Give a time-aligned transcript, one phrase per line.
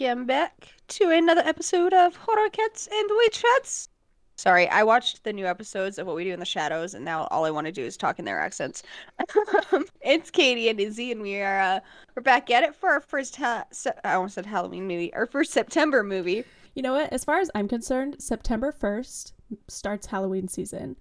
[0.00, 3.88] Welcome back to another episode of Horror Cats and Witch Hats.
[4.34, 7.28] Sorry, I watched the new episodes of What We Do in the Shadows, and now
[7.30, 8.82] all I want to do is talk in their accents.
[10.00, 11.80] it's Katie and Izzy, and we are uh,
[12.16, 15.26] we're back at it for our first ha- se- I almost said Halloween movie, our
[15.26, 16.44] first September movie.
[16.74, 17.12] You know what?
[17.12, 19.32] As far as I'm concerned, September 1st
[19.68, 20.96] starts Halloween season.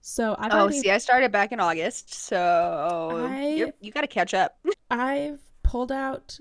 [0.00, 4.06] So I've oh, already, see, I started back in August, so I- you got to
[4.06, 4.58] catch up.
[4.90, 6.38] I've pulled out.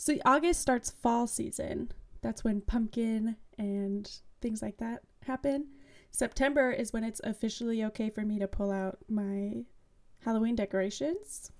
[0.00, 1.92] See, August starts fall season.
[2.22, 4.10] That's when pumpkin and
[4.40, 5.66] things like that happen.
[6.10, 9.66] September is when it's officially okay for me to pull out my
[10.24, 11.52] Halloween decorations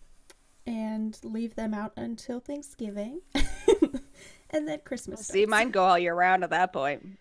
[0.66, 3.20] and leave them out until Thanksgiving.
[4.48, 5.20] and then Christmas.
[5.20, 5.50] See, starts.
[5.50, 7.18] mine go all year round at that point.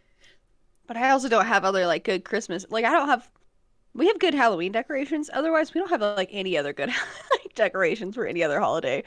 [0.88, 2.66] But I also don't have other like good Christmas.
[2.70, 3.30] Like I don't have.
[3.94, 5.30] We have good Halloween decorations.
[5.34, 9.04] Otherwise, we don't have like any other good like, decorations for any other holiday.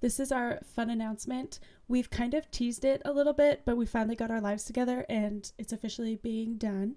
[0.00, 1.60] This is our fun announcement.
[1.88, 5.04] We've kind of teased it a little bit, but we finally got our lives together
[5.08, 6.96] and it's officially being done.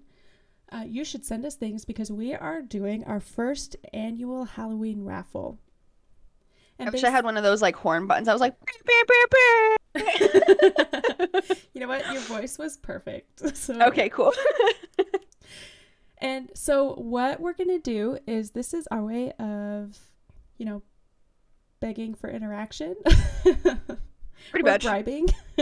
[0.72, 5.58] Uh, you should send us things because we are doing our first annual Halloween raffle.
[6.80, 8.26] I wish I had one of those like horn buttons.
[8.26, 10.14] I was like, "Beep, beep, beep,
[11.36, 12.12] beep." you know what?
[12.12, 13.42] Your voice was perfect.
[13.56, 14.32] So okay, cool.
[16.24, 19.98] And so what we're going to do is this is our way of,
[20.56, 20.82] you know,
[21.84, 22.96] begging for interaction.
[23.42, 24.84] Pretty much.
[24.84, 25.28] bribing.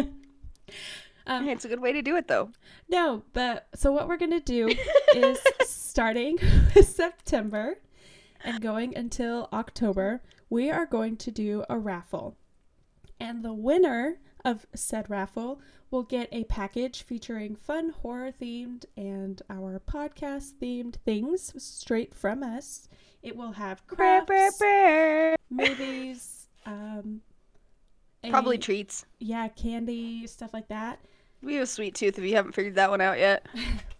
[1.26, 2.50] um, It's a good way to do it though.
[2.88, 4.68] No, but so what we're going to do
[5.16, 6.38] is starting
[6.76, 7.80] with September
[8.44, 12.36] and going until October, we are going to do a raffle.
[13.18, 19.42] And the winner of said raffle will get a package featuring fun horror themed and
[19.50, 22.86] our podcast themed things straight from us.
[23.22, 24.60] It will have crafts,
[25.50, 27.20] movies, um,
[28.30, 29.04] Probably a- treats.
[29.20, 30.98] yeah, candy, stuff like that.
[31.42, 33.46] We have a sweet tooth if you haven't figured that one out yet.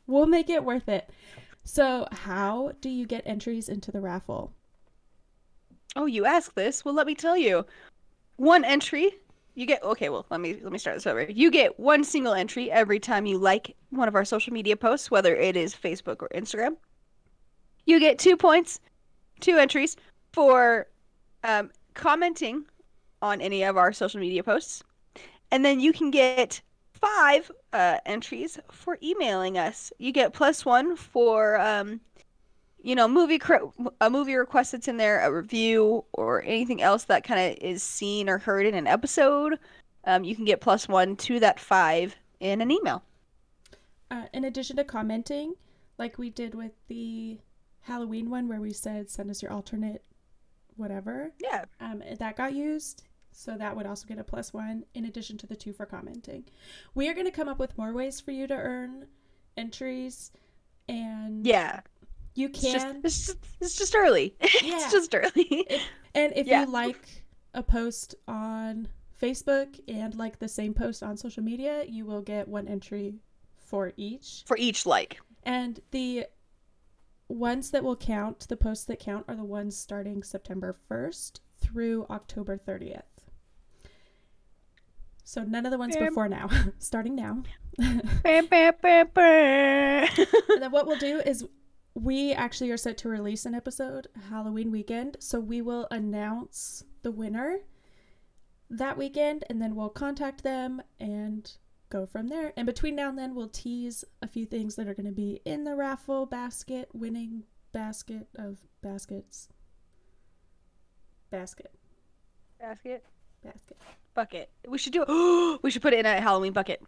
[0.08, 1.08] We'll make it worth it.
[1.62, 4.52] So, how do you get entries into the raffle?
[5.94, 6.84] Oh, you ask this?
[6.84, 7.64] Well, let me tell you.
[8.36, 9.12] One entry,
[9.54, 11.22] you get okay, well, let me let me start this over.
[11.22, 15.08] You get one single entry every time you like one of our social media posts,
[15.10, 16.76] whether it is Facebook or Instagram.
[17.86, 18.80] You get 2 points,
[19.42, 19.96] two entries
[20.32, 20.86] for
[21.44, 22.64] um, commenting
[23.20, 24.82] on any of our social media posts.
[25.50, 26.62] And then you can get
[26.94, 29.92] five uh, entries for emailing us.
[29.98, 32.00] You get plus one for um,
[32.82, 33.40] you know, movie
[34.00, 37.82] a movie request that's in there, a review, or anything else that kind of is
[37.82, 39.58] seen or heard in an episode,
[40.04, 43.02] um, you can get plus one to that five in an email.
[44.10, 45.54] Uh, in addition to commenting,
[45.98, 47.38] like we did with the
[47.82, 50.02] Halloween one where we said send us your alternate
[50.76, 53.02] whatever, Yeah, um, that got used.
[53.30, 56.44] So that would also get a plus one in addition to the two for commenting.
[56.94, 59.06] We are going to come up with more ways for you to earn
[59.56, 60.32] entries,
[60.88, 61.80] and yeah.
[62.34, 63.00] you It's just, can.
[63.04, 64.36] it's just, it's just early.
[64.62, 64.76] Yeah.
[64.76, 65.66] it's just early.
[66.14, 66.62] And if Yeah.
[66.64, 67.08] you like
[67.54, 68.88] a post on
[69.20, 73.14] Facebook and like the same post on social media, you will get one entry
[73.56, 74.42] for each.
[74.46, 75.20] For each like.
[75.44, 76.26] And the
[77.32, 82.06] ones that will count, the posts that count, are the ones starting September 1st through
[82.10, 83.02] October 30th.
[85.24, 87.42] So none of the ones before now, starting now.
[90.48, 91.46] And then what we'll do is
[91.94, 95.16] we actually are set to release an episode Halloween weekend.
[95.20, 97.60] So we will announce the winner
[98.68, 101.50] that weekend and then we'll contact them and
[101.92, 102.52] go from there.
[102.56, 105.40] And between now and then, we'll tease a few things that are going to be
[105.44, 109.48] in the raffle basket, winning basket of baskets.
[111.30, 111.70] Basket.
[112.58, 113.04] Basket.
[113.44, 113.76] Basket.
[114.14, 114.50] Bucket.
[114.66, 115.60] We should do it.
[115.62, 116.82] we should put it in a Halloween bucket.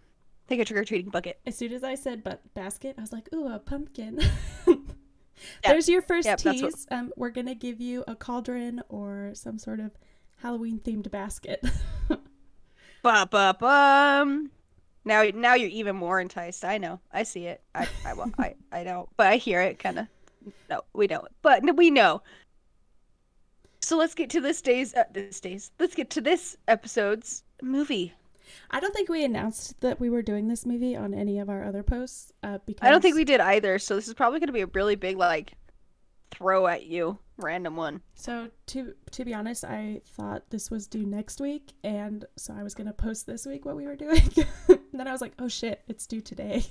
[0.48, 1.39] Take a trick or treating bucket.
[1.47, 4.18] As soon as I said but basket, I was like, ooh, a pumpkin.
[5.65, 6.86] There's your first Yep, that's what- tease.
[6.91, 9.92] Um, we're gonna give you a cauldron or some sort of
[10.36, 11.65] Halloween themed basket.
[13.03, 14.50] Ba ba bum.
[15.04, 16.65] Now, now you're even more enticed.
[16.65, 17.01] I know.
[17.12, 17.62] I see it.
[17.74, 19.09] I, I, I, I don't.
[19.16, 20.06] But I hear it, kind of.
[20.71, 21.28] No, we don't.
[21.42, 22.22] But we know.
[23.80, 24.95] So let's get to this day's.
[24.95, 25.71] Uh, this day's.
[25.78, 28.15] Let's get to this episode's movie.
[28.71, 31.65] I don't think we announced that we were doing this movie on any of our
[31.65, 32.33] other posts.
[32.42, 33.78] Uh, because I don't think we did either.
[33.78, 35.54] So this is probably going to be a really big like
[36.30, 38.00] throw at you, random one.
[38.15, 42.62] So to to be honest, I thought this was due next week, and so I
[42.62, 44.22] was gonna post this week what we were doing.
[44.95, 46.65] and then I was like, oh shit, it's due today.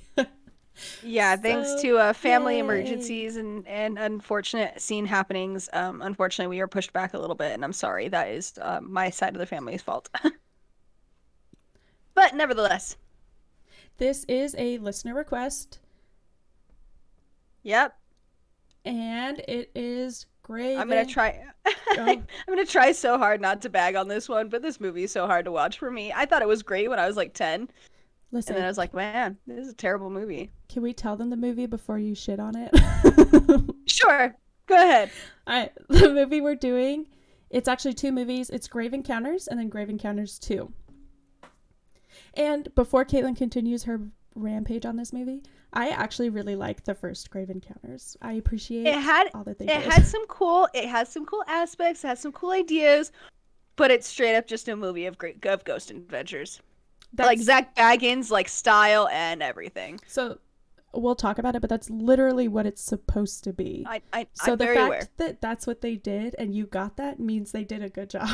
[1.02, 2.60] Yeah, thanks to uh, family yay.
[2.60, 5.68] emergencies and, and unfortunate scene happenings.
[5.74, 8.08] Um, unfortunately, we are pushed back a little bit, and I'm sorry.
[8.08, 10.08] That is uh, my side of the family's fault.
[12.14, 12.96] But nevertheless,
[13.98, 15.80] This is a listener request,
[17.62, 17.98] yep.
[18.84, 20.76] and it is great.
[20.76, 21.44] I'm gonna try.
[21.98, 25.12] I'm gonna try so hard not to bag on this one, but this movie is
[25.12, 26.12] so hard to watch for me.
[26.12, 27.68] I thought it was great when I was like 10,
[28.34, 30.50] Listen, and then I was like, man, this is a terrible movie.
[30.68, 33.70] can we tell them the movie before you shit on it?
[33.86, 34.34] Sure,
[34.66, 35.10] go ahead.
[35.46, 37.06] All right, the movie we're doing,
[37.50, 38.50] it's actually two movies.
[38.50, 40.70] It's Grave Encounters and then Grave Encounters 2.
[42.34, 44.00] And before Caitlin continues her
[44.34, 45.42] rampage on this movie,
[45.72, 48.16] I actually really like the first Grave Encounters.
[48.22, 49.92] I appreciate It had all that they it did.
[49.92, 53.12] had some cool it has some cool aspects, it has some cool ideas,
[53.76, 56.60] but it's straight up just a movie of great of ghost adventures.
[57.18, 60.00] Like Zak Bagans like style and everything.
[60.06, 60.38] So
[60.92, 63.84] we'll talk about it, but that's literally what it's supposed to be.
[63.88, 65.08] I, I so I'm the very fact aware.
[65.18, 68.28] that that's what they did and you got that means they did a good job.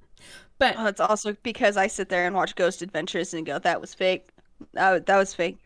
[0.58, 3.80] but Oh, it's also because I sit there and watch Ghost Adventures and go, that
[3.80, 4.28] was fake.
[4.72, 5.58] That, that was fake.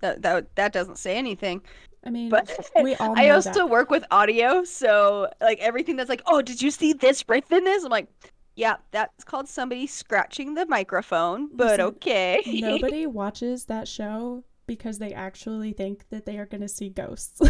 [0.00, 1.62] That, that that doesn't say anything.
[2.04, 3.70] I mean, But we all I also that.
[3.70, 7.62] work with audio, so like everything that's like, oh, did you see this riff in
[7.62, 7.84] this?
[7.84, 8.08] I'm like,
[8.54, 12.42] yeah, that's called somebody scratching the microphone, but Listen, okay.
[12.46, 17.40] Nobody watches that show because they actually think that they are going to see ghosts.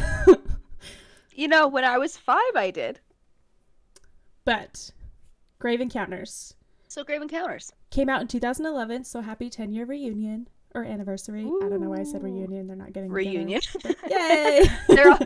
[1.34, 3.00] you know, when I was five, I did.
[4.44, 4.90] but
[5.58, 6.54] Grave Encounters
[6.88, 7.72] So Grave Encounters.
[7.90, 11.42] came out in 2011, so happy 10 year reunion or anniversary.
[11.62, 12.66] I don't know why I said reunion.
[12.66, 13.30] They're not getting together.
[13.30, 13.60] Reunion.
[14.10, 14.62] Yay!
[14.88, 15.18] they're all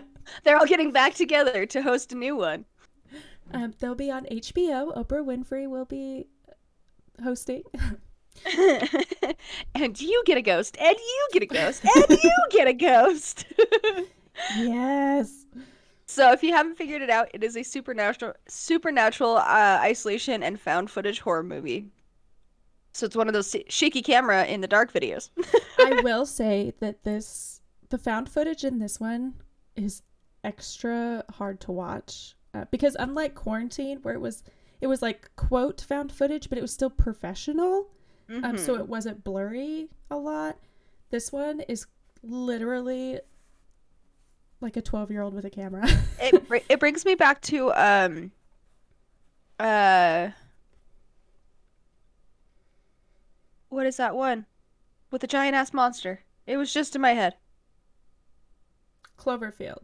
[0.43, 2.65] they're all getting back together to host a new one.
[3.53, 4.97] Um, they'll be on HBO.
[4.97, 6.27] Oprah Winfrey will be
[7.23, 7.63] hosting.
[9.75, 13.47] and you get a ghost, and you get a ghost, and you get a ghost.
[14.57, 15.47] yes.
[16.07, 20.61] so if you haven't figured it out, it is a supernatural supernatural uh, isolation and
[20.61, 21.87] found footage horror movie.
[22.93, 25.29] So it's one of those shaky camera in the dark videos.
[25.79, 27.61] I will say that this,
[27.91, 29.35] the found footage in this one
[29.77, 30.01] is
[30.43, 34.43] extra hard to watch uh, because unlike quarantine where it was
[34.81, 37.89] it was like quote found footage but it was still professional
[38.43, 38.81] um, so Mhm.
[38.81, 40.57] it wasn't blurry a lot
[41.11, 41.87] this one is
[42.23, 43.21] literally
[44.61, 45.87] like a 12 year old with a camera
[46.21, 48.31] it br- it brings me back to um
[49.61, 50.29] uh
[53.69, 54.47] what is that one
[55.11, 56.21] with the giant ass monster?
[56.47, 57.35] It was just in my head.
[59.19, 59.81] cloverfield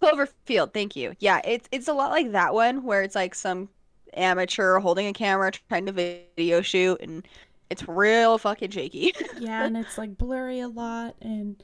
[0.00, 1.14] Cloverfield, thank you.
[1.18, 3.68] Yeah, it's it's a lot like that one where it's like some
[4.14, 7.26] amateur holding a camera trying to video shoot and
[7.70, 9.12] it's real fucking shaky.
[9.38, 11.62] yeah and it's like blurry a lot and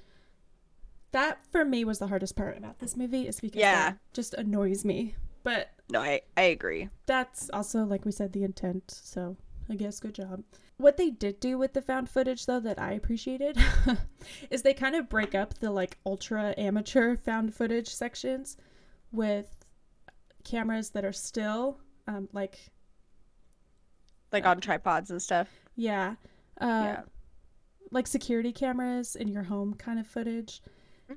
[1.12, 3.90] that for me was the hardest part about this movie is because Yeah.
[3.90, 5.14] that just annoys me
[5.44, 6.88] but no, I I agree.
[7.06, 9.36] that's also like we said the intent so
[9.72, 10.42] i guess good job.
[10.76, 13.56] What they did do with the found footage though that i appreciated
[14.50, 18.56] is they kind of break up the like ultra amateur found footage sections
[19.12, 19.64] with
[20.44, 21.78] cameras that are still
[22.08, 22.58] um, like
[24.32, 25.48] Like on tripods and stuff.
[25.76, 26.14] yeah.
[26.60, 27.00] Uh, Yeah.
[27.90, 30.62] like security cameras in your home kind of footage.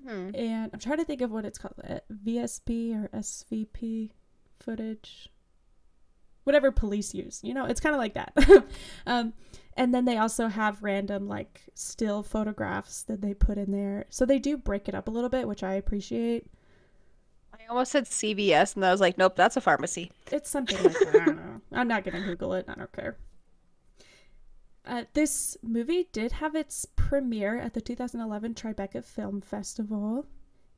[0.06, 4.10] Hmm and i'm trying to think of what it's called uh, vsp or svp
[4.60, 5.30] footage
[6.46, 8.34] whatever police use you know it's kind of like that.
[9.08, 9.34] Um,
[9.78, 14.06] and then they also have random like still photographs that they put in there.
[14.10, 16.48] So they do break it up a little bit which i appreciate.
[17.54, 20.12] I almost said CVS and I was like, nope, that's a pharmacy.
[20.32, 21.16] it's something like that.
[21.22, 21.62] I don't know.
[21.74, 22.66] I'm not gonna google it.
[22.68, 23.18] I don't care.
[24.88, 30.28] Uh, this movie did have its premiere at the 2011 Tribeca Film Festival,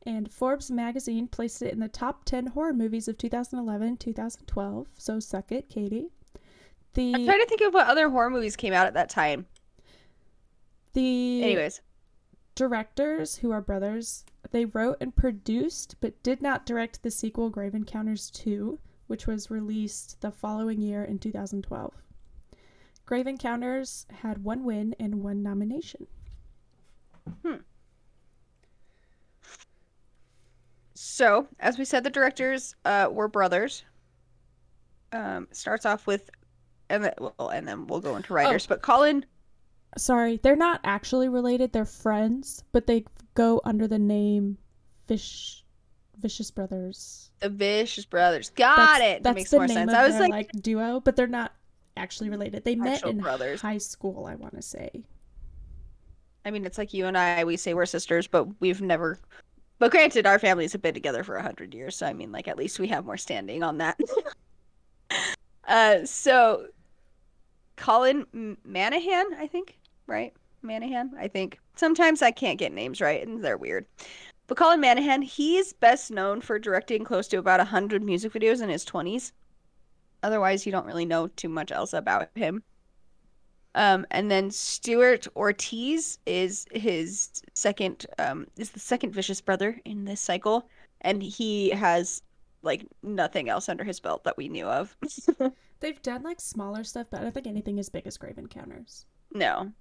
[0.07, 4.87] and Forbes magazine placed it in the top 10 horror movies of 2011 2012.
[4.97, 6.07] So suck it, Katie.
[6.93, 9.45] The I'm trying to think of what other horror movies came out at that time.
[10.93, 11.81] the Anyways,
[12.55, 17.75] directors, who are brothers, they wrote and produced but did not direct the sequel Grave
[17.75, 21.93] Encounters 2, which was released the following year in 2012.
[23.05, 26.07] Grave Encounters had one win and one nomination.
[27.45, 27.57] Hmm.
[30.97, 33.83] So as we said, the directors uh, were brothers.
[35.13, 36.29] Um, starts off with,
[36.89, 38.67] and then well, and then we'll go into writers.
[38.67, 39.25] But Colin,
[39.97, 41.71] Sorry, they're not actually related.
[41.71, 44.57] They're friends, but they go under the name
[45.07, 45.63] Fish
[46.19, 47.31] Vicious Brothers.
[47.39, 49.23] the Vicious brothers, got that's, it.
[49.23, 49.93] That makes more sense.
[49.93, 51.53] I was their, like, duo, but they're not
[51.95, 52.63] actually related.
[52.63, 53.61] They met in brothers.
[53.61, 55.03] high school, I want to say.
[56.45, 57.43] I mean, it's like you and I.
[57.43, 59.19] We say we're sisters, but we've never.
[59.79, 62.47] But granted, our families have been together for a hundred years, so I mean, like
[62.47, 63.99] at least we have more standing on that.
[65.67, 66.67] uh, so
[67.75, 68.25] Colin
[68.67, 69.77] Manahan, I think.
[70.07, 70.33] right?
[70.63, 71.59] Manahan, I think.
[71.75, 73.85] Sometimes I can't get names right, and they're weird.
[74.47, 78.69] But Colin Manahan, he's best known for directing close to about 100 music videos in
[78.69, 79.31] his 20s.
[80.23, 82.63] Otherwise, you don't really know too much else about him.
[83.77, 90.03] Um, and then Stuart Ortiz is his second, um, is the second vicious brother in
[90.05, 90.67] this cycle,
[91.01, 92.23] and he has
[92.63, 94.97] like nothing else under his belt that we knew of.
[95.79, 99.05] They've done like smaller stuff, but I don't think anything as big as Grave Encounters.
[99.31, 99.71] no.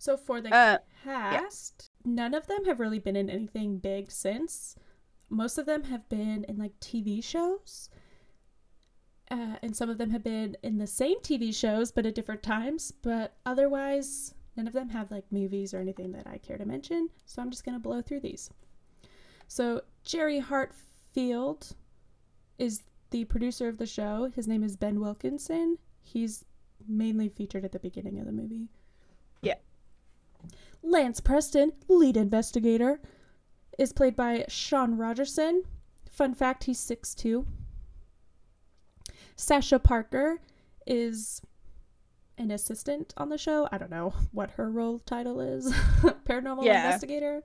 [0.00, 4.76] So for the Uh, cast, none of them have really been in anything big since.
[5.28, 7.88] Most of them have been in like TV shows.
[9.30, 12.42] Uh, and some of them have been in the same TV shows but at different
[12.42, 12.92] times.
[13.02, 17.08] But otherwise, none of them have like movies or anything that I care to mention.
[17.26, 18.50] So I'm just going to blow through these.
[19.46, 21.74] So Jerry Hartfield
[22.58, 24.30] is the producer of the show.
[24.34, 25.78] His name is Ben Wilkinson.
[26.00, 26.44] He's
[26.86, 28.68] mainly featured at the beginning of the movie.
[29.42, 29.54] Yeah.
[30.82, 33.00] Lance Preston, lead investigator,
[33.78, 35.62] is played by Sean Rogerson.
[36.10, 37.46] Fun fact, he's 6'2.
[39.42, 40.40] Sasha Parker
[40.86, 41.40] is
[42.38, 43.68] an assistant on the show.
[43.72, 45.72] I don't know what her role title is.
[46.26, 46.84] Paranormal Yeah.
[46.86, 47.42] investigator.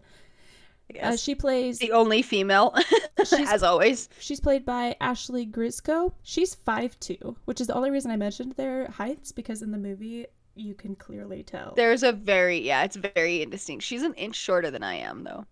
[0.95, 2.75] I Uh, she plays the only female,
[3.25, 4.09] She's- as always.
[4.19, 6.13] She's played by Ashleigh Gryzko.
[6.23, 10.25] She's 5'2, which is the only reason I mentioned their heights because in the movie
[10.55, 11.73] you can clearly tell.
[11.75, 13.83] There's a very, yeah, it's very indistinct.
[13.83, 15.45] She's an inch shorter than I am, though.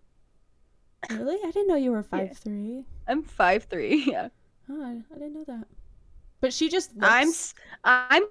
[1.09, 1.37] Really?
[1.43, 2.19] I didn't know you were Yeah.
[2.27, 2.83] 5'3.
[3.07, 4.03] I'm five three.
[4.11, 4.29] Yeah,
[4.69, 5.65] Oh, I, I didn't know that.
[6.41, 8.23] But she just looks, I'm, I'm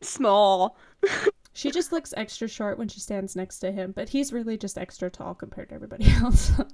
[0.00, 0.76] small.
[1.52, 4.78] she just looks extra short when she stands next to him, but he's really just
[4.78, 6.50] extra tall compared to everybody else.
[6.58, 6.64] uh,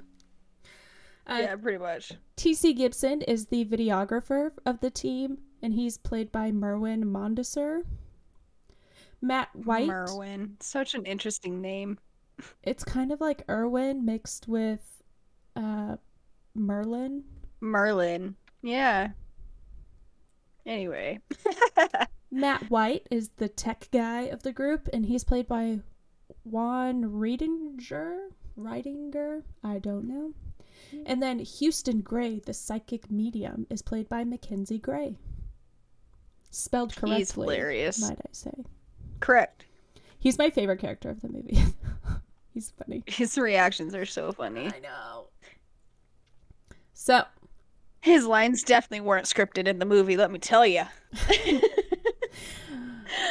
[1.29, 2.13] yeah, pretty much.
[2.37, 7.83] TC Gibson is the videographer of the team, and he's played by Merwin Mondesir.
[9.21, 9.89] Matt White.
[9.89, 11.99] Merwin, such an interesting name.
[12.63, 15.03] It's kind of like Irwin mixed with
[15.57, 15.97] uh,
[16.55, 17.25] Merlin.
[17.61, 18.37] Merlin.
[18.63, 19.09] Yeah.
[20.69, 21.19] Anyway.
[22.31, 25.81] Matt White is the tech guy of the group, and he's played by
[26.45, 28.29] Juan Riedinger.
[28.57, 29.43] Riedinger?
[29.65, 30.35] I don't know.
[30.91, 31.03] Hmm.
[31.07, 35.17] And then Houston Gray, the psychic medium, is played by Mackenzie Gray.
[36.51, 37.19] Spelled correctly.
[37.19, 38.01] He's hilarious.
[38.03, 38.53] Might I say.
[39.21, 39.65] Correct.
[40.19, 41.63] He's my favorite character of the movie.
[42.55, 43.03] he's funny.
[43.07, 44.67] His reactions are so funny.
[44.67, 45.29] I know.
[46.93, 47.25] So,
[48.01, 50.85] His lines definitely weren't scripted in the movie, let me tell you.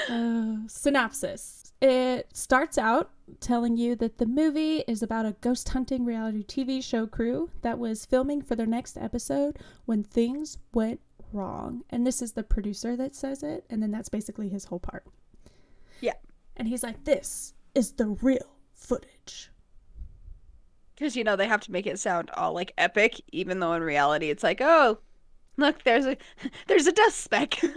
[0.09, 1.71] Uh, synopsis.
[1.81, 6.83] It starts out telling you that the movie is about a ghost hunting reality TV
[6.83, 10.99] show crew that was filming for their next episode when things went
[11.31, 11.83] wrong.
[11.89, 15.05] And this is the producer that says it, and then that's basically his whole part.
[16.01, 16.13] Yeah.
[16.55, 19.51] And he's like, This is the real footage.
[20.97, 23.83] Because, you know, they have to make it sound all like epic, even though in
[23.83, 24.97] reality it's like, oh,
[25.55, 26.17] look, there's a
[26.67, 27.59] there's a dust speck.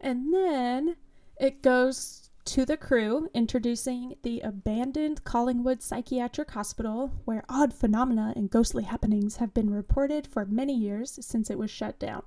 [0.00, 0.96] And then
[1.40, 8.48] it goes to the crew introducing the abandoned Collingwood Psychiatric Hospital, where odd phenomena and
[8.48, 12.22] ghostly happenings have been reported for many years since it was shut down.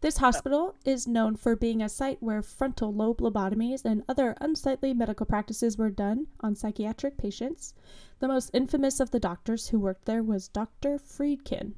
[0.00, 4.94] This hospital is known for being a site where frontal lobe lobotomies and other unsightly
[4.94, 7.74] medical practices were done on psychiatric patients.
[8.20, 10.98] The most infamous of the doctors who worked there was Dr.
[10.98, 11.72] Friedkin.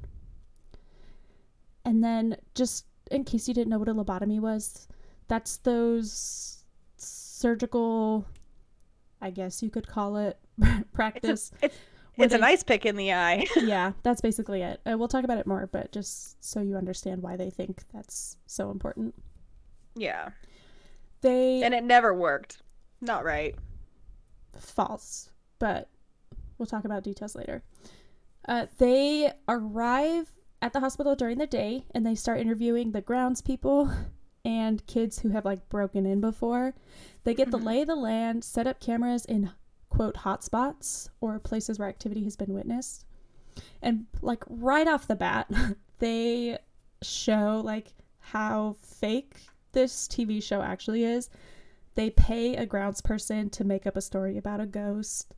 [1.83, 4.87] And then, just in case you didn't know what a lobotomy was,
[5.29, 6.65] that's those
[6.99, 8.27] surgical,
[9.23, 10.39] I guess you could call it,
[10.93, 11.53] practice.
[11.63, 11.77] it's it's
[12.27, 13.47] a they- nice pick in the eye.
[13.57, 14.81] yeah, that's basically it.
[14.87, 18.37] Uh, we'll talk about it more, but just so you understand why they think that's
[18.47, 19.15] so important.
[19.97, 20.31] yeah.
[21.23, 22.63] They And it never worked.
[23.03, 23.55] Not right.
[24.59, 25.89] false, but
[26.59, 27.63] we'll talk about details later.
[28.49, 33.41] Uh, they arrive at the hospital during the day and they start interviewing the grounds
[33.43, 33.91] people
[34.45, 36.75] and kids who have like broken in before.
[37.25, 37.65] They get the Mhm.
[37.65, 39.51] lay of the land, set up cameras in
[40.01, 43.05] quote hotspots or places where activity has been witnessed.
[43.83, 45.47] And like right off the bat,
[45.99, 46.57] they
[47.03, 49.37] show like how fake
[49.73, 51.29] this TV show actually is.
[51.97, 55.35] They pay a grounds person to make up a story about a ghost.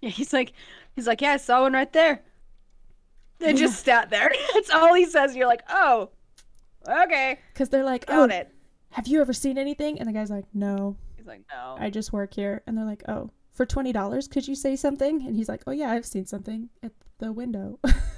[0.00, 0.52] Yeah, he's like,
[0.94, 2.22] he's like, yeah, I saw one right there.
[3.40, 4.30] They just sat there.
[4.54, 5.34] That's all he says.
[5.34, 6.10] You're like, oh,
[6.88, 8.54] okay, Because they're like, oh, got it.
[8.90, 9.98] have you ever seen anything?
[9.98, 11.74] And the guy's like, no, He's like, no.
[11.76, 12.62] I just work here.
[12.68, 15.26] And they're like, oh, for $20, could you say something?
[15.26, 17.78] And he's like, oh, yeah, I've seen something at the window.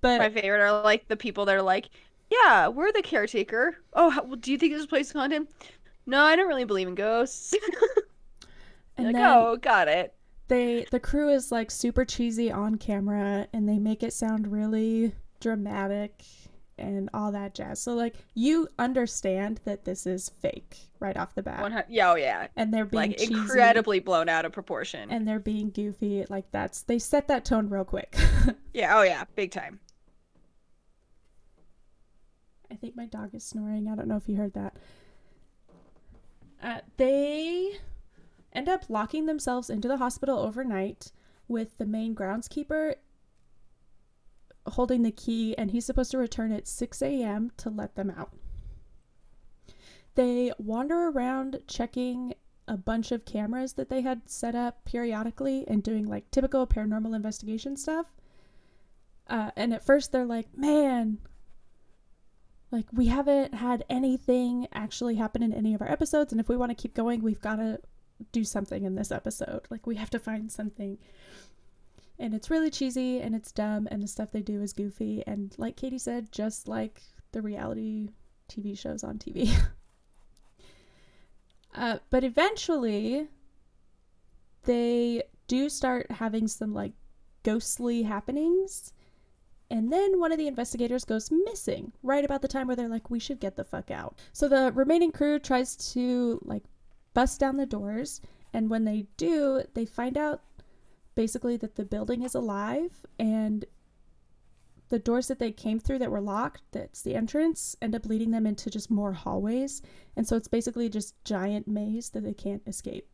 [0.00, 1.90] but My favorite are like the people that are like,
[2.30, 3.76] Yeah, we're the caretaker.
[3.92, 5.46] Oh, how, well, do you think this place is haunted?
[6.06, 7.54] No, I don't really believe in ghosts.
[8.96, 10.14] And like, then oh, got it.
[10.48, 15.12] they the crew is like super cheesy on camera and they make it sound really
[15.40, 16.24] dramatic
[16.78, 17.80] and all that jazz.
[17.80, 21.86] So like you understand that this is fake right off the bat.
[21.88, 22.48] Yeah, oh yeah.
[22.56, 25.10] And they're being Like cheesy incredibly blown out of proportion.
[25.10, 26.24] and they're being goofy.
[26.28, 28.16] Like that's they set that tone real quick.
[28.74, 29.80] yeah, oh yeah, big time.
[32.70, 33.88] I think my dog is snoring.
[33.88, 34.74] I don't know if you heard that.
[36.62, 37.72] Uh, they
[38.52, 41.12] end up locking themselves into the hospital overnight
[41.48, 42.94] with the main groundskeeper
[44.66, 47.50] holding the key, and he's supposed to return at 6 a.m.
[47.58, 48.32] to let them out.
[50.14, 52.34] They wander around checking
[52.68, 57.14] a bunch of cameras that they had set up periodically and doing like typical paranormal
[57.14, 58.06] investigation stuff.
[59.28, 61.18] Uh, and at first, they're like, man,
[62.70, 66.56] like we haven't had anything actually happen in any of our episodes and if we
[66.56, 67.80] want to keep going we've got to
[68.32, 70.98] do something in this episode like we have to find something
[72.18, 75.54] and it's really cheesy and it's dumb and the stuff they do is goofy and
[75.58, 78.08] like katie said just like the reality
[78.48, 79.50] tv shows on tv
[81.74, 83.28] uh, but eventually
[84.64, 86.92] they do start having some like
[87.42, 88.92] ghostly happenings
[89.70, 93.10] and then one of the investigators goes missing right about the time where they're like,
[93.10, 94.16] we should get the fuck out.
[94.32, 96.62] So the remaining crew tries to like
[97.14, 98.20] bust down the doors.
[98.52, 100.42] And when they do, they find out
[101.16, 103.64] basically that the building is alive and
[104.88, 108.30] the doors that they came through that were locked, that's the entrance, end up leading
[108.30, 109.82] them into just more hallways.
[110.14, 113.08] And so it's basically just giant maze that they can't escape.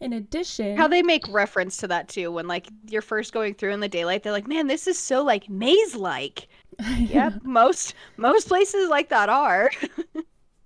[0.00, 3.72] In addition, How they make reference to that too when like you're first going through
[3.72, 6.48] in the daylight, they're like, "Man, this is so like maze-like."
[6.98, 9.70] Yep, most most places like that are.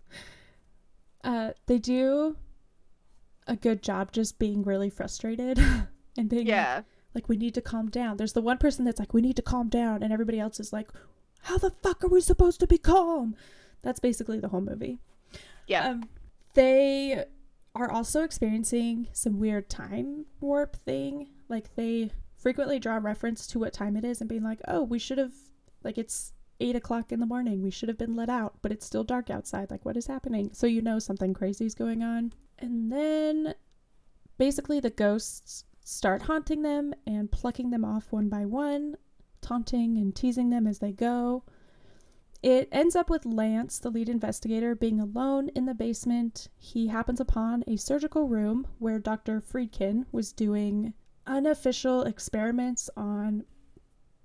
[1.25, 2.37] uh, they do
[3.47, 5.59] a good job just being really frustrated
[6.19, 8.19] and being like, like, we need to calm down.
[8.19, 10.73] There's the one person that's like, we need to calm down, and everybody else is
[10.73, 10.91] like,
[11.43, 13.35] how the fuck are we supposed to be calm?
[13.83, 14.99] That's basically the whole movie.
[15.67, 15.89] Yeah.
[15.89, 16.09] Um,
[16.55, 17.25] they
[17.75, 21.29] are also experiencing some weird time warp thing.
[21.49, 24.99] Like they frequently draw reference to what time it is and being like, oh, we
[24.99, 25.35] should have,
[25.85, 27.63] like, it's eight o'clock in the morning.
[27.63, 29.71] We should have been let out, but it's still dark outside.
[29.71, 30.51] Like, what is happening?
[30.53, 32.33] So you know something crazy is going on.
[32.59, 33.55] And then
[34.39, 38.97] basically the ghosts start haunting them and plucking them off one by one,
[39.41, 41.45] taunting and teasing them as they go.
[42.43, 46.49] It ends up with Lance, the lead investigator, being alone in the basement.
[46.59, 49.41] He happens upon a surgical room where Dr.
[49.41, 50.93] Friedkin was doing
[51.27, 53.45] unofficial experiments on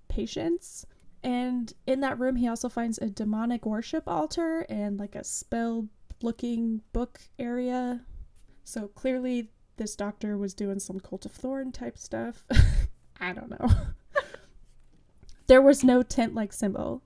[0.08, 0.86] patients.
[1.24, 5.88] And in that room, he also finds a demonic worship altar and like a spell
[6.22, 8.02] looking book area.
[8.63, 12.43] So clearly, this doctor was doing some Cult of Thorn type stuff.
[13.19, 13.69] I don't know.
[15.47, 17.04] there was no tent like symbol,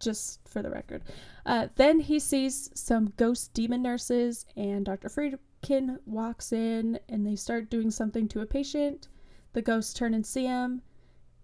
[0.00, 1.02] just for the record.
[1.44, 5.08] Uh, then he sees some ghost demon nurses, and Dr.
[5.08, 9.08] Friedkin walks in and they start doing something to a patient.
[9.52, 10.82] The ghosts turn and see him.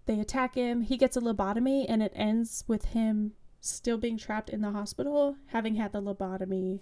[0.05, 0.81] They attack him.
[0.81, 5.35] He gets a lobotomy, and it ends with him still being trapped in the hospital,
[5.47, 6.79] having had the lobotomy,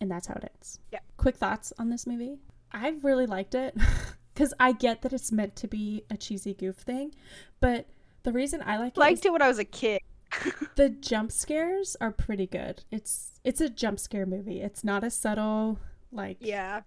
[0.00, 0.78] and that's how it ends.
[0.92, 1.00] Yeah.
[1.16, 2.38] Quick thoughts on this movie?
[2.72, 3.76] I really liked it
[4.34, 7.14] because I get that it's meant to be a cheesy goof thing,
[7.60, 7.86] but
[8.24, 10.00] the reason I like it is Liked it when I was a kid.
[10.76, 12.82] the jump scares are pretty good.
[12.90, 14.60] It's it's a jump scare movie.
[14.60, 15.78] It's not a subtle
[16.10, 16.80] like Yeah.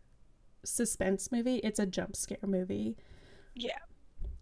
[0.66, 1.58] suspense movie.
[1.58, 2.98] It's a jump scare movie.
[3.56, 3.78] Yeah.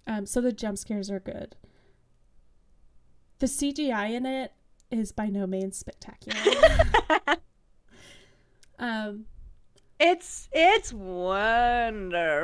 [0.08, 1.56] Um, so the jump scares are good.
[3.40, 4.54] The CGI in it
[4.90, 6.40] is by no means spectacular.
[8.80, 9.26] um,
[10.00, 12.44] It's it's wonderful.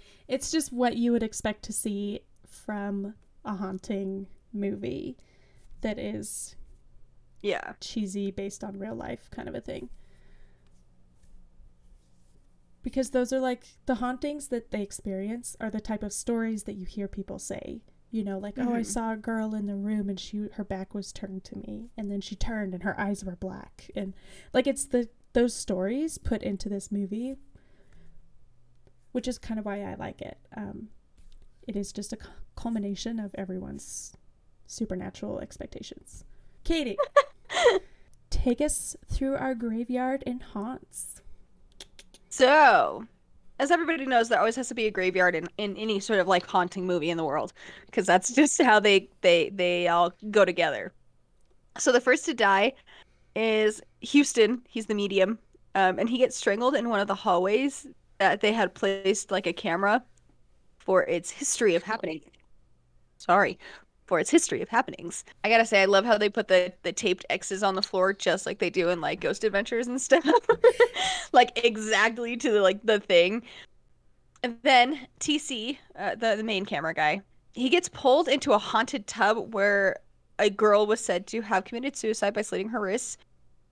[0.28, 5.16] it's just what you would expect to see from a haunting movie
[5.82, 6.56] that is
[7.42, 7.74] Yeah.
[7.80, 9.88] cheesy based on real life kind of a thing.
[12.82, 16.74] Because those are like the hauntings that they experience are the type of stories that
[16.74, 17.82] you hear people say.
[18.12, 18.86] You know, like, oh, I Mhm.
[18.86, 22.10] saw a girl in the room and she her back was turned to me and
[22.10, 23.90] then she turned and her eyes were black.
[23.96, 24.14] And
[24.54, 27.36] like it's the those stories put into this movie
[29.12, 30.38] which is kind of why I like it.
[30.56, 30.88] Um
[31.68, 32.18] it is just a
[32.54, 34.16] culmination of everyone's
[34.66, 36.24] supernatural expectations.
[36.64, 36.96] Katie,
[38.30, 41.20] take us through our graveyard and haunts.
[42.30, 43.04] So,
[43.58, 46.28] as everybody knows, there always has to be a graveyard in, in any sort of
[46.28, 47.52] like haunting movie in the world
[47.86, 50.94] because that's just how they they they all go together.
[51.76, 52.72] So the first to die
[53.34, 54.62] is Houston.
[54.68, 55.38] He's the medium,
[55.74, 57.86] um, and he gets strangled in one of the hallways
[58.18, 60.02] that they had placed like a camera
[60.78, 62.20] for its history of happening.
[63.18, 63.58] Sorry,
[64.06, 65.24] for its history of happenings.
[65.42, 68.12] I gotta say, I love how they put the the taped X's on the floor,
[68.12, 70.24] just like they do in like Ghost Adventures and stuff,
[71.32, 73.42] like exactly to the, like the thing.
[74.42, 77.22] And then TC, uh, the the main camera guy,
[77.54, 79.96] he gets pulled into a haunted tub where
[80.38, 83.18] a girl was said to have committed suicide by slitting her wrists.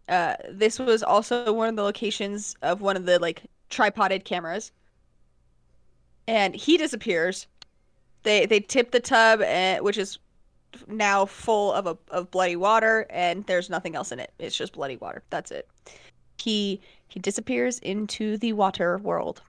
[0.09, 4.73] Uh, this was also one of the locations of one of the like tripoded cameras.
[6.27, 7.47] And he disappears.
[8.23, 10.19] They they tip the tub, and, which is
[10.87, 14.33] now full of a, of bloody water, and there's nothing else in it.
[14.39, 15.23] It's just bloody water.
[15.31, 15.69] That's it.
[16.39, 19.43] He he disappears into the water world.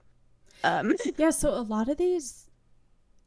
[0.64, 2.46] Um, yeah, so a lot of these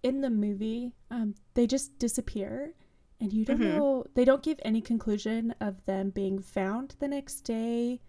[0.04, 2.74] in the movie, um, they just disappear
[3.22, 3.76] and you don't Mhm.
[3.76, 8.00] know they don't give any conclusion of them being found the next day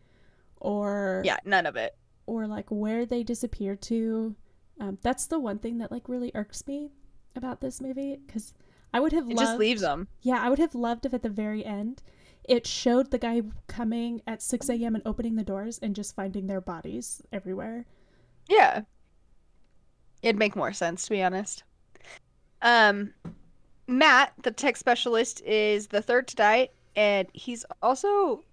[0.60, 1.96] or yeah, none of it.
[2.26, 4.34] or like where they disappear to
[4.78, 6.90] um, that's the one thing that like really irks me
[7.36, 8.52] about this movie because
[8.94, 10.08] i would have It loved just leaves them.
[10.22, 12.02] yeah i would have loved if at the very end
[12.48, 16.46] it showed the guy coming at 6 a.m and opening the doors and just finding
[16.46, 17.86] their bodies everywhere
[18.48, 18.82] Yeah.
[20.22, 21.62] It'd make more sense to be honest.
[22.62, 23.14] Um
[23.90, 28.44] Matt, the tech specialist, is the third to die, and he's also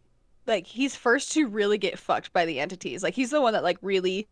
[0.47, 3.03] like he's first to really get fucked by the entities.
[3.03, 4.27] Like he's the one that like really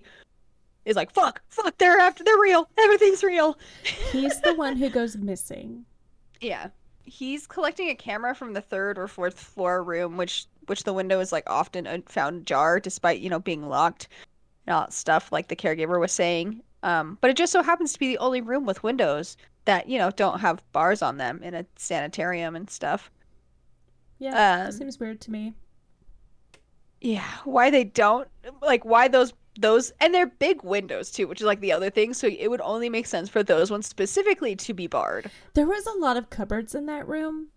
[0.86, 2.68] is like, fuck, fuck, they're after they're real.
[2.78, 3.58] Everything's real.
[4.12, 5.86] he's the one who goes missing
[6.41, 6.70] Yeah.
[7.04, 11.20] He's collecting a camera from the third or fourth floor room, which which the window
[11.20, 14.08] is like often found ajar despite, you know, being locked
[14.65, 16.63] and all that stuff like the caregiver was saying.
[16.86, 19.98] Um, but it just so happens to be the only room with windows that, you
[20.00, 23.12] know, don't have bars on them in a sanitarium and stuff.
[24.19, 24.36] yeah
[24.67, 25.54] Um, seems weird to me
[27.02, 28.28] Yeah, why they don't
[28.62, 32.13] like why those those and they're big windows too, which is like the other thing,
[32.13, 35.32] so it would only make sense for those ones specifically to be barred.
[35.56, 37.50] There was a lot of cupboards in that room,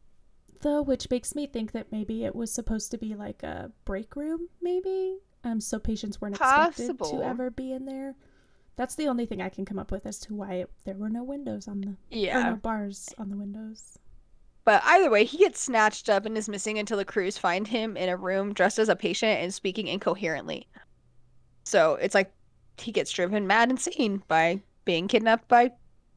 [0.62, 4.16] though, which makes me think that maybe it was supposed to be like a break
[4.16, 5.18] room, maybe.
[5.44, 7.10] Um, so patients weren't expected Possible.
[7.10, 8.16] to ever be in there.
[8.78, 11.10] That's the only thing I can come up with as to why it, there were
[11.10, 12.50] no windows on the Yeah.
[12.50, 13.98] no bars on the windows.
[14.64, 17.96] But either way, he gets snatched up and is missing until the crews find him
[17.96, 20.68] in a room dressed as a patient and speaking incoherently.
[21.64, 22.32] So it's like
[22.78, 25.72] he gets driven mad insane by being kidnapped by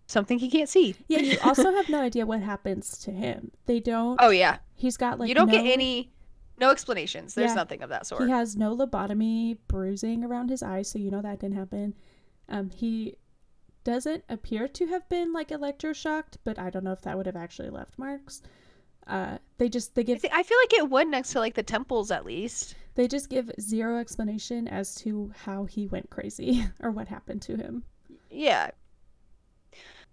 [0.05, 0.95] something he can't see.
[1.07, 3.51] Yeah, you also have no idea what happens to him.
[3.65, 4.17] They don't.
[4.21, 6.11] Oh yeah, He's got like you don't get any,
[6.59, 7.33] no explanations.
[7.33, 7.55] There's Yeah.
[7.55, 8.23] nothing of that sort.
[8.23, 11.95] He has no lobotomy bruising around his eyes, so you know that didn't happen.
[12.51, 13.15] Um, he
[13.83, 17.37] doesn't appear to have been like electroshocked, but I don't know if that would have
[17.37, 18.43] actually left marks.
[19.07, 22.11] Uh, they just they give I feel like it would next to like the temples
[22.11, 22.75] at least.
[22.93, 27.55] they just give zero explanation as to how he went crazy or what happened to
[27.55, 27.83] him.
[28.29, 28.71] Yeah.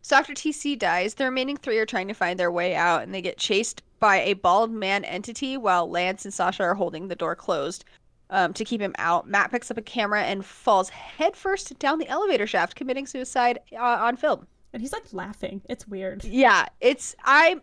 [0.00, 3.12] So after TC dies, the remaining three are trying to find their way out, and
[3.12, 7.16] they get chased by a bald man entity while Lance and Sasha are holding the
[7.16, 7.84] door closed
[8.30, 9.28] um, to keep him out.
[9.28, 13.76] Matt picks up a camera and falls headfirst down the elevator shaft, committing suicide uh,
[13.78, 14.46] on film.
[14.72, 15.62] And he's like laughing.
[15.68, 16.24] It's weird.
[16.24, 17.60] Yeah, it's I.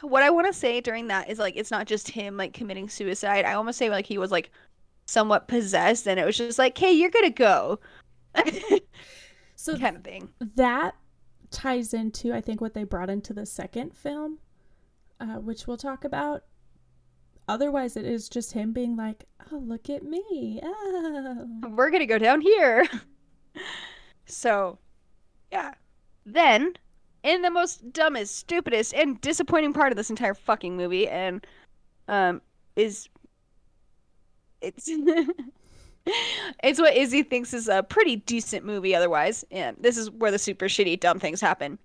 [0.00, 2.88] What I want to say during that is like it's not just him like committing
[2.88, 3.44] suicide.
[3.44, 4.50] I almost say like he was like
[5.06, 7.78] somewhat possessed, and it was just like, "Hey, you're gonna go,"
[9.54, 10.30] So kind of thing.
[10.56, 10.94] that
[11.50, 14.38] ties into I think what they brought into the second film,
[15.20, 16.44] uh, which we'll talk about.
[17.52, 20.58] Otherwise, it is just him being like, "Oh, look at me!
[20.62, 22.88] Oh, we're gonna go down here.
[24.24, 24.78] so,
[25.50, 25.74] yeah.
[26.24, 26.72] Then,
[27.22, 31.46] in the most dumbest, stupidest, and disappointing part of this entire fucking movie, and
[32.08, 32.40] um,
[32.74, 33.10] is
[34.62, 34.88] it's
[36.64, 38.94] it's what Izzy thinks is a pretty decent movie.
[38.94, 41.78] Otherwise, and this is where the super shitty dumb things happen.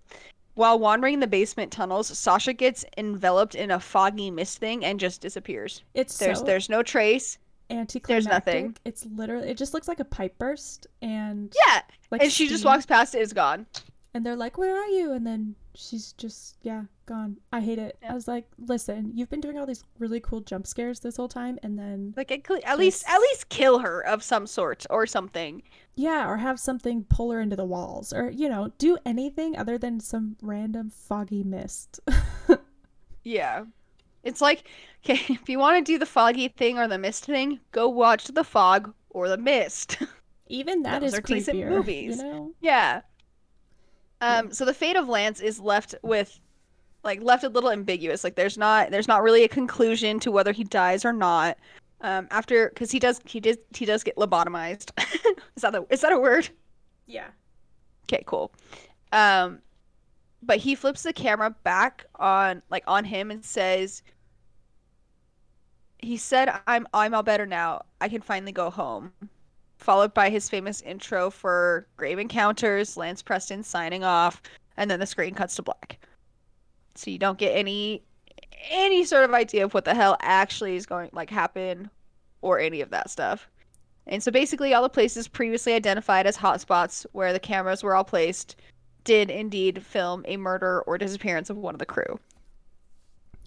[0.58, 5.22] While wandering the basement tunnels, Sasha gets enveloped in a foggy mist thing and just
[5.22, 5.84] disappears.
[5.94, 7.38] it's There's so there's no trace.
[7.70, 8.32] anticlimactic.
[8.32, 8.76] nothing.
[8.84, 12.66] It's literally it just looks like a pipe burst, and Yeah, like and she just
[12.66, 13.68] walks past it, is gone.
[14.16, 17.38] and they're like, "Where are you?" And then she's just yeah gone.
[17.52, 17.98] I hate it.
[18.04, 18.12] Yeah.
[18.12, 21.28] I was like, "Listen, you've been doing all these really cool jump scares this whole
[21.28, 24.86] time, and then Like at, cle- at least at least kill her of some sort
[24.92, 25.64] or something.
[25.96, 29.80] yeah, or have something pull her into the walls, or you know, do anything other
[29.80, 32.00] than some random foggy mist."
[33.24, 33.66] Yeah.
[34.24, 34.64] It's like
[35.06, 38.26] okay, if you want to do the foggy thing or the mist thing, go watch
[38.28, 39.98] the fog or the mist.
[40.48, 42.18] Even that Those is are decent movies.
[42.18, 42.52] You know?
[42.62, 43.02] Yeah.
[44.22, 46.40] Um, so the fate of Lance is left with
[47.08, 48.24] like left a little ambiguous.
[48.24, 51.58] Like there's not there's not really a conclusion to whether he dies or not.
[52.02, 54.92] Um, after because he does he did he does get lobotomized.
[55.56, 56.50] is that the, is that a word?
[57.08, 57.30] Yeah.
[58.04, 58.52] Okay, cool.
[59.14, 59.60] Um,
[60.44, 64.04] but he flips the camera back on like on him and says,
[65.98, 67.82] "He said I'm I'm all better now.
[68.02, 69.12] I can finally go home."
[69.78, 74.42] Followed by his famous intro for Grave Encounters, Lance Preston signing off,
[74.76, 76.00] and then the screen cuts to black.
[76.98, 78.04] So you don't get any
[78.70, 81.90] any sort of idea of what the hell actually is going like happen
[82.42, 83.50] or any of that stuff.
[84.08, 88.04] And so basically all the places previously identified as hotspots where the cameras were all
[88.04, 88.56] placed
[89.04, 92.20] did indeed film a murder or disappearance of one of the crew.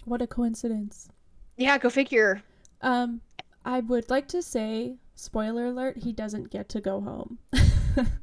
[0.05, 1.09] What a coincidence.
[1.57, 2.41] Yeah, go figure.
[2.81, 3.21] Um,
[3.65, 7.37] I would like to say, spoiler alert, he doesn't get to go home.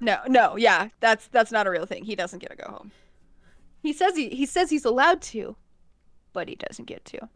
[0.00, 2.04] No, no, yeah, that's that's not a real thing.
[2.04, 2.90] He doesn't get to go home.
[3.82, 5.56] He says he he says he's allowed to,
[6.32, 7.28] but he doesn't get to.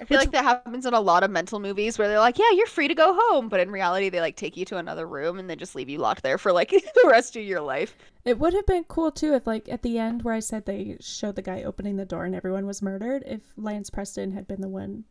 [0.00, 2.38] I feel Which- like that happens in a lot of mental movies where they're like,
[2.38, 5.06] "Yeah, you're free to go home," but in reality, they like take you to another
[5.06, 7.94] room and then just leave you locked there for like the rest of your life.
[8.24, 10.96] It would have been cool too if, like, at the end where I said they
[11.00, 14.60] showed the guy opening the door and everyone was murdered, if Lance Preston had been
[14.62, 15.04] the one.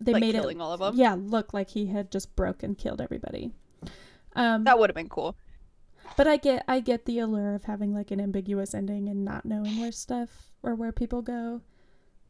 [0.00, 0.94] They like made killing it, all of them.
[0.96, 3.52] yeah, look like he had just broke and killed everybody.
[4.34, 5.36] Um, That would have been cool.
[6.16, 9.44] But I get, I get the allure of having like an ambiguous ending and not
[9.44, 11.62] knowing where stuff or where people go.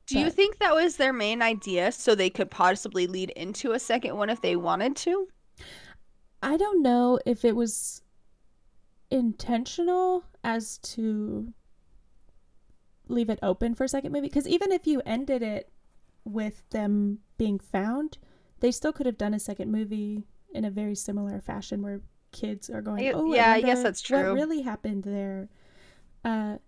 [0.07, 3.79] Do you think that was their main idea so they could possibly lead into a
[3.79, 5.29] second one if they wanted to?
[6.43, 8.03] I don't know if it was
[9.11, 11.53] intentional as to
[13.09, 15.71] leave it open for a second movie because even if you ended it
[16.25, 18.19] with them being found,
[18.61, 22.01] they still could have done a second movie in a very similar fashion where
[22.33, 24.19] kids are going, I- "Oh, yeah, I guess that's true.
[24.31, 25.49] What really happened there?"
[26.25, 26.59] Uh,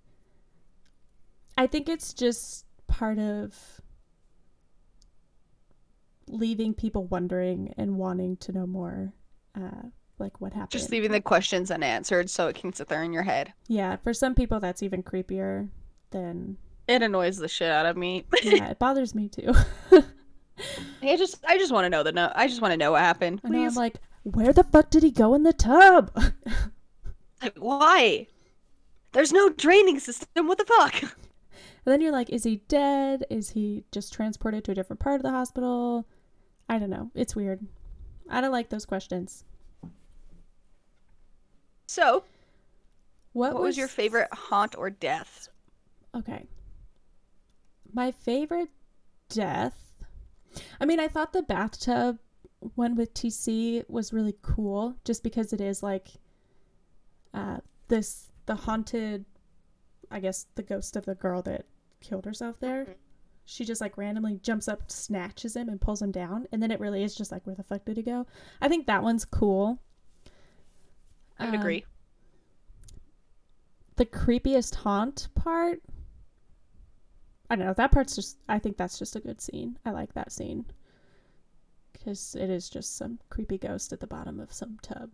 [1.57, 3.81] I think it's just part of
[6.29, 9.13] leaving people wondering and wanting to know more,
[9.55, 10.71] uh, like what happened.
[10.71, 13.53] Just leaving the questions unanswered so it can sit there in your head.
[13.69, 15.69] Yeah, for some people that's even creepier
[16.11, 16.57] than
[16.89, 18.27] It annoys the shit out of me.
[18.43, 19.53] yeah, it bothers me too.
[21.03, 22.33] I just I just want to know the no.
[22.35, 23.41] I just want to know what happened.
[23.45, 23.77] I know I'm Please.
[23.77, 26.11] like, where the fuck did he go in the tub?
[27.43, 28.29] Like, why?
[29.11, 30.47] There's no draining system.
[30.47, 30.95] What the fuck?
[31.03, 31.11] And
[31.93, 33.25] then you're like, is he dead?
[33.31, 36.07] Is he just transported to a different part of the hospital?
[36.69, 37.11] I don't know.
[37.17, 37.67] It's weird.
[38.31, 39.43] I don't like those questions.
[41.87, 42.23] So,
[43.33, 45.49] What, what was your favorite haunt or death?
[46.15, 46.47] Okay.
[47.93, 48.71] My favorite
[49.29, 49.93] death.
[50.81, 52.19] I mean, I thought the bathtub
[52.75, 56.09] one with TC was really cool just because it is like
[57.35, 59.25] uh this the haunted
[60.11, 61.65] I guess the ghost of the girl that
[62.01, 62.85] killed herself there.
[62.85, 62.95] Mhm.
[63.45, 66.81] She just like randomly jumps up, snatches him and pulls him down and then it
[66.81, 68.27] really is just like where the fuck did he go?
[68.61, 69.79] I think that one's cool.
[71.39, 71.85] I would Um, agree.
[73.97, 75.83] the creepiest haunt part
[77.51, 80.13] i don't know that part's just i think that's just a good scene i like
[80.15, 80.65] that scene
[82.03, 85.11] because it is just some creepy ghost at the bottom of some tub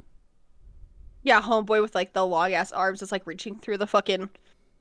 [1.23, 4.31] Yeah, homeboy with like the long ass arms is like reaching through the fucking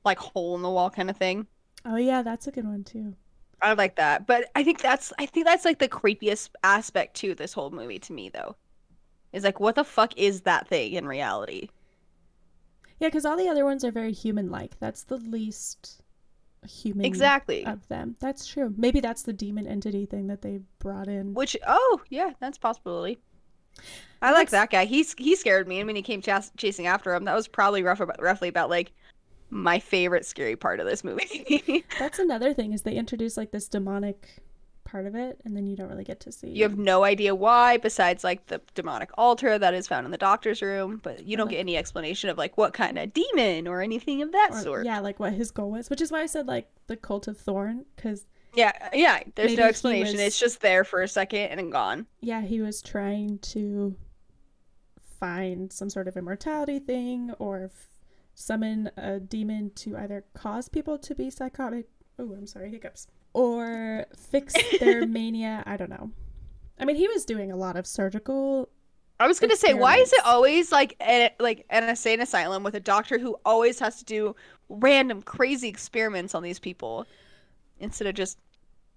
[0.04, 1.46] like hole in the wall kind of thing.
[1.84, 3.16] oh yeah that's a good one too
[3.60, 4.26] I like that.
[4.26, 7.98] But I think that's I think that's like the creepiest aspect to this whole movie
[8.00, 8.56] to me though.
[9.32, 11.68] Is like what the fuck is that thing in reality?
[13.00, 16.02] yeah because all the other ones are very human like that's the least
[16.66, 17.64] human Exactly.
[17.66, 21.56] of them that's true maybe that's the demon entity thing that they brought in Which
[21.66, 23.18] oh yeah, that's possibility.
[24.20, 24.84] I like that guy.
[24.86, 27.82] He's he scared me, and when he came chas- chasing after him, that was probably
[27.84, 28.90] rough about, roughly about like
[29.50, 31.84] my favorite scary part of this movie.
[31.98, 34.42] that's another thing is they introduce like this demonic
[34.90, 37.34] part of it and then you don't really get to see you have no idea
[37.34, 41.36] why, besides like the demonic altar that is found in the doctor's room, but you
[41.36, 44.60] don't get any explanation of like what kind of demon or anything of that or,
[44.62, 44.86] sort.
[44.86, 47.36] yeah like what his goal was which is why i said like the cult of
[47.36, 49.20] thorn because Yeah, yeah.
[49.34, 50.14] There's no explanation.
[50.14, 52.06] was- It's just there for a second and then gone.
[52.22, 53.94] yeah, he was trying to
[55.20, 57.88] find some sort of immortality thing or f-
[58.34, 61.86] summon a demon to either cause people to be psychotic.
[62.18, 63.06] Oh, I'm sorry, hiccups.
[63.38, 65.62] Or fix their mania.
[65.64, 66.10] I don't know.
[66.80, 68.68] I mean, he was doing a lot of surgical.
[69.20, 72.74] I was gonna say, why is it always like a, like an insane asylum with
[72.74, 74.34] a doctor who always has to do
[74.68, 77.06] random crazy experiments on these people
[77.78, 78.38] instead of just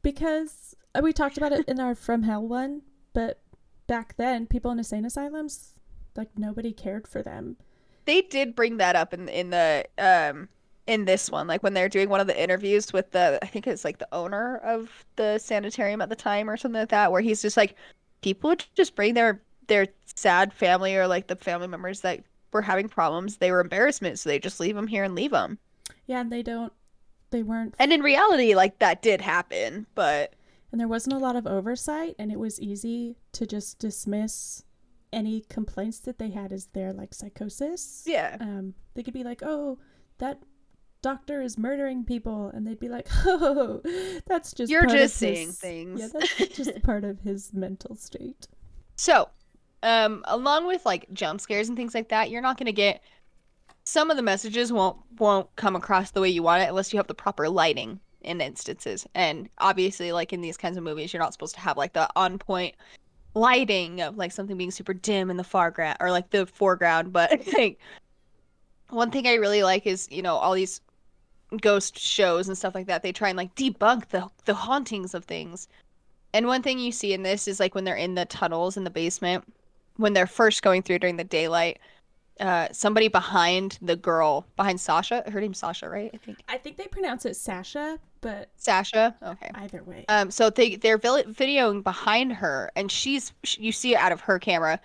[0.02, 2.82] Because uh, we talked about it in our From Hell one,
[3.14, 3.40] but
[3.88, 5.74] back then, people in insane asylums,
[6.16, 7.58] like nobody cared for them.
[8.06, 10.50] They did bring that up in in the um
[10.92, 13.66] in this one, like when they're doing one of the interviews with the I think
[13.66, 17.22] it's like the owner of the sanitarium at the time or something like that, where
[17.22, 17.76] he's just like
[18.22, 22.20] people just bring their their sad family or like the family members that
[22.52, 23.38] were having problems.
[23.38, 25.60] They were embarrassment, so they just leave them here and leave them.
[26.08, 26.74] Yeah, and they don't,
[27.30, 30.34] they weren't, And in reality, like that did happen, but
[30.74, 34.64] and there wasn't a lot of oversight, and it was easy to just dismiss
[35.14, 38.04] any complaints that they had as their like psychosis.
[38.06, 38.36] yeah.
[38.42, 39.78] Um, they could be like, "Oh,
[40.18, 40.42] that
[41.02, 43.82] doctor is murdering people," and they'd be like, "Oh,
[44.28, 46.00] that's just You're just of saying his- things.
[46.00, 48.48] Yeah, that's just part of his mental state."
[48.96, 49.30] So,
[49.84, 53.02] um, along with like jump scares and things like that, you're not gonna get
[53.84, 56.98] some of the messages won't won't come across the way you want it unless you
[56.98, 59.08] have the proper lighting in instances.
[59.16, 62.10] And obviously, like in these kinds of movies, you're not supposed to have like the
[62.16, 62.76] on point
[63.34, 67.12] lighting of like something being super dim in the foreground or like the foreground.
[67.12, 67.80] But like
[68.90, 70.82] one thing I really like is you know all these
[71.60, 73.04] ghost shows and stuff like that.
[73.04, 75.68] They try and like debunk the the hauntings of things.
[76.34, 78.84] And one thing you see in this is like when they're in the tunnels in
[78.84, 79.44] the basement,
[79.98, 81.80] when they're first going through during the daylight,
[82.40, 86.10] uh, somebody behind the girl, behind Sasha, her name's Sasha, right?
[86.14, 89.16] I think I think they pronounce it Sasha, but Sasha.
[89.22, 89.52] Okay.
[89.56, 90.06] either way.
[90.10, 94.40] Um, so they they're videoing behind her, and she's you see it out of her
[94.40, 94.80] camera.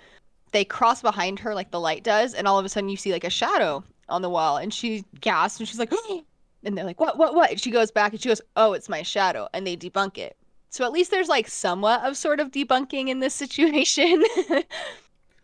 [0.52, 3.12] They cross behind her like the light does, and all of a sudden you see
[3.12, 5.92] like a shadow on the wall, and she gasps, and she's like,
[6.64, 7.50] and they're like, what, what, what?
[7.50, 10.36] And she goes back, and she goes, oh, it's my shadow, and they debunk it.
[10.70, 14.22] So at least there's like somewhat of sort of debunking in this situation.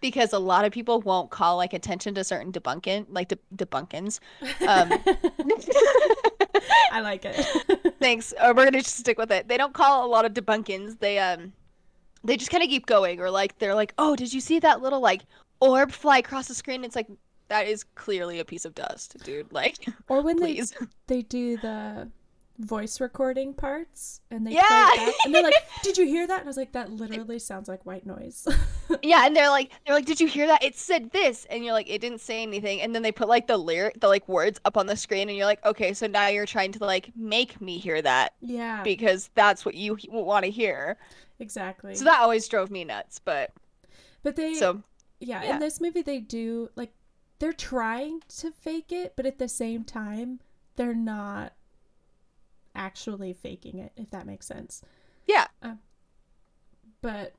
[0.01, 4.19] Because a lot of people won't call like attention to certain debunking, like de- debunkins.
[4.67, 4.93] Um,
[6.93, 7.95] I like it.
[8.01, 8.35] Thanks.
[8.43, 9.47] Or we're gonna just stick with it.
[9.47, 10.99] They don't call a lot of debunkings.
[10.99, 11.53] They um,
[12.25, 14.83] they just kind of keep going, or like they're like, oh, did you see that
[14.83, 15.23] little like
[15.61, 16.85] orb fly across the screen?
[16.85, 17.07] It's like
[17.53, 19.53] that is clearly a piece of dust, dude.
[19.53, 19.77] Like,
[20.09, 20.71] or when please.
[21.07, 22.09] they they do the
[22.59, 24.61] voice recording parts and they Yeah.
[24.69, 26.91] play it back, and they're like, "Did you hear that?" And I was like, "That
[27.03, 28.47] literally sounds like white noise."
[29.03, 30.63] yeah, and they're like, they're like, did you hear that?
[30.63, 33.47] It said this, and you're like, it didn't say anything, and then they put like
[33.47, 36.29] the lyric, the like words up on the screen, and you're like, okay, so now
[36.29, 40.51] you're trying to like make me hear that yeah, because that's what you want to
[40.51, 40.97] hear.
[41.41, 41.95] exactly.
[41.95, 43.19] So that always drove me nuts.
[43.19, 43.51] But
[44.23, 44.83] but they, so
[45.21, 45.55] yeah, yeah.
[45.55, 46.93] in this movie they do like
[47.43, 50.39] they're trying to fake it, but at the same time
[50.77, 51.55] they're not
[52.73, 53.91] actually faking it.
[53.97, 54.81] If that makes sense.
[55.27, 55.49] yeah,
[57.01, 57.35] but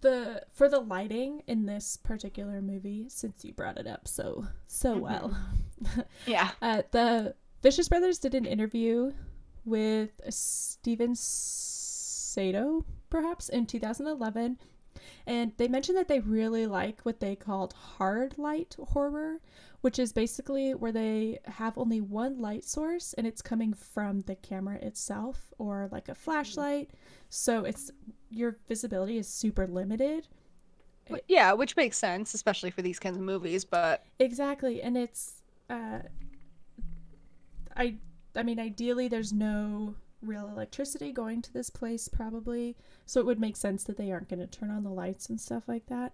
[0.00, 4.96] the for the lighting in this particular movie since you brought it up so so
[4.96, 5.00] Mhm.
[5.00, 5.36] well
[6.26, 9.12] yeah, uh, the vicious brothers did an interview
[9.66, 14.58] with steven sato perhaps in 2011
[15.26, 19.40] and they mentioned that they really like what they called hard light horror
[19.80, 24.34] which is basically where they have only one light source and it's coming from the
[24.36, 26.90] camera itself or like a flashlight
[27.28, 27.90] so it's
[28.30, 30.26] your visibility is super limited
[31.26, 33.64] yeah, which makes sense, especially for these kinds of movies.
[33.64, 36.00] But exactly and it's uh
[37.76, 37.94] i
[38.34, 42.76] i mean ideally there's no real electricity going to this place probably.
[43.06, 45.40] So it would make sense that they aren't going to turn on the lights and
[45.40, 46.12] stuff like that.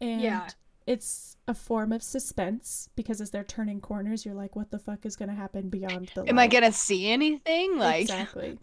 [0.00, 0.48] And Yeah.
[0.86, 5.06] it's a form of suspense because as they're turning corners you're like what the fuck
[5.06, 7.78] is going to happen beyond the am I gonna see anything?
[7.78, 8.58] Like, exactly.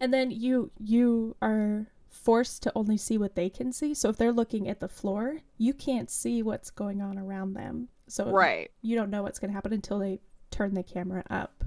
[0.00, 3.94] And then you you are forced to only see what they can see.
[3.94, 7.88] So if they're looking at the floor you can't see what's going on around them.
[8.06, 8.70] So right?
[8.82, 11.57] you don't know what's going to happen until they turn the camera up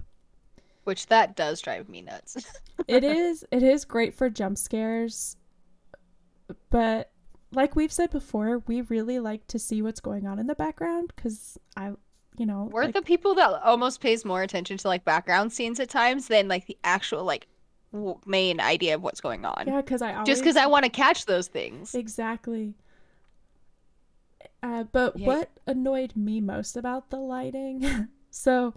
[0.83, 2.37] Which that does drive me nuts.
[2.87, 5.37] it is it is great for jump scares
[6.69, 7.11] but
[7.53, 11.13] like we've said before we really like to see what's going on in the background
[11.15, 11.91] because i
[12.37, 15.79] you know We're like- the people that almost pays more attention to like background scenes
[15.79, 17.47] at times than like the actual like
[17.93, 19.65] w- main idea of what's going on.
[19.67, 21.93] yeah because i always, Just because I want to catch those things.
[21.93, 22.73] Exactly.
[24.63, 25.27] Uh, but Yeah.
[25.27, 28.07] what annoyed me most about the lighting?
[28.29, 28.73] so,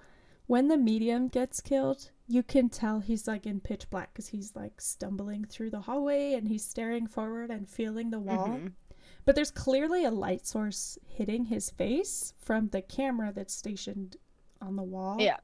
[0.47, 4.55] when the medium gets killed, you can tell he's like in pitch black because he's
[4.55, 8.49] like stumbling through the hallway and he's staring forward and feeling the wall.
[8.49, 8.72] Mhm.
[9.24, 14.16] But there's clearly a light source hitting his face from the camera that's stationed
[14.61, 15.16] on the wall.
[15.20, 15.38] Yeah.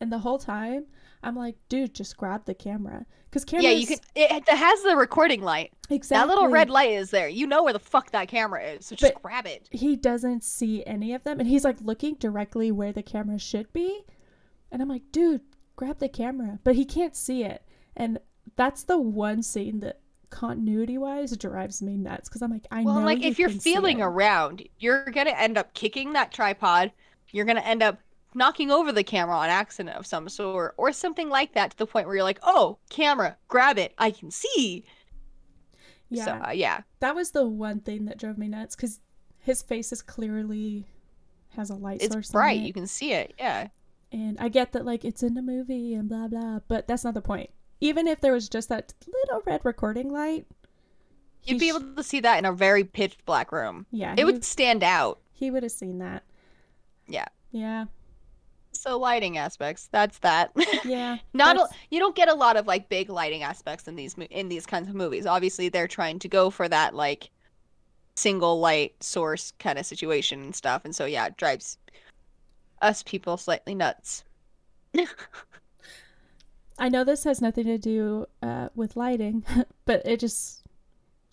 [0.00, 0.84] And the whole time,
[1.22, 3.06] I'm like, dude, just grab the camera.
[3.30, 3.64] Because camera.
[3.64, 3.98] Yeah, you can.
[4.14, 5.72] It, it has the recording light.
[5.88, 6.28] Exactly.
[6.28, 7.28] That little red light is there.
[7.28, 9.68] You know where the fuck that camera is, so just But- grab it.
[9.70, 13.72] he doesn't see any of them and he's like looking directly where the camera should
[13.72, 14.02] be
[14.72, 15.40] and i'm like dude
[15.76, 17.62] grab the camera but he can't see it
[17.96, 18.18] and
[18.56, 22.96] that's the one scene that continuity wise drives me nuts because I'm like, I well,
[23.00, 23.06] know.
[23.06, 26.92] like you if you're feeling around, you're gonna end up kicking that tripod.
[27.30, 27.98] You're gonna end up
[28.36, 31.86] knocking over the camera on accident of some sort, or something like that, to the
[31.86, 33.94] point where you're like, "Oh, camera, grab it!
[33.98, 34.84] I can see."
[36.08, 39.00] yeah, So uh, yeah, that was the one thing that drove me nuts because
[39.40, 40.86] his face is clearly
[41.56, 42.30] has a light it's source.
[42.30, 42.60] bright.
[42.60, 42.64] it.
[42.66, 43.32] You can see it.
[43.38, 43.68] Yeah.
[44.12, 47.14] And I get that like it's in the movie and blah blah, but that's not
[47.14, 47.50] the point.
[47.80, 50.46] Even if there was just that little red recording light,
[51.44, 53.86] You'd be sh- able to see that in a very pitch black room.
[53.90, 55.20] yeah, It would stand out.
[55.32, 56.22] he would have seen that.
[57.08, 57.26] Yeah.
[57.52, 57.86] Yeah.
[58.80, 59.88] So lighting aspects.
[59.92, 60.50] That's that.
[60.84, 61.18] Yeah.
[61.34, 64.48] Not a, you don't get a lot of like big lighting aspects in these in
[64.48, 65.26] these kinds of movies.
[65.26, 67.30] Obviously, they're trying to go for that like
[68.14, 70.84] single light source kind of situation and stuff.
[70.84, 71.78] And so yeah, it drives
[72.82, 74.24] us people slightly nuts.
[76.78, 79.44] I know this has nothing to do uh, with lighting,
[79.86, 80.62] but it just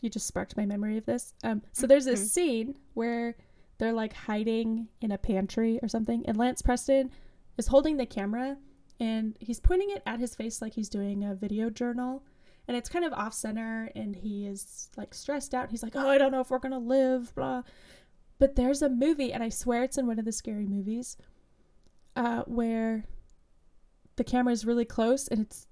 [0.02, 1.34] you just sparked my memory of this.
[1.44, 2.28] Um, so there's this Mhm.
[2.30, 3.36] scene where
[3.78, 7.12] they're like hiding in a pantry or something, and Lance Preston
[7.58, 8.58] is holding the camera
[9.00, 12.24] and he's pointing it at his face like he's doing a video journal,
[12.68, 15.72] and it's kind of off center, and he is like stressed out.
[15.72, 17.64] He's like, "Oh, I don't know if we're gonna live," blah.
[18.40, 21.18] But there's a movie, and I swear it's in one of the scary movies,
[22.16, 23.06] uh, where
[24.16, 25.66] the camera is really close and it's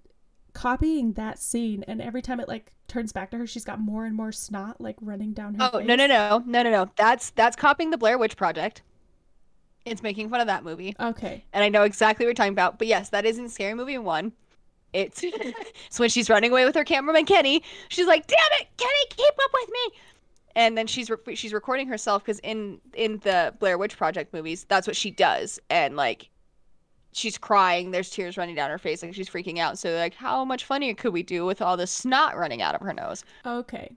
[0.53, 4.03] copying that scene and every time it like turns back to her she's got more
[4.05, 5.88] and more snot like running down her Oh face.
[5.88, 6.91] no no no no no no!
[6.97, 8.82] That's that's copying the Blair Witch Project.
[9.86, 12.77] It's making fun of that movie, okay and I know exactly what you're talking about.
[12.77, 14.32] But yes, that is in Scary Movie One.
[14.93, 17.63] It's it's when she's running away with her cameraman Kenny.
[17.89, 19.99] She's like, "Damn it, Kenny, keep up with me!"
[20.55, 24.65] And then she's re- she's recording herself because in in the Blair Witch Project movies,
[24.67, 26.29] that's what she does, and like
[27.13, 27.91] she's crying.
[27.91, 29.79] There's tears running down her face, like she's freaking out.
[29.79, 32.82] So like, how much funnier could we do with all the snot running out of
[32.82, 33.23] her nose?
[33.45, 33.95] okay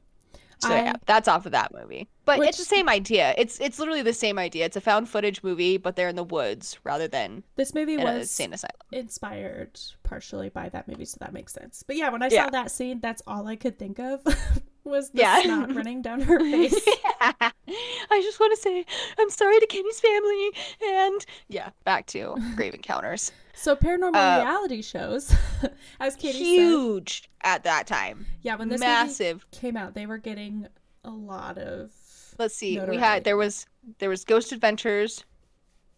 [0.60, 2.08] So I- yeah, that's off of that movie.
[2.26, 3.34] But it's the same idea.
[3.36, 4.64] It's it's literally the same idea.
[4.64, 8.22] It's a found footage movie, but they're in the woods rather than this movie was
[8.22, 8.70] insane asylum.
[8.92, 12.44] inspired partially by that movie so that makes sense but yeah when i Yeah.
[12.44, 14.22] saw that scene that's all i could think of
[14.84, 15.42] was the Yeah.
[15.42, 16.86] snot running down her face
[17.20, 18.84] I just want to say
[19.18, 20.50] I'm sorry to Kenny's family,
[20.86, 23.32] and yeah, back to Grave Encounters.
[23.54, 25.34] so paranormal Uh, reality shows
[26.00, 29.50] as katie said Huge at that time, yeah when this massive.
[29.50, 30.66] came out they were getting
[31.04, 31.90] a lot of
[32.38, 32.80] Let's see.
[32.80, 33.66] We had there was
[34.00, 35.24] there was Ghost Adventures,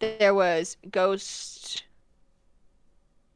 [0.00, 1.84] there was Ghost.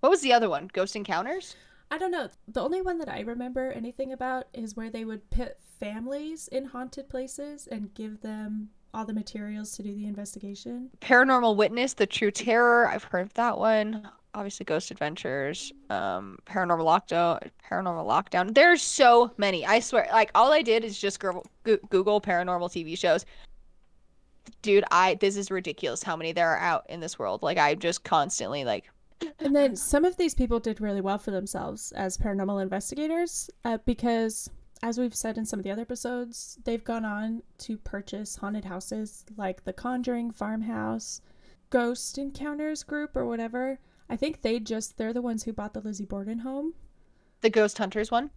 [0.01, 0.69] What was the other one?
[0.73, 1.57] Ghost Encounters.
[1.91, 2.29] I don't know.
[2.47, 6.67] The only one that I remember anything about is where they would put families in
[6.67, 10.91] haunted places and give them all the materials to do the investigation.
[11.01, 12.89] Paranormal Witness, The True Terror.
[12.89, 14.09] I've heard of that one.
[14.35, 18.55] Obviously, Ghost Adventures, um, Paranormal Lockdown, Paranormal Lockdown.
[18.55, 19.67] There's so many.
[19.67, 23.27] I swear, like all I did is just Google, Google paranormal TV shows.
[24.63, 27.43] Dude, I this is ridiculous how many there are out in this world.
[27.43, 28.89] Like I'm just constantly like
[29.39, 33.79] And then some of these people did really well for themselves as paranormal investigators uh,
[33.85, 34.51] because,
[34.83, 38.65] as we've said in some of the other episodes, they've gone on to purchase haunted
[38.65, 41.21] houses like the Conjuring Farmhouse,
[41.71, 43.79] Ghost Encounters Group, or whatever.
[44.09, 46.75] I think they just, they're the ones who bought the Lizzie Borden home.
[47.43, 48.31] the Ghost Hunters one.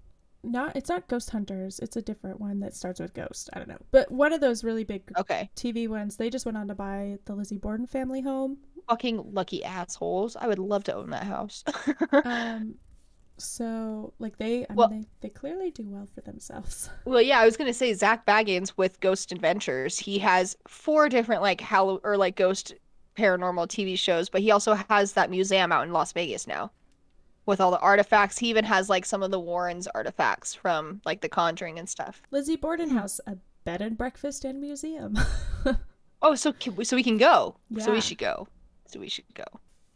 [0.44, 3.50] Not, it's not Ghost Hunters, it's a different one that starts with Ghost.
[3.54, 3.78] I don't know.
[3.92, 5.50] But one of those really big Okay.
[5.56, 8.58] TV ones, they just went on to buy the Lizzie Borden family home.
[8.90, 10.36] Fucking lucky assholes.
[10.36, 11.64] I would love to own that house.
[12.26, 12.76] Um,
[13.40, 16.90] so like they, I Well- mean, they, they clearly do well for themselves.
[17.06, 19.98] Well, yeah, I was gonna say Zak Bagans with Ghost Adventures.
[19.98, 22.74] He has four different like Hall or like ghost
[23.18, 26.72] paranormal TV shows, but he also has that museum out in Las Vegas now
[27.46, 28.38] with all the artifacts.
[28.38, 32.22] He even has like some of the Warrens artifacts from like The Conjuring and stuff.
[32.32, 35.18] Lizzie Borden House, a bed and breakfast and museum.
[36.24, 37.58] Oh, so can we, so we can go.
[37.70, 37.84] Yeah.
[37.84, 38.48] So we should go.
[38.88, 39.44] So we should go.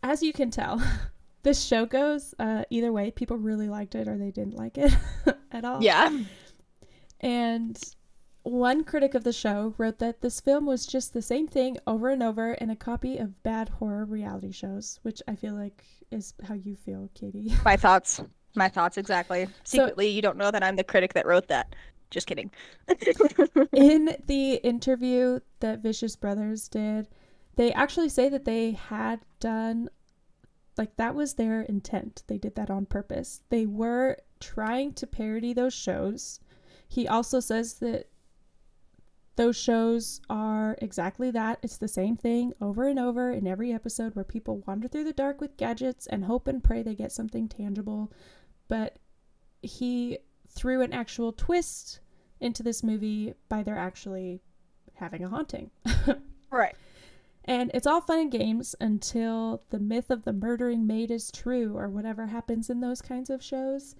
[0.03, 0.83] As you can tell,
[1.43, 3.11] this show goes uh, either way.
[3.11, 4.93] People really liked it or they didn't like it
[5.53, 5.81] at all.
[5.81, 6.19] Yeah.
[7.21, 7.81] And
[8.47, 12.09] one critic of the show wrote that this film was just the same thing over
[12.09, 16.33] and over in a copy of bad horror reality shows, which I feel like is
[16.47, 17.53] how you feel, Katie.
[17.65, 18.21] My thoughts.
[18.55, 19.45] My thoughts exactly.
[19.63, 21.75] So- Secretly, you don't know that I'm the critic that wrote that.
[22.09, 22.49] Just kidding.
[23.73, 27.09] in the interview that Vicious Brothers did,
[27.57, 29.89] they actually say that they had done
[30.77, 32.23] like that was their intent.
[32.27, 33.41] They did that on purpose.
[33.49, 36.39] They were trying to parody those shows.
[36.87, 38.07] He also says that
[39.37, 41.59] those shows are exactly that.
[41.63, 45.13] It's the same thing over and over in every episode where people wander through the
[45.13, 48.11] dark with gadgets and hope and pray they get something tangible.
[48.67, 48.97] But
[49.61, 50.19] he
[50.49, 51.99] threw an actual twist
[52.39, 54.41] into this movie by their actually
[54.95, 55.71] having a haunting.
[56.49, 56.75] Right.
[57.45, 61.77] And it's all fun and games until the myth of the murdering maid is true
[61.77, 63.95] or whatever happens in those kinds of shows.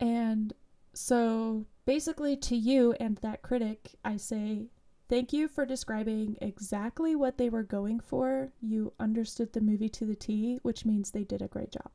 [0.00, 0.52] And
[0.96, 4.68] so basically, to you and that critic, I say
[5.08, 8.50] thank you for describing exactly what they were going for.
[8.62, 11.90] You understood the movie to the T, which means they did a great job.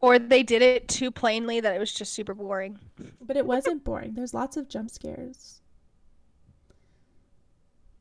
[0.00, 2.80] Or they did it too plainly that it was just super boring.
[3.20, 4.14] But it wasn't boring.
[4.14, 5.60] There's lots of jump scares.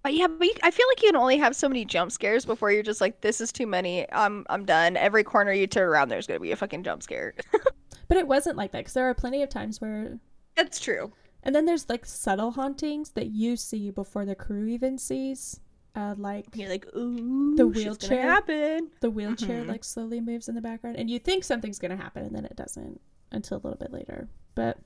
[0.02, 2.44] But yeah, but you, I feel like you can only have so many jump scares
[2.44, 4.12] before you're just like, this is too many.
[4.12, 4.98] I'm I'm done.
[4.98, 7.36] Every corner you turn around, there's gonna be a fucking jump scare.
[8.12, 10.20] But it wasn't like that because there are plenty of times where
[10.58, 11.14] That's true.
[11.44, 15.62] And then there's like subtle hauntings that you see before the crew even sees.
[15.96, 18.22] Uh, like You're like, ooh, The wheelchair.
[18.22, 18.92] happen.
[19.00, 19.68] the wheelchair Mhm.
[19.70, 22.58] like slowly moves in the background, and you think something's gonna happen, and then it
[22.58, 23.00] doesn't
[23.32, 24.28] until a little bit later.
[24.56, 24.78] But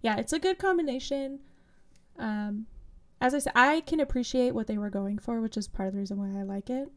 [0.00, 1.40] yeah, it's a good combination.
[2.18, 2.68] Um,
[3.20, 5.92] as I said, I can appreciate what they were going for, which is part of
[5.92, 6.90] the reason why I like it.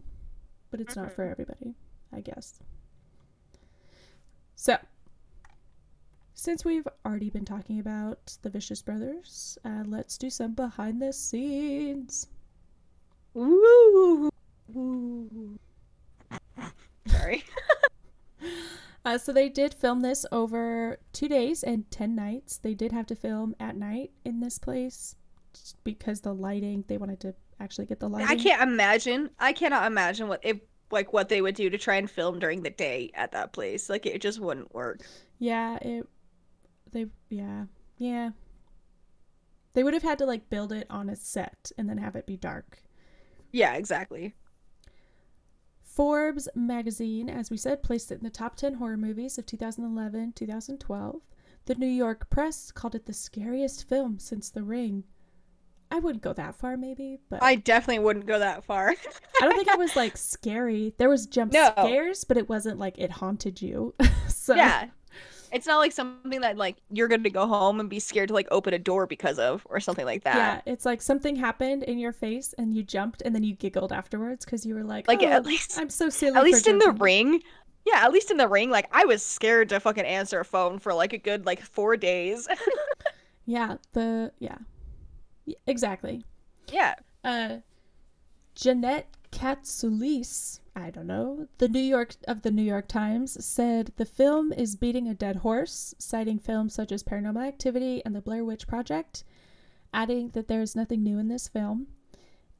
[0.71, 1.75] But it's not for everybody,
[2.13, 2.61] I guess.
[4.55, 4.77] So,
[6.35, 11.11] since we've already been talking about the Vicious Brothers, uh, let's do some behind the
[11.11, 12.27] scenes.
[13.35, 14.29] Ooh.
[14.75, 15.59] Ooh.
[17.07, 17.43] Sorry.
[19.05, 22.57] Uh, so they did film this over two days and 10 nights.
[22.57, 25.15] They did have to film at night in this place
[25.83, 28.27] because the lighting, they wanted to actually get the lighting.
[28.27, 29.29] I can't imagine.
[29.39, 30.57] I cannot imagine what if
[30.89, 33.91] like what they would do to try and film during the day at that place.
[33.91, 35.01] Like it just wouldn't work.
[35.37, 36.07] Yeah, it.
[36.95, 37.07] They.
[37.29, 37.65] Yeah.
[37.97, 38.29] Yeah.
[39.73, 42.25] They would have had to like build it on a set and then have it
[42.25, 42.79] be dark.
[43.51, 44.33] Yeah, exactly.
[45.83, 50.31] Forbes magazine, as we said, placed it in the top 10 horror movies of 2011
[50.33, 51.21] 2012.
[51.65, 55.03] The New York Press called it the scariest film since The Ring.
[55.91, 58.89] I wouldn't go that far, maybe, but I definitely wouldn't go that far.
[58.89, 60.93] I don't think it was like scary.
[60.97, 61.71] There was jump No.
[61.71, 63.93] scares, but it wasn't like it haunted you.
[64.29, 64.87] so yeah.
[65.55, 68.33] It's not like something that like you're going to go home and be scared to
[68.33, 70.35] like open a door because of or something like that.
[70.65, 73.91] yeah, it's like something happened in your face and you jumped and then you giggled
[73.93, 76.37] afterwards because you were like, Like, "Oh, at least- I'm so silly.
[76.37, 77.41] At least in the ring.
[77.85, 80.79] Yeah, at least in the ring like I was scared to fucking answer a phone
[80.79, 82.47] for like a good like 4 days.
[83.47, 84.57] Yeah, the yeah,
[85.67, 86.23] exactly.
[86.71, 86.95] yeah.
[87.23, 87.57] Uh,
[88.55, 94.05] Jeannette Catsoulis, I don't know, the New York of the New York Times said the
[94.05, 98.45] film is beating a dead horse, citing films such as Paranormal Activity and The Blair
[98.45, 99.25] Witch Project,
[99.93, 101.87] adding that there is nothing new in this film.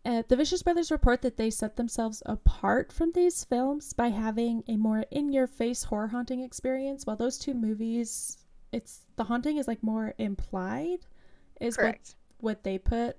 [0.03, 4.63] Uh, the Vicious Brothers report that they set themselves apart from these films by having
[4.67, 8.37] a more in-your-face horror haunting experience, while those two movies,
[8.71, 10.99] it's the haunting is like more implied,
[11.59, 13.17] is what what they put.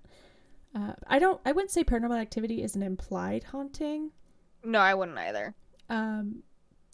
[0.77, 1.41] Uh, I don't.
[1.47, 4.11] I wouldn't say Paranormal Activity is an implied haunting.
[4.63, 5.55] No, I wouldn't either.
[5.89, 6.43] Um,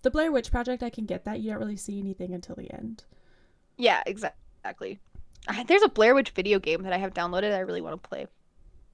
[0.02, 1.40] the Blair Witch Project, I can get that.
[1.40, 3.02] You don't really see anything until the end.
[3.76, 5.00] Yeah, exactly.
[5.66, 7.52] There's a Blair Witch video game that I have downloaded.
[7.52, 8.26] I really want to play.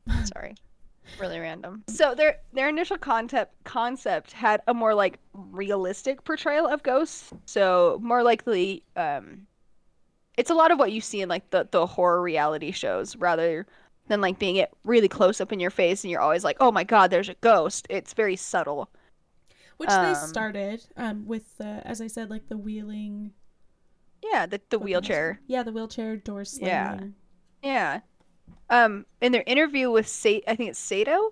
[0.24, 0.54] Sorry,
[1.20, 1.84] really random.
[1.88, 7.30] So their their initial concept concept had a more like realistic portrayal of ghosts.
[7.44, 9.46] So more likely, um,
[10.38, 13.66] it's a lot of what you see in like the the horror reality shows rather
[14.08, 16.72] than like being it really close up in your face and you're always like, oh
[16.72, 17.86] my god, there's a ghost.
[17.88, 18.90] It's very subtle.
[19.76, 23.32] Which they Um, started um, with, the, as I said, like the wheeling.
[24.22, 25.38] Yeah, the the wheelchair.
[25.46, 27.14] Yeah, the wheelchair door slamming.
[27.62, 28.00] Yeah.
[28.70, 28.84] Yeah.
[28.84, 31.30] Um, in their interview with Sa- I think it's Sato,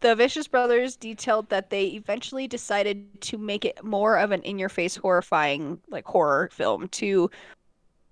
[0.00, 4.96] the Vicious Brothers detailed that they eventually decided to make it more of an in-your-face
[4.96, 7.30] horrifying like horror film to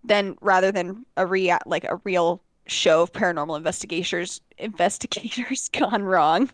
[0.02, 6.50] then rather than a rea- like a real show of paranormal investigators investigators gone wrong.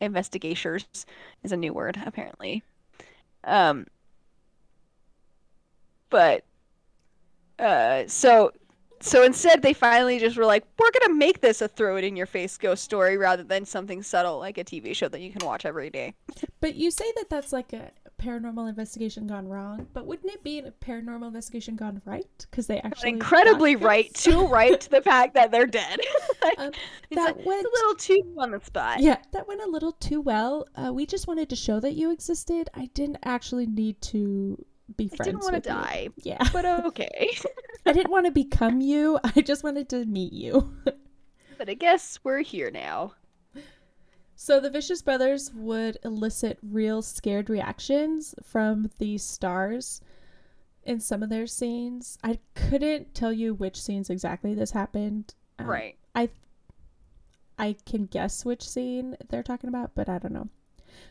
[0.00, 0.86] Investigators
[1.42, 2.62] is a new word apparently.
[3.44, 3.86] Um
[6.10, 6.44] but
[7.58, 8.52] uh so
[9.00, 12.16] so instead they finally just were like we're gonna make this a throw it in
[12.16, 15.44] your face ghost story rather than something subtle like a tv show that you can
[15.46, 16.14] watch every day
[16.60, 20.58] But you say that that's like a paranormal investigation gone wrong, but wouldn't it be
[20.58, 22.26] a paranormal investigation gone right?
[22.50, 25.98] Because they actually incredibly right too right to the fact that they're dead
[26.42, 26.72] Like, Um,
[27.10, 29.66] it's, that a, went- it's a little too on the spot Yeah, that went a
[29.68, 30.66] little too well.
[30.74, 32.68] Uh, we just wanted to show that you existed.
[32.74, 34.64] I didn't actually need to
[34.96, 35.20] be friends.
[35.20, 35.76] i didn't want to you.
[35.76, 37.30] die Yeah, but okay
[37.86, 39.18] I didn't want to become you.
[39.22, 40.74] I just wanted to meet you.
[41.58, 43.12] but i guess we're here now
[44.40, 50.00] So the Vicious Brothers would elicit real scared reactions from the stars
[50.84, 52.16] in some of their scenes.
[52.22, 55.34] I couldn't tell you which scenes exactly this happened.
[55.58, 55.98] Um, Right.
[56.14, 56.30] I
[57.58, 60.48] I can guess which scene they're talking about, but I don't know.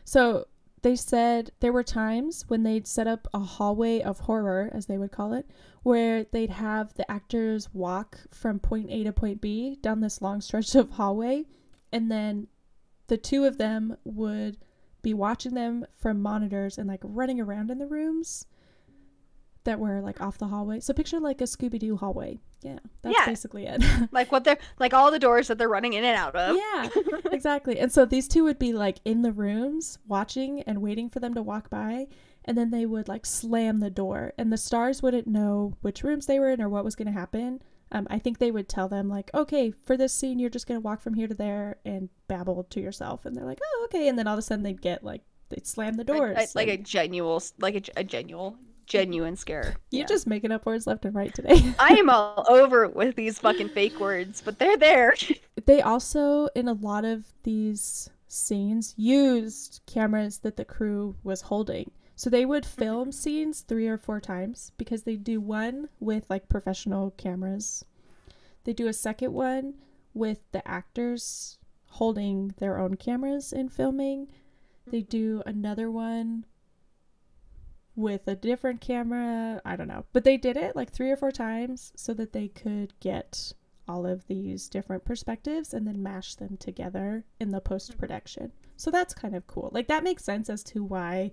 [0.06, 0.46] So
[0.80, 4.96] they said there were times when they'd set up a hallway of horror, as they
[4.96, 5.46] would call it,
[5.82, 10.40] where they'd have the actors walk from point A to point B down this long
[10.40, 11.44] stretch of hallway,
[11.92, 12.46] and then
[13.08, 14.56] the two of them would
[15.02, 18.46] be watching them from monitors and like running around in the rooms
[19.64, 20.80] that were like off the hallway.
[20.80, 22.38] So picture like a Scooby Doo hallway.
[22.62, 23.26] Yeah, that's Yeah.
[23.26, 23.82] basically it.
[24.12, 26.56] Like what they're like all the doors that they're running in and out of.
[26.56, 26.88] yeah,
[27.32, 27.78] exactly.
[27.78, 31.34] And so these two would be like in the rooms watching and waiting for them
[31.34, 32.06] to walk by.
[32.44, 36.24] And then they would like slam the door, and the stars wouldn't know which rooms
[36.24, 37.60] they were in or what was going to happen.
[37.90, 40.78] Um, I think they would tell them, like, okay, for this scene, you're just going
[40.80, 43.24] to walk from here to there and babble to yourself.
[43.24, 44.08] And they're like, oh, okay.
[44.08, 46.36] And then all of a sudden they'd get like, they'd slam the doors.
[46.36, 49.76] Like, like a genuine, like a, a genuine, genuine scare.
[49.90, 50.06] you're Yeah.
[50.06, 51.74] just making up words left and right today.
[51.78, 55.14] I am all over with these fucking fake words, but they're there.
[55.66, 61.90] they also in a lot of these scenes used cameras that the crew was holding
[62.18, 62.80] so they would mm-hmm.
[62.80, 67.84] film scenes three or four times because they do one with like professional cameras.
[68.64, 69.74] They do a second one
[70.14, 74.26] with the actors holding their own cameras and filming.
[74.90, 75.08] They mm-hmm.
[75.10, 76.44] do another one
[77.94, 79.62] with a different camera.
[79.64, 80.04] I don't know.
[80.12, 83.52] But they did it like three or four times so that they could get
[83.86, 87.74] all of these different perspectives and then mash them together in the mm-hmm.
[87.74, 88.50] post production.
[88.76, 89.70] So that's kind of cool.
[89.72, 91.30] Like that makes sense as to why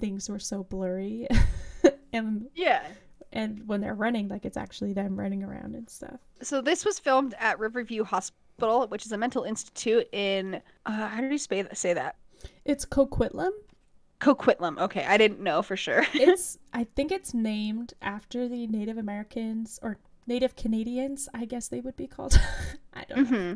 [0.00, 1.28] things were so blurry
[2.12, 2.82] and Yeah.
[3.32, 6.20] and when they're running like it's actually them running around and stuff.
[6.42, 11.20] So this was filmed at Riverview Hospital, which is a mental institute in uh, how
[11.20, 11.62] do you say
[11.94, 12.16] that?
[12.64, 13.50] It's Coquitlam.
[14.20, 14.78] Coquitlam.
[14.78, 16.04] Okay, I didn't know for sure.
[16.14, 21.80] It's I think it's named after the Native Americans or Native Canadians, I guess they
[21.80, 22.38] would be called.
[22.94, 23.36] I don't know.
[23.48, 23.52] hmm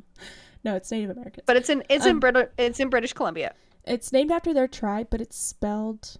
[0.65, 1.45] No, it's Native Americans.
[1.47, 3.55] But it's in it's in Um, Brit- it's in British Columbia.
[3.85, 6.17] It's named after their tribe, but it's spelled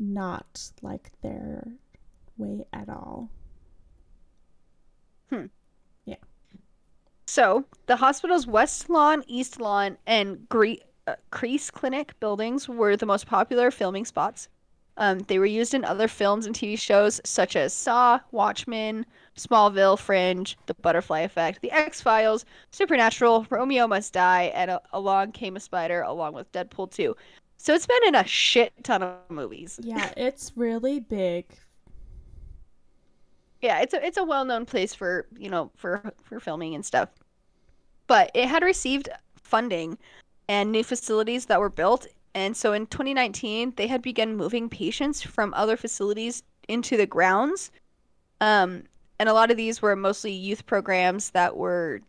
[0.00, 1.68] not like their
[2.38, 3.28] way at all.
[5.28, 5.46] Hmm.
[6.06, 6.16] Yeah.
[7.26, 13.06] So the hospital's West Lawn, East Lawn, and Gre- uh, Crease Clinic buildings were the
[13.06, 14.48] most popular filming spots.
[14.96, 19.98] Um, they were used in other films and TV shows such as Saw, Watchmen, Smallville,
[19.98, 25.56] Fringe, The Butterfly Effect, The X Files, Supernatural, Romeo Must Die, and uh, Along Came
[25.56, 27.16] a Spider, along with Deadpool 2.
[27.62, 29.78] So it's been in a shit ton of movies.
[29.82, 31.44] Yeah, it's really big.
[33.60, 37.10] Yeah, it's a it's a well-known place for, you know, for for filming and stuff.
[38.06, 39.98] But it had received funding
[40.48, 45.20] and new facilities that were built, and so in 2019 they had begun moving patients
[45.20, 47.72] from other facilities into the grounds.
[48.40, 48.84] Um,
[49.18, 52.00] and a lot of these were mostly youth programs that were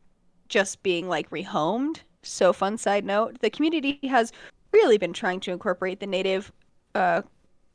[0.47, 1.97] just being like rehomed.
[2.23, 4.31] So fun side note, the community has
[4.71, 6.51] really been trying to incorporate the native
[6.95, 7.21] uh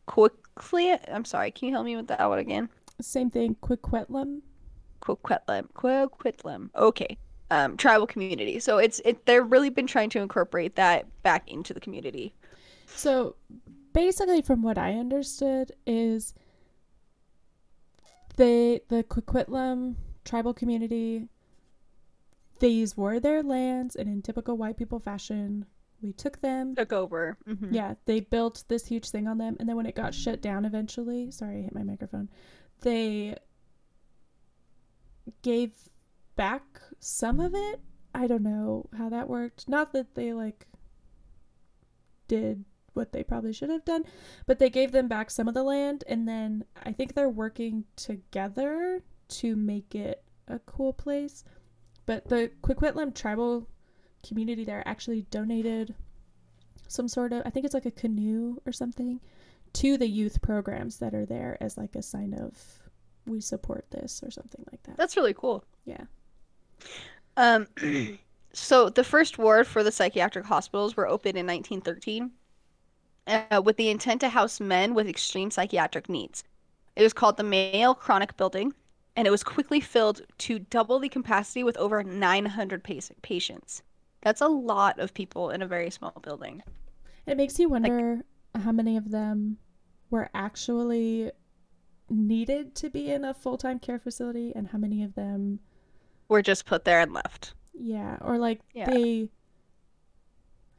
[0.06, 2.68] quickly I'm sorry, can you help me with that one again?
[3.00, 4.40] Same thing, Quiquetlam.
[5.02, 5.68] Coquitlam.
[5.72, 6.70] Coquitlam.
[6.74, 7.18] Okay.
[7.50, 8.58] Um, tribal community.
[8.58, 9.24] So it's it.
[9.26, 12.34] They've really been trying to incorporate that back into the community.
[12.86, 13.36] So
[13.92, 16.34] basically from what I understood is
[18.36, 19.94] they the Quiquetlam
[20.24, 21.28] tribal community
[22.58, 25.66] these were their lands and in typical white people fashion
[26.06, 27.36] we took them Took over.
[27.46, 27.72] Mhm.
[27.72, 30.64] Yeah, they built this huge thing on them, and then when it got shut down
[30.64, 32.28] eventually, sorry, I hit my microphone.
[32.80, 33.36] They
[35.42, 35.88] gave
[36.36, 37.80] back some of it.
[38.14, 39.68] I don't know how that worked.
[39.68, 40.66] Not that they like
[42.28, 44.04] did what they probably should have done,
[44.46, 47.84] but they gave them back some of the land, and then I think they're working
[47.96, 51.44] together to make it a cool place.
[52.06, 53.68] But the Quiquitlam tribal
[54.26, 55.94] community there actually donated
[56.88, 59.20] some sort of I think it's like a canoe or something
[59.74, 62.82] to the youth programs that are there as like a sign of
[63.26, 64.96] we support this or something like that.
[64.96, 65.64] That's really cool.
[65.84, 66.04] Yeah.
[67.36, 67.66] Um,
[68.52, 72.30] so the first ward for the psychiatric hospitals were opened in 1913,
[73.26, 76.44] uh, with the intent to house men with extreme psychiatric needs.
[76.94, 78.72] It was called the Male Chronic Building,
[79.14, 83.82] and it was quickly filled to double the capacity with over 900 pace- patients.
[84.26, 86.60] That's a lot of people in a very small building.
[87.26, 88.24] It makes you wonder
[88.60, 89.58] how many of them
[90.10, 91.30] were actually
[92.10, 95.60] needed to be in a full-time care facility and how many of them
[96.28, 97.54] Were just put there and left.
[97.72, 98.90] yeah or like Yeah.
[98.90, 99.30] they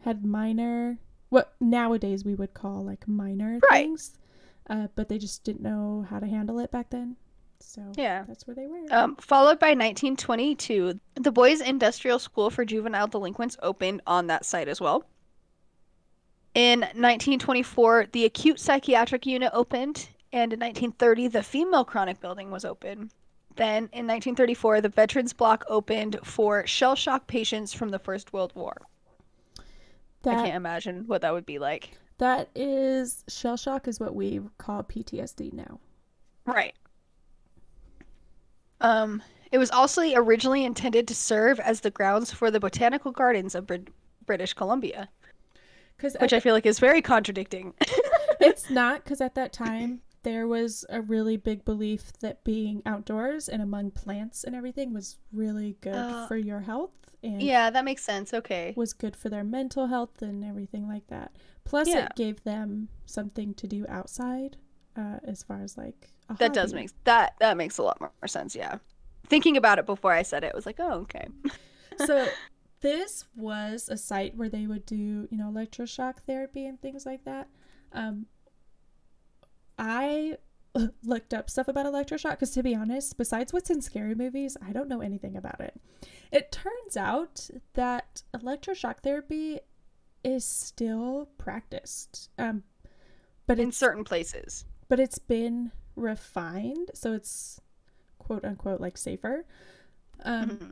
[0.02, 0.98] had minor
[1.30, 3.86] what nowadays we would call like minor Right.
[3.86, 4.18] things
[4.70, 7.16] uh, but they just didn't know how to handle it back then.
[7.60, 8.24] So Yeah.
[8.28, 8.86] that's where they were.
[8.92, 14.68] Um, followed by 1922, the Boys Industrial School for Juvenile Delinquents opened on that site
[14.68, 15.06] as well.
[16.56, 22.66] In 1924, the acute psychiatric unit opened, and in 1930, the female chronic building was
[22.66, 23.12] open.
[23.56, 28.54] Then in 1934, the Veterans Block opened for shell shock patients from the First World
[28.56, 28.82] War.
[30.26, 31.92] I can't imagine what that would be like.
[32.18, 35.80] that is shell shock is what we call PTSD now.
[36.46, 36.74] Right.
[38.82, 39.22] Um,
[39.52, 43.66] it was also originally intended to serve as the grounds for the botanical gardens of
[43.68, 43.88] Brit-
[44.26, 45.10] British Columbia,
[46.20, 47.74] which I feel like is very contradicting.
[48.40, 53.48] it's not because at that time there was a really big belief that being outdoors
[53.48, 56.92] and among plants and everything was really good Uh, for your health
[57.24, 58.32] and yeah, that makes sense.
[58.34, 58.74] Okay.
[58.76, 61.32] was good for their mental health and everything like that.
[61.64, 62.06] Plus, Yeah.
[62.06, 64.58] it gave them something to do outside,
[64.98, 68.56] uh, as far as like That does make that that makes a lot more sense,
[68.56, 68.78] yeah.
[69.28, 71.28] Thinking about it before I said it, was like, oh, okay.
[72.06, 72.28] so
[72.82, 77.26] this was a site where they would do you know electroshock therapy and things like
[77.26, 77.48] that
[77.92, 78.28] um
[79.80, 80.38] i
[81.04, 84.72] looked up stuff about electroshock because to be honest besides what's in scary movies i
[84.72, 85.74] don't know anything about it
[86.32, 89.60] it turns out that electroshock therapy
[90.24, 92.62] is still practiced um
[93.48, 94.66] but In certain places.
[94.90, 97.60] But it's been refined so it's
[98.20, 99.46] quote unquote like safer
[100.24, 100.72] um Mhm.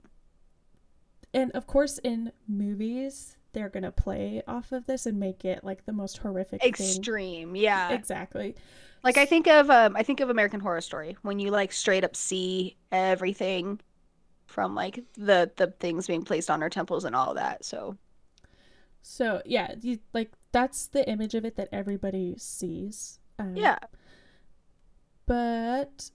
[1.34, 5.86] and of course in movies they're gonna play off of this and make it like
[5.86, 7.92] the most horrific thing Extreme, yeah.
[7.92, 8.56] exactly
[9.04, 12.04] Like I think of um I think of American Horror Story when you like straight
[12.04, 13.80] up see everything
[14.48, 17.64] from like the the things being placed on our temples and all that.
[17.66, 17.98] So
[19.02, 23.78] so yeah you, like that's the image of it that everybody sees um, yeah.
[25.26, 26.12] But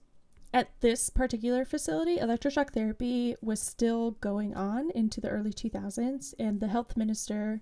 [0.53, 6.59] at this particular facility electroshock therapy was still going on into the early 2000s and
[6.59, 7.61] the health minister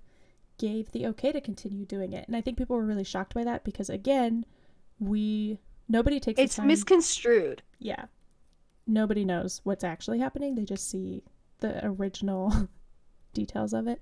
[0.58, 3.44] gave the okay to continue doing it and i think people were really shocked by
[3.44, 4.46] that because again
[5.00, 7.62] we nobody takes It's misconstrued.
[7.80, 8.06] yeah
[8.88, 11.24] nobody knows what's actually happening they just see
[11.60, 12.52] the original
[13.34, 14.02] details of it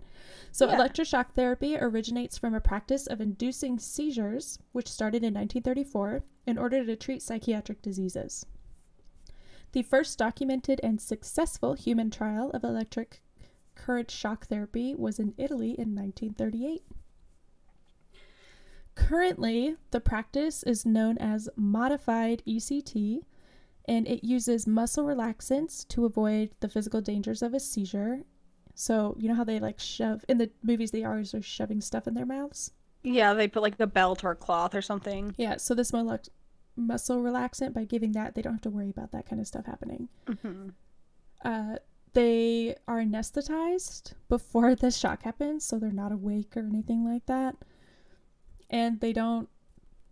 [0.52, 0.78] so Yeah.
[0.78, 6.84] electroshock therapy originates from a practice of inducing seizures which started in 1934 in order
[6.86, 8.45] to treat psychiatric diseases
[9.74, 13.22] the first documented and successful human trial of electric
[13.76, 16.84] current shock therapy was in Italy in 1938
[18.98, 23.22] Currently, the practice is known as modified ECT,
[23.88, 28.24] and it uses muscle relaxants to avoid the physical dangers of a seizure.
[28.74, 32.08] So, you know how they like shove in the movies, they always are shoving stuff
[32.08, 32.72] in their mouths?
[33.04, 35.36] Yeah, they put like a belt or a cloth or something.
[35.38, 36.20] Yeah, so this mol-
[36.78, 39.65] muscle relaxant, by giving that, they don't have to worry about that kind of stuff
[39.65, 40.07] happening.
[40.41, 40.69] hmm
[41.43, 41.75] Uh,
[42.13, 47.55] they are anesthetized before the shock happens, so they're not awake or anything like that.
[48.69, 49.49] And they don't,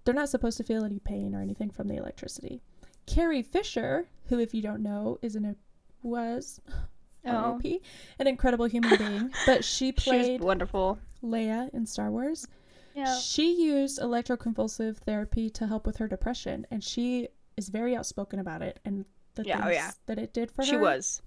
[0.04, 2.62] they're not supposed to feel any pain or anything from the electricity.
[3.06, 5.56] Carrie Fisher, who, if you don't know, is an
[6.04, 6.62] was
[7.28, 7.82] Oh, RIP,
[8.20, 11.00] an incredible human being, but she played wonderful.
[11.24, 12.48] Leia in Star Wars.
[12.96, 13.20] Yeah.
[13.20, 17.28] She used electroconvulsive therapy to help with her depression, and she
[17.58, 19.92] is very outspoken about it and the Yeah, oh things yeah.
[20.06, 20.68] that it did for her.
[20.68, 21.22] She was.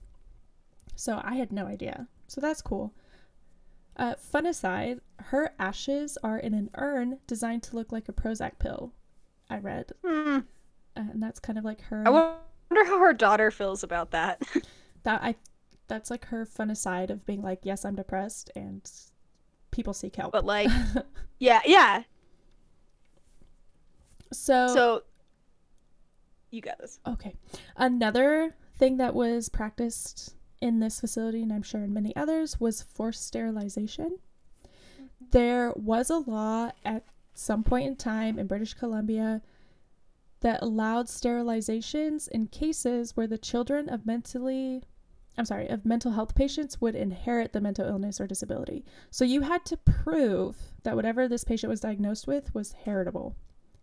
[0.97, 2.09] So I had no idea.
[2.27, 2.93] So that's cool.
[3.97, 8.59] Uh, fun aside, her ashes are in an urn designed to look like a Prozac
[8.59, 8.93] pill.
[9.51, 10.41] I read, uh,
[10.95, 12.05] and that's kind of like her.
[12.07, 14.43] I wonder how her daughter feels about that.
[15.03, 15.35] that I,
[15.89, 18.89] that's like her fun aside of being like, yes, I'm depressed, and
[19.71, 20.33] people seek help.
[20.33, 20.71] but like,
[21.39, 22.03] yeah, yeah.
[24.33, 25.03] so, So
[26.51, 26.99] you got this.
[27.07, 27.35] okay,
[27.77, 32.83] another thing that was practiced in this facility, and I'm sure in many others, was
[32.83, 34.19] forced sterilization.
[34.95, 35.07] Mm-hmm.
[35.31, 37.05] there was a law at
[37.35, 39.43] some point in time in British Columbia
[40.41, 44.83] that allowed sterilizations in cases where the children of mentally
[45.39, 48.85] I'm sorry, of mental health patients would inherit the mental illness or disability.
[49.11, 53.37] So you had to prove that whatever this patient was diagnosed with was heritable.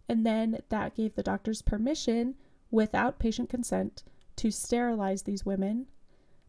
[0.09, 2.35] And then that gave the doctors permission
[2.71, 4.03] without patient consent
[4.35, 5.87] to sterilize these women.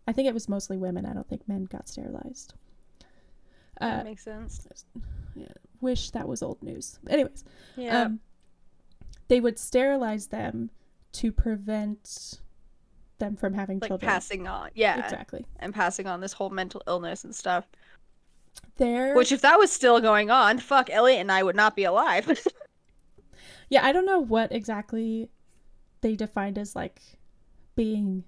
[0.09, 1.07] I think it was mostly women.
[1.07, 2.55] I don't think men got sterilized.
[3.81, 4.67] Uh, that makes sense.
[5.81, 6.99] wish that was old news.
[7.09, 7.45] Anyways,
[7.77, 8.03] Yeah.
[8.03, 8.21] um,
[9.29, 10.71] they would sterilize them
[11.13, 12.41] to prevent
[13.19, 14.09] them from having like children.
[14.09, 14.71] passing on.
[14.75, 15.03] Yeah.
[15.03, 15.45] Exactly.
[15.59, 17.67] And passing on this whole mental illness and stuff.
[18.79, 21.85] There, Which, if that was still going on, fuck, Elliot and I would not be
[21.85, 22.31] alive.
[23.69, 25.29] Yeah, I don't know what exactly
[26.01, 27.01] they defined as like
[27.75, 28.23] being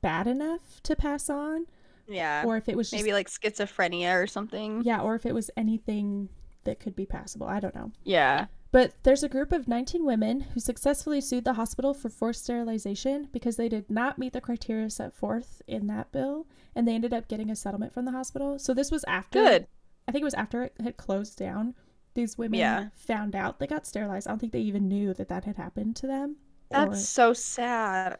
[0.00, 1.66] bad enough to pass on
[2.08, 2.42] Yeah.
[2.44, 4.82] or if it was just Maybe like schizophrenia or something.
[4.82, 6.28] yeah, or if it was anything
[6.64, 7.46] that could be passable.
[7.46, 7.92] I don't know.
[8.02, 8.46] Yeah.
[8.70, 13.28] But there's a group of 19 women who successfully sued the hospital for forced sterilization
[13.32, 17.14] because they did not meet the criteria set forth in that bill and they ended
[17.14, 18.58] up getting a settlement from the hospital.
[18.58, 19.66] So this was after Good.
[20.06, 21.74] I think it was after it had closed down.
[22.14, 22.88] These women Yeah.
[22.94, 24.26] found out they got sterilized.
[24.26, 26.36] I don't think they even knew that that had happened to them.
[26.70, 28.18] That's so sad.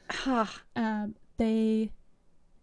[0.74, 1.92] Um, they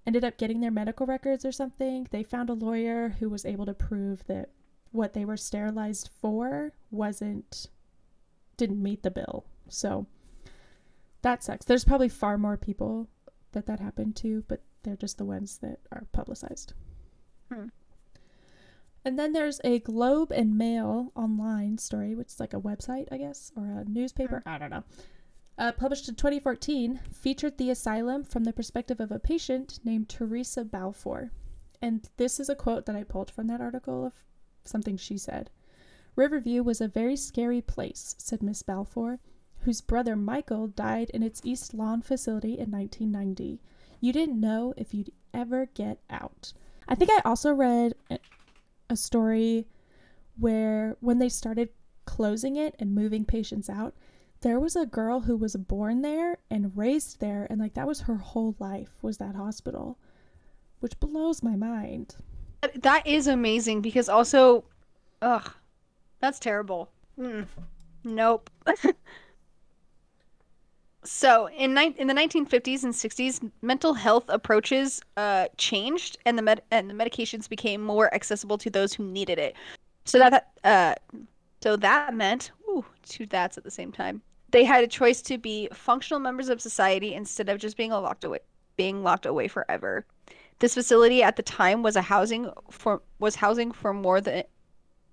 [0.07, 2.07] ended up getting their medical records or something.
[2.09, 4.49] They found a lawyer who was able to prove that
[4.91, 7.69] what they were sterilized for wasn't
[8.57, 9.45] didn't meet the bill.
[9.69, 10.07] So
[11.21, 11.65] that sucks.
[11.65, 13.07] There's probably far more people
[13.53, 16.73] that that happened to, but they're just the ones that are publicized.
[17.51, 17.67] Hmm.
[19.03, 23.17] And then there's a Globe and Mail online story, which is like a website, I
[23.17, 24.41] guess, or a newspaper.
[24.45, 24.83] I don't know.
[25.57, 30.65] Uh, published in 2014, featured the asylum from the perspective of a patient named Teresa
[30.65, 31.31] Balfour.
[31.81, 34.13] And this is a quote that I pulled from that article of
[34.65, 35.49] something she said.
[36.15, 39.19] Riverview was a very scary place, said Miss Balfour,
[39.61, 43.59] whose brother Michael died in its East Lawn facility in 1990.
[43.99, 46.53] You didn't know if you'd ever get out.
[46.87, 49.67] I think I also read a- story
[50.37, 51.69] where when they started
[52.05, 53.95] closing it and moving patients out,
[54.41, 58.01] there was a girl who was born there and raised there and like that was
[58.01, 59.97] her whole life was that hospital,
[60.79, 62.15] which blows my mind.
[62.75, 64.65] That is amazing because also,
[65.21, 65.51] ugh,
[66.19, 66.89] that's terrible.
[67.19, 67.45] Mm.
[68.03, 68.49] Nope.
[71.03, 76.41] so in ni- in the 1950s and 60s, mental health approaches uh, changed, and the
[76.41, 79.55] med- and the medications became more accessible to those who needed it.
[80.05, 80.95] So that uh,
[81.61, 84.21] so that meant ooh, two that's at the same time.
[84.51, 88.23] They had a choice to be functional members of society instead of just being locked
[88.23, 88.39] away
[88.77, 90.05] being locked away forever.
[90.59, 94.43] This facility at the time was a housing for was housing for more than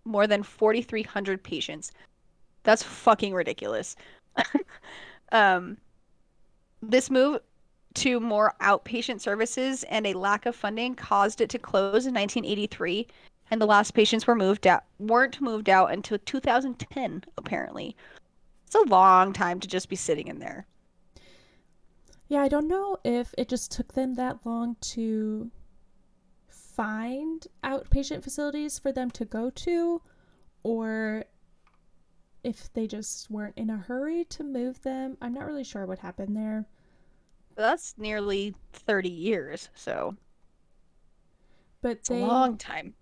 [0.04, 1.92] more than 4300 patients.
[2.62, 3.96] That's fucking ridiculous.
[5.32, 5.76] um
[6.82, 7.40] this move
[7.94, 13.06] to more outpatient services and a lack of funding caused it to close in 1983
[13.50, 17.96] and the last patients were moved out weren't moved out until 2010 apparently.
[18.66, 20.66] It's a long time to just be sitting in there.
[22.28, 25.50] Yeah, I don't know if it just took them that long to
[26.76, 30.02] find outpatient facilities for them to go to,
[30.62, 31.24] or
[32.44, 35.16] if they just weren't in a hurry to move them.
[35.20, 36.66] I'm not really sure what happened there.
[37.54, 40.16] That's nearly 30 years, so
[41.82, 42.94] But it's they a long time.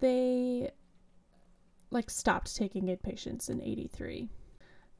[0.00, 0.70] they
[1.90, 4.28] like stopped taking inpatients in 83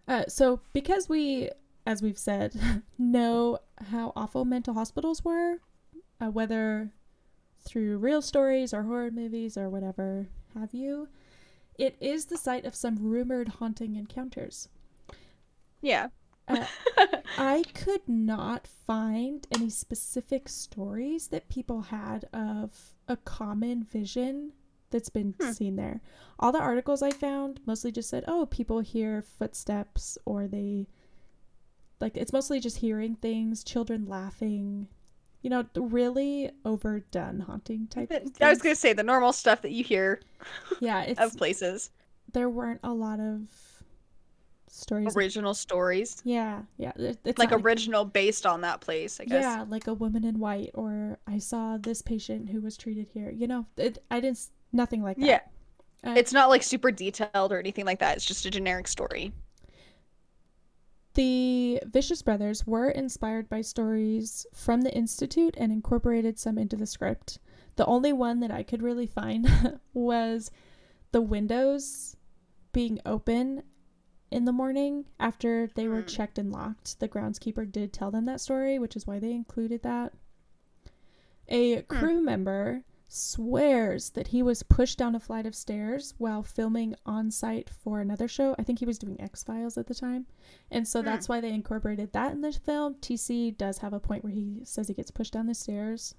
[0.09, 1.51] uh, so because we
[1.87, 3.59] as we've said know
[3.91, 5.59] how awful mental hospitals were
[6.21, 6.91] uh, whether
[7.64, 11.09] through real stories or horror movies or whatever have you
[11.79, 14.69] it is the site of some rumored haunting encounters
[15.81, 16.09] Yeah.
[16.49, 16.64] Uh,
[17.37, 24.53] I could not find any specific stories that people had of a common vision
[24.91, 25.53] that's been Hmm.
[25.53, 26.01] seen there.
[26.39, 30.89] All the articles I found mostly just said, oh, people hear footsteps or they
[32.01, 34.89] like it's mostly just hearing things, children laughing,
[35.43, 38.12] you know, the really overdone haunting type.
[38.41, 40.20] I was gonna say the normal stuff that you hear
[40.80, 41.91] yeah, it's of places,
[42.32, 43.43] there weren't a lot of
[44.68, 45.16] stories.
[45.16, 49.20] original stories, yeah, yeah, it's like original based on that place.
[49.20, 49.43] I guess.
[49.43, 53.30] Yeah, like a woman in white, or I saw this patient who was treated here.
[53.30, 55.26] You know, it, I didn't, nothing like that.
[55.26, 55.41] Yeah.
[56.05, 58.16] Uh, It's not like super detailed or anything like that.
[58.16, 59.32] It's just a generic story.
[61.19, 66.87] The Vicious Brothers were inspired by stories from the Institute and incorporated some into the
[66.87, 67.41] script.
[67.75, 70.53] The only one that I could really find was
[71.11, 72.16] the windows
[72.73, 73.64] being open
[74.31, 76.07] in the morning after they were Hmm.
[76.07, 77.01] checked and locked.
[77.01, 80.12] The groundskeeper did tell them that story, which is why they included that.
[81.49, 86.95] A crew member swears that he was pushed down a flight of stairs while filming
[87.07, 88.55] on site for another show.
[88.59, 90.27] I think he was doing X Files at the time.
[90.71, 91.07] And so Hmm.
[91.07, 92.97] that's why they incorporated that in the film.
[93.01, 96.15] TC does have a point where he says he gets pushed down the stairs.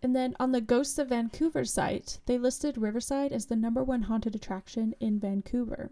[0.00, 4.02] And then on the Ghosts of Vancouver site, they listed Riverside as the number one
[4.02, 5.90] haunted attraction in Vancouver.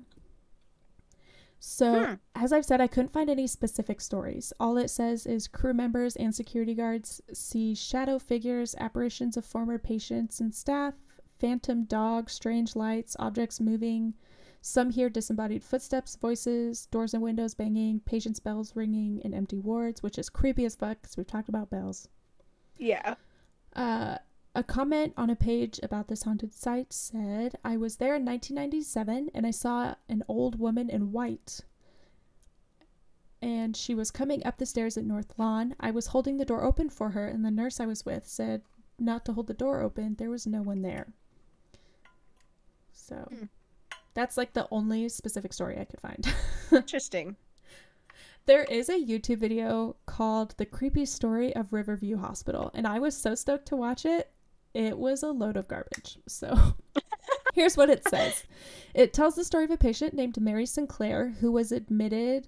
[1.59, 2.15] So, Hmm.
[2.35, 4.53] as I've said, I couldn't find any specific stories.
[4.61, 9.79] All it says is crew members and security guards see shadow figures, apparitions of former
[9.79, 10.95] patients and staff,
[11.39, 14.15] phantom dogs, strange lights, objects moving.
[14.61, 20.03] Some hear disembodied footsteps, voices, doors and windows banging, patients' bells ringing in empty wards,
[20.03, 22.09] which is creepy as fuck because we've talked about bells.
[22.77, 23.15] Yeah.
[23.75, 24.19] Uh,
[24.57, 29.31] a comment on a page about this haunted site said, I was there in 1997
[29.35, 31.61] and I saw an old woman in white.
[33.43, 35.75] And she was coming up the stairs at North Lawn.
[35.79, 38.63] I was holding the door open for her, and the nurse I was with said
[38.99, 40.15] not to hold the door open.
[40.15, 41.13] There was no one there.
[42.93, 43.45] So Hmm.
[44.15, 46.27] that's like the only specific story I could find.
[46.73, 47.37] Interesting.
[48.47, 53.17] There is a YouTube video called The Creepy Story of Riverview Hospital, and I was
[53.17, 54.31] so stoked to watch it.
[54.77, 56.19] It was a load of garbage.
[56.29, 56.55] So
[57.55, 58.45] here's what it says
[58.93, 62.47] it tells the story of a patient named Mary Sinclair who was admitted,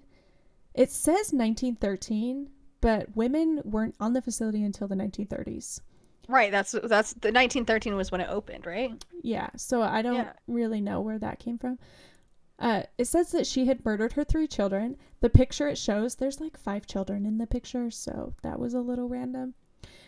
[0.74, 2.50] it says 1913,
[2.82, 5.80] but women weren't on the facility until the 1930s.
[6.28, 6.52] Right.
[6.52, 8.92] That's that's the 1913 was when it opened, right?
[9.22, 10.32] Yeah, so I don't Yeah.
[10.46, 11.78] really know where that came from.
[12.58, 14.98] Uh, it says that she had murdered her three children.
[15.20, 18.80] The picture it shows, there's like five children in the picture, so that was a
[18.80, 19.54] little random.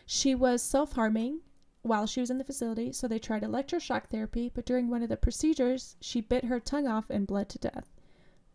[0.04, 1.40] She was self harming
[1.83, 5.09] while she was in the facility, so they tried electroshock therapy, but during one of
[5.09, 7.91] the procedures, she bit her tongue off and bled to death.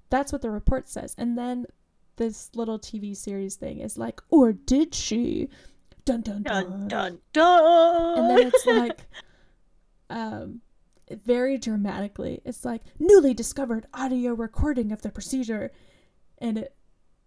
[0.09, 1.15] That's what the report says.
[1.17, 1.65] And then
[2.17, 5.49] this little TV series thing is like, or did she?
[6.05, 8.17] Dun dun Dun dun dun.
[8.19, 9.07] and then it's like
[10.11, 10.61] um
[11.09, 15.71] very dramatically it's like newly discovered audio recording of the procedure
[16.37, 16.75] and it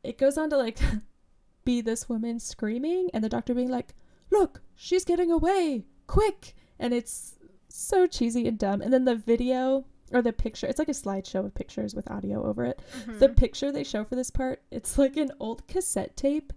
[0.04, 0.78] it goes on to like
[1.64, 3.94] be this woman screaming and the doctor being like
[4.30, 5.84] look she's getting away.
[6.06, 6.54] Quick.
[6.78, 7.34] And it's
[7.68, 8.80] so cheesy and dumb.
[8.80, 12.44] And then the video or the picture it's like a slideshow of pictures with audio
[12.44, 12.80] over it.
[13.06, 13.18] Mhm.
[13.18, 16.52] the picture they show for this part it's like an old cassette tape.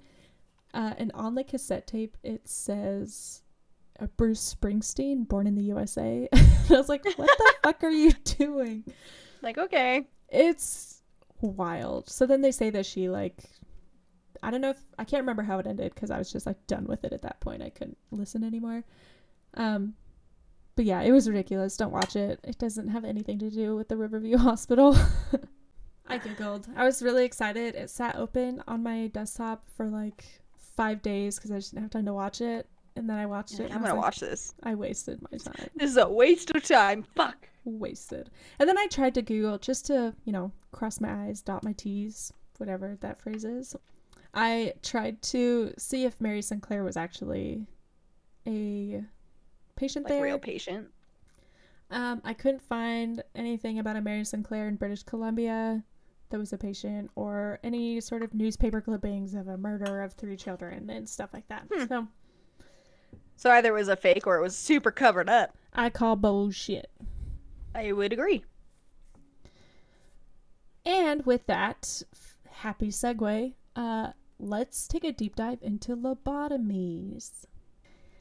[0.74, 3.42] Uh, and on the cassette tape it says
[4.00, 7.90] uh, bruce springsteen born in the usa and i was like what the fuck are
[7.90, 8.84] you doing?
[9.42, 10.08] Like okay.
[10.30, 11.02] it's
[11.42, 12.10] wild.
[12.10, 13.44] So then they say that she like
[14.44, 16.66] i don't know if i can't remember how it ended because i was just like
[16.68, 18.84] done with it at that point i couldn't listen anymore
[19.56, 19.94] um
[20.76, 23.88] but yeah it was ridiculous don't watch it it doesn't have anything to do with
[23.88, 24.96] the riverview hospital
[26.08, 30.24] i giggled i was really excited it sat open on my desktop for like
[30.58, 33.60] five days because i just didn't have time to watch it and then i watched
[33.60, 34.54] it I'm gonna like, watch this.
[34.64, 37.04] i wasted my time This is a waste of time.
[37.16, 37.48] Fuck.
[37.64, 38.30] wasted.
[38.60, 41.74] And then I tried to Google just to, you know, cross my I's, dot my
[41.74, 43.76] T's, whatever that phrase is.
[44.34, 47.66] I tried to see if Mary Sinclair was actually
[48.48, 49.04] a
[49.76, 50.24] patient Like there.
[50.24, 50.88] real patient.
[51.90, 55.84] Um, I couldn't find anything about a Mary Sinclair in British Columbia
[56.30, 60.38] that was a patient or any sort of newspaper clippings of a murder of three
[60.38, 61.66] children and stuff like that.
[61.70, 61.86] Hmm.
[61.88, 62.08] So
[63.36, 65.58] So either it was a fake or it was super covered up.
[65.74, 66.90] I call bullshit.
[67.76, 68.46] I would agree.
[70.86, 74.12] And with that f- happy segue, uh,
[74.42, 77.46] let's take a deep dive into lobotomies.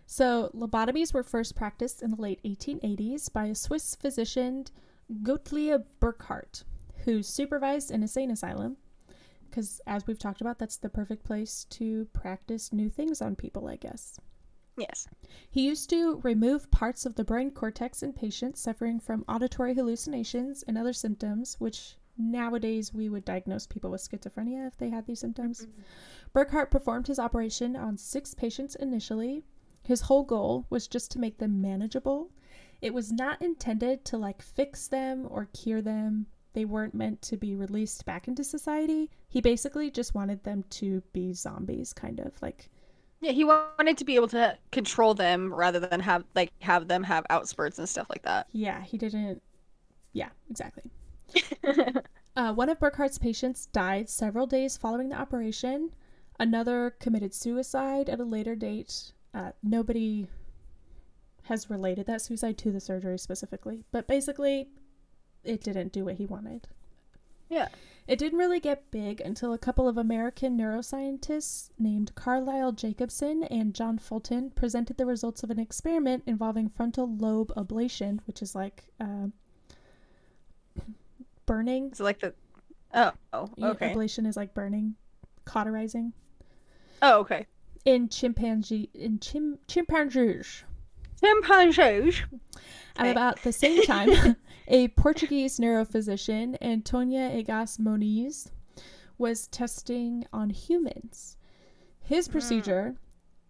[0.06, 4.64] So, lobotomies were first practiced in the late 1880s by a Swiss physician,
[5.22, 6.64] Gottlieb Burckhardt,
[7.04, 8.76] who supervised an insane asylum.
[9.48, 13.68] Because, as we've talked about, that's the perfect place to practice new things on people,
[13.68, 14.18] I guess.
[14.76, 15.08] Yes.
[15.50, 20.62] He used to remove parts of the brain cortex in patients suffering from auditory hallucinations
[20.64, 25.20] and other symptoms, which nowadays we would diagnose people with schizophrenia if they had these
[25.20, 25.62] symptoms.
[25.62, 25.80] Mm-hmm.
[26.32, 29.44] Burckhardt performed his operation on six patients initially.
[29.82, 32.30] His whole goal was just to make them manageable.
[32.82, 36.26] It was not intended to like fix them or cure them.
[36.52, 39.10] They weren't meant to be released back into society.
[39.28, 42.68] He basically just wanted them to be zombies, kind of like
[43.20, 47.02] Yeah, he wanted to be able to control them rather than have like have them
[47.04, 48.46] have outspurts and stuff like that.
[48.52, 49.42] Yeah, he didn't.
[50.12, 50.84] Yeah, exactly.
[52.36, 55.90] Uh, one of Burckhardt's patients died several days following the operation.
[56.38, 59.12] Another committed suicide at a later date.
[59.34, 60.26] Uh, nobody
[61.42, 64.68] has related that suicide to the surgery specifically, but basically,
[65.44, 66.68] it didn't do what he wanted.
[67.48, 67.68] Yeah.
[68.06, 73.74] It didn't really get big until a couple of American neuroscientists named Carlyle Jacobsen and
[73.74, 78.84] John Fulton presented the results of an experiment involving frontal lobe ablation, which is like
[79.00, 79.26] uh,
[81.50, 81.92] burning.
[81.94, 82.32] So like the
[82.94, 83.92] Oh, oh, okay.
[83.92, 84.94] Ablation is like burning,
[85.44, 86.12] cauterizing
[87.02, 87.46] Oh, okay.
[87.84, 90.64] in chimpanzee in chim chimpanzees.
[91.20, 92.22] Chimpanzees.
[92.96, 94.36] At about the same time,
[94.68, 98.50] a Portuguese neurophysician, Antonia Egas Moniz,
[99.18, 101.36] was testing on humans.
[102.00, 102.32] His Hmm.
[102.32, 102.94] procedure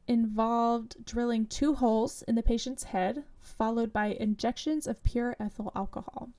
[0.08, 6.30] involved drilling two holes in the patient's head, followed by injections of pure ethyl alcohol.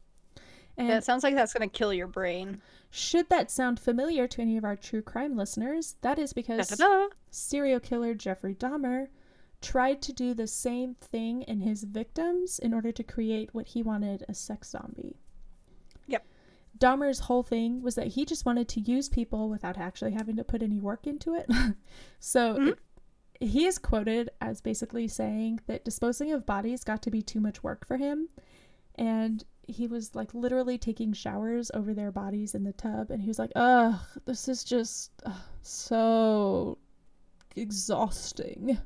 [0.78, 2.62] And That sounds like that's gonna kill your brain.
[2.90, 7.08] should that sound familiar to any of our true crime listeners, that is because Da-da-da.
[7.30, 9.08] serial killer Jeffrey Dahmer
[9.62, 13.84] tried to do the same thing in his victims in order to create what he
[13.84, 15.18] wanted a sex zombie.
[16.08, 16.26] Yep.
[16.80, 20.44] Dahmer's whole thing was that he just wanted to use people without actually having to
[20.44, 21.48] put any work into it.
[22.20, 22.78] so Mhm.
[23.40, 27.62] he is quoted as basically saying that disposing of bodies got to be too much
[27.64, 28.30] work for him.
[28.96, 33.10] And he was like literally taking showers over their bodies in the tub.
[33.12, 36.78] And he was like, ugh, this is just ugh, so
[37.56, 38.78] exhausting.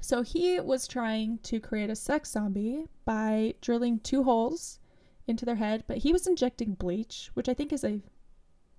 [0.00, 4.80] So he was trying to create a sex zombie by drilling two holes
[5.28, 8.00] into their head, but he was injecting bleach, which I think is a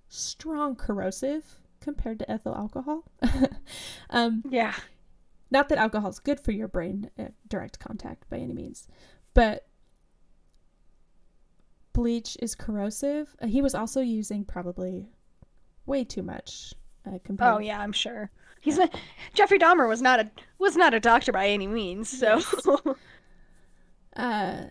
[0.08, 3.04] strong corrosive compared to ethyl alcohol.
[4.10, 4.74] um, Yeah.
[5.50, 8.86] not that alcohol is good for your brain at direct contact by any means,
[9.32, 9.66] but
[11.94, 13.34] bleach is corrosive.
[13.40, 15.08] Uh, he was also using probably
[15.86, 16.74] way too much
[17.06, 17.54] uh, compared.
[17.54, 18.30] Oh yeah, I'm sure.
[18.60, 18.94] He's not,
[19.32, 22.08] Jeffrey Dahmer was not a was not a doctor by any means.
[22.08, 22.42] So
[24.16, 24.64] uh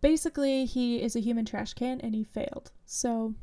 [0.00, 3.34] basically he is a human trash can and he failed so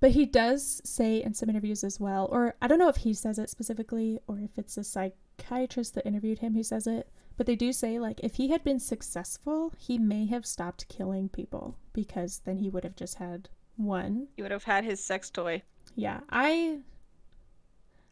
[0.00, 3.12] but he does say in some interviews as well or i don't know if he
[3.12, 7.08] says it specifically or if it's a psychiatrist that interviewed him who says it
[7.40, 11.26] but they do say like if he had been successful he may have stopped killing
[11.26, 15.30] people because then he would have just had one he would have had his sex
[15.30, 15.62] toy.
[15.94, 16.76] yeah i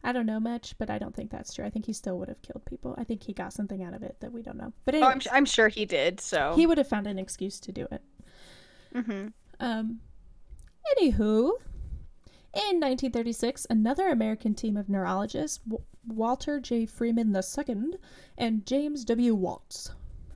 [0.03, 2.27] i don't know much but i don't think that's true i think he still would
[2.27, 4.73] have killed people i think he got something out of it that we don't know
[4.83, 6.19] but Oh, I'm, I'm sure he did.
[6.19, 6.53] So.
[6.55, 8.01] he would have found an excuse to do it
[8.95, 9.27] Mm-hmm.
[9.59, 9.99] Um,
[10.97, 11.51] anywho,
[12.55, 15.59] in 1936, another American team of neurologists,
[16.11, 16.85] Walter J.
[16.85, 17.93] Freeman II
[18.37, 19.35] and James W.
[19.35, 19.91] Watts.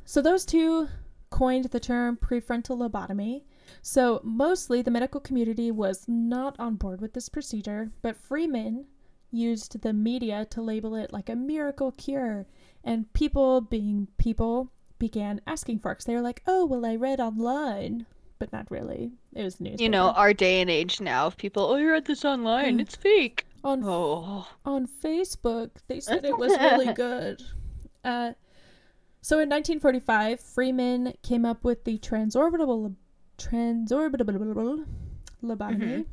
[0.06, 0.88] So those two
[1.30, 3.44] coined the term prefrontal lobotomy.
[3.82, 8.86] So mostly the medical community was not on board with this procedure, but Freeman
[9.32, 12.46] used the media to label it like a miracle cure,
[12.84, 16.04] and people, being people, began asking for it.
[16.06, 18.06] They were like, "Oh, well, I read online."
[18.38, 19.14] But not really.
[19.34, 19.82] It was news.
[19.82, 21.64] You know, our day and age now of people.
[21.64, 22.78] Oh, you read this online.
[22.78, 22.82] Mm.
[22.82, 23.48] It's fake.
[23.64, 24.48] On Oh.
[24.66, 27.42] on Facebook, they said it was really good.
[28.04, 28.34] Uh,
[29.22, 32.96] so in 1945, Freeman came up with the transorbital
[33.38, 34.86] transorbitable
[35.44, 36.06] lobotomy,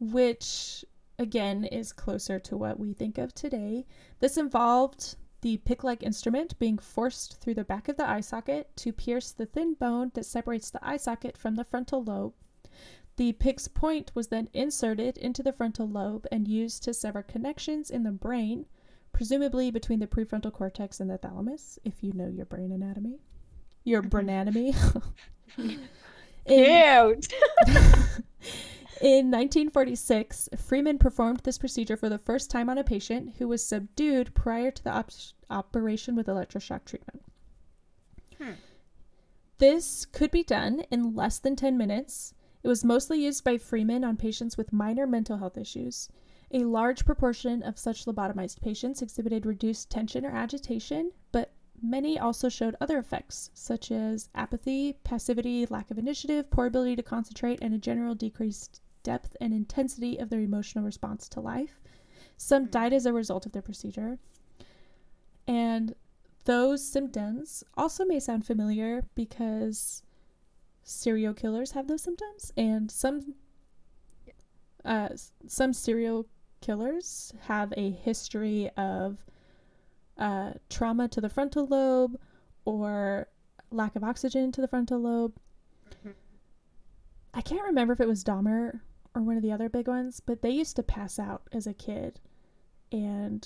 [0.00, 0.84] which
[1.18, 3.86] again is closer to what we think of today.
[4.20, 8.92] This involved the pick-like instrument being forced through the back of the eye socket to
[8.92, 12.34] pierce the thin bone that separates the eye socket from the frontal lobe.
[13.16, 17.90] The pick's point was then inserted into the frontal lobe and used to sever connections
[17.90, 18.66] in the brain,
[19.12, 23.18] presumably between the prefrontal cortex and the thalamus, if you know your brain anatomy.
[23.84, 24.74] Your brainanatomy.
[25.58, 25.88] in,
[26.46, 27.32] Cute.
[29.02, 33.64] in 1946, Freeman performed this procedure for the first time on a patient who was
[33.64, 35.10] subdued prior to the op-
[35.50, 37.22] operation with electroshock treatment.
[38.38, 38.52] Hmm.
[39.58, 42.34] This could be done in less than 10 minutes.
[42.62, 46.08] It was mostly used by Freeman on patients with minor mental health issues.
[46.52, 52.48] A large proportion of such lobotomized patients exhibited reduced tension or agitation, but many also
[52.48, 57.74] showed other effects, such as apathy, passivity, lack of initiative, poor ability to concentrate, and
[57.74, 61.80] a general decreased depth and intensity of their emotional response to life.
[62.36, 62.70] Some hmm.
[62.70, 64.18] died as a result of the procedure.
[65.46, 65.94] And
[66.44, 70.02] those symptoms also may sound familiar because
[70.82, 73.34] serial killers have those symptoms, and some
[74.84, 75.08] uh,
[75.46, 76.26] some serial
[76.60, 79.24] killers have a history of
[80.18, 82.18] uh, trauma to the frontal lobe
[82.64, 83.28] or
[83.70, 85.34] lack of oxygen to the frontal lobe.
[86.04, 86.14] Mhm.
[87.34, 88.80] I can't remember if it was Dahmer
[89.14, 91.74] or one of the other big ones, but they used to pass out as a
[91.74, 92.20] kid,
[92.90, 93.44] and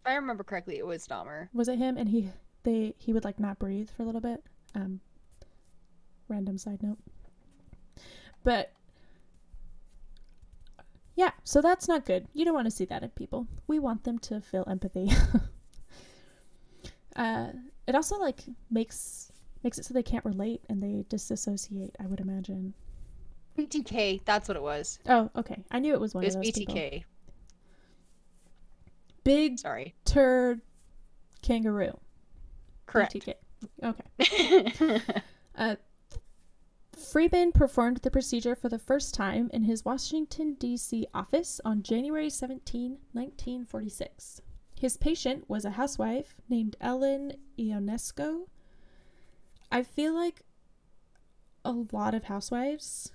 [0.00, 1.48] If I remember correctly, it was Dahmer.
[1.52, 1.96] was it him?
[1.96, 2.30] And he
[2.62, 4.44] they he would like not breathe for a little bit.
[4.74, 5.00] Um,
[6.28, 6.98] random side note,
[8.44, 8.72] but
[11.16, 12.26] yeah, so that's not good.
[12.34, 13.46] You don't want to see that in people.
[13.66, 15.10] We want them to feel empathy.
[17.16, 17.48] uh,
[17.88, 18.40] it also like
[18.70, 19.32] makes
[19.62, 21.96] makes it so they can't relate and they disassociate.
[21.98, 22.74] I would imagine.
[23.56, 24.20] BTK.
[24.26, 24.98] That's what it was.
[25.08, 25.64] Oh, okay.
[25.70, 26.74] I knew it was one It was of those people.
[26.74, 27.04] BTK.
[29.24, 29.94] Big Sorry.
[30.04, 30.60] turd
[31.42, 31.98] kangaroo.
[32.86, 33.14] Correct.
[33.14, 33.34] BTK.
[33.82, 35.02] Okay.
[35.58, 35.74] Uh,
[36.96, 41.06] Freeman performed the procedure for the first time in his Washington, D.C.
[41.12, 44.40] office on January 17, 1946.
[44.80, 48.46] His patient was a housewife named Ellen Ionesco.
[49.70, 50.42] I feel like
[51.66, 53.12] a lot of housewives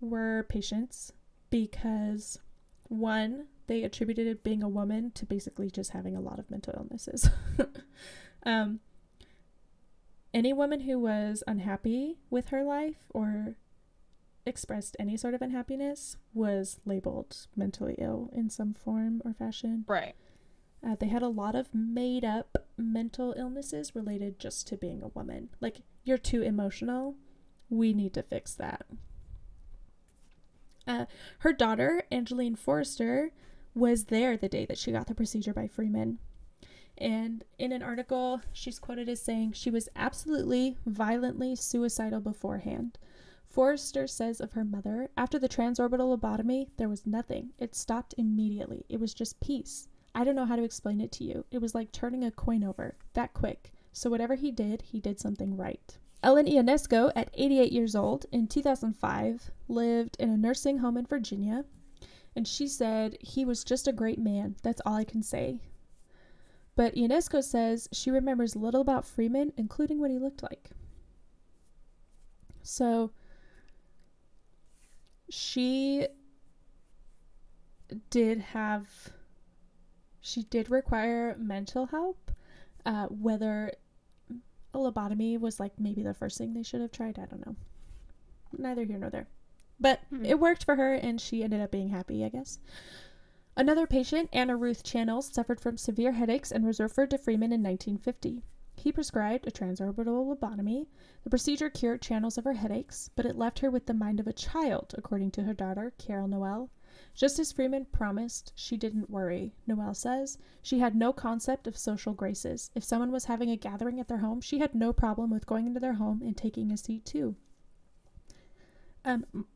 [0.00, 1.12] were patients
[1.48, 2.40] because
[2.88, 7.30] one, they attributed being a woman to basically just having a lot of mental illnesses.
[8.46, 8.80] um,
[10.34, 13.56] any woman who was unhappy with her life or
[14.44, 19.84] expressed any sort of unhappiness was labeled mentally ill in some form or fashion.
[19.88, 20.14] Right.
[20.86, 25.08] Uh, they had a lot of made up mental illnesses related just to being a
[25.08, 25.48] woman.
[25.60, 27.16] Like, you're too emotional.
[27.68, 28.86] We need to fix that.
[30.86, 31.06] Uh,
[31.40, 33.32] her daughter, Angeline Forrester,
[33.74, 36.18] was there the day that she got the procedure by Freeman.
[36.98, 42.98] And in an article, she's quoted as saying she was absolutely violently suicidal beforehand.
[43.48, 47.50] Forrester says of her mother, after the transorbital lobotomy, there was nothing.
[47.58, 48.84] It stopped immediately.
[48.88, 49.88] It was just peace.
[50.14, 51.44] I don't know how to explain it to you.
[51.50, 53.72] It was like turning a coin over, that quick.
[53.92, 55.98] So whatever he did, he did something right.
[56.22, 61.64] Ellen Ionesco, at 88 years old, in 2005, lived in a nursing home in Virginia.
[62.34, 64.56] And she said, he was just a great man.
[64.62, 65.60] That's all I can say.
[66.76, 70.70] But Ionesco says she remembers little about Freeman, including what he looked like.
[72.62, 73.12] So
[75.30, 76.06] she
[78.10, 78.88] did have
[80.20, 82.30] she did require mental help
[82.84, 83.72] uh, whether
[84.74, 87.56] a lobotomy was like maybe the first thing they should have tried i don't know
[88.58, 89.28] neither here nor there
[89.78, 90.24] but Hmm.
[90.24, 92.58] it worked for her and she ended up being happy i guess
[93.56, 97.62] another patient anna ruth channels suffered from severe headaches and was referred to freeman in
[97.62, 98.42] 1950
[98.76, 100.86] he prescribed a transorbital lobotomy
[101.26, 104.28] the procedure cured channels of her headaches, but it left her with the mind of
[104.28, 106.70] a child, according to her daughter, Carol Noel.
[107.14, 110.38] Just as Freeman promised, she didn't worry, Noel says.
[110.62, 112.70] She had no concept of social graces.
[112.76, 115.66] If someone was having a gathering at their home, she had no problem with going
[115.66, 117.34] into their home and taking a seat too.
[119.04, 119.46] Um,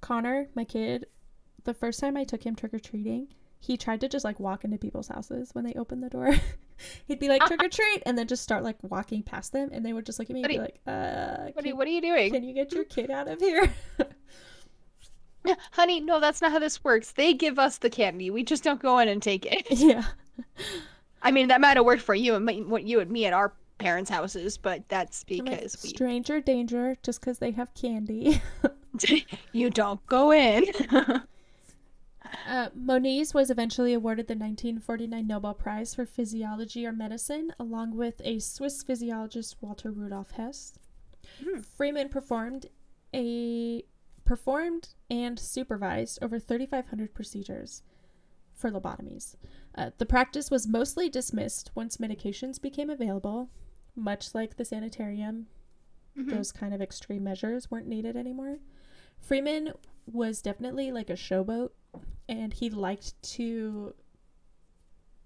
[0.00, 1.06] Connor, my kid,
[1.64, 3.28] the first time I took him trick or treating,
[3.60, 6.34] he tried to just like walk into people's houses when they opened the door.
[7.06, 9.84] He'd be like trick or treat, and then just start like walking past them, and
[9.86, 11.86] they would just look at me and What be do like, "Uh, What are, what
[11.86, 12.32] are you doing?
[12.32, 13.72] can you get your kid out of here?"
[15.72, 17.12] Honey, no, that's not how this works.
[17.12, 18.30] They give us the candy.
[18.30, 19.66] We just don't go in and take it.
[19.70, 20.04] yeah,
[21.20, 23.32] I mean, that might have worked for you and me, what you and me at
[23.32, 28.40] our parents' houses, but that's I'm like, because stranger danger just because they have candy.
[29.52, 30.66] you don't go in.
[32.46, 38.20] Uh, Moniz was eventually awarded the 1949 Nobel Prize for Physiology or Medicine, along with
[38.24, 40.74] a Swiss physiologist Walter Rudolf Hess.
[41.42, 41.60] Hmm.
[41.60, 42.66] Freeman performed
[43.14, 43.84] a
[44.24, 47.82] performed and supervised over 3,500 procedures
[48.54, 49.36] for lobotomies.
[49.74, 53.50] Uh, the practice was mostly dismissed once medications became available,
[53.96, 55.48] much like the sanitarium.
[56.16, 56.30] Mhm.
[56.30, 58.58] Those kind of extreme measures weren't needed anymore.
[59.18, 59.72] Freeman
[60.06, 61.70] was definitely like a showboat,
[62.28, 63.94] and he liked to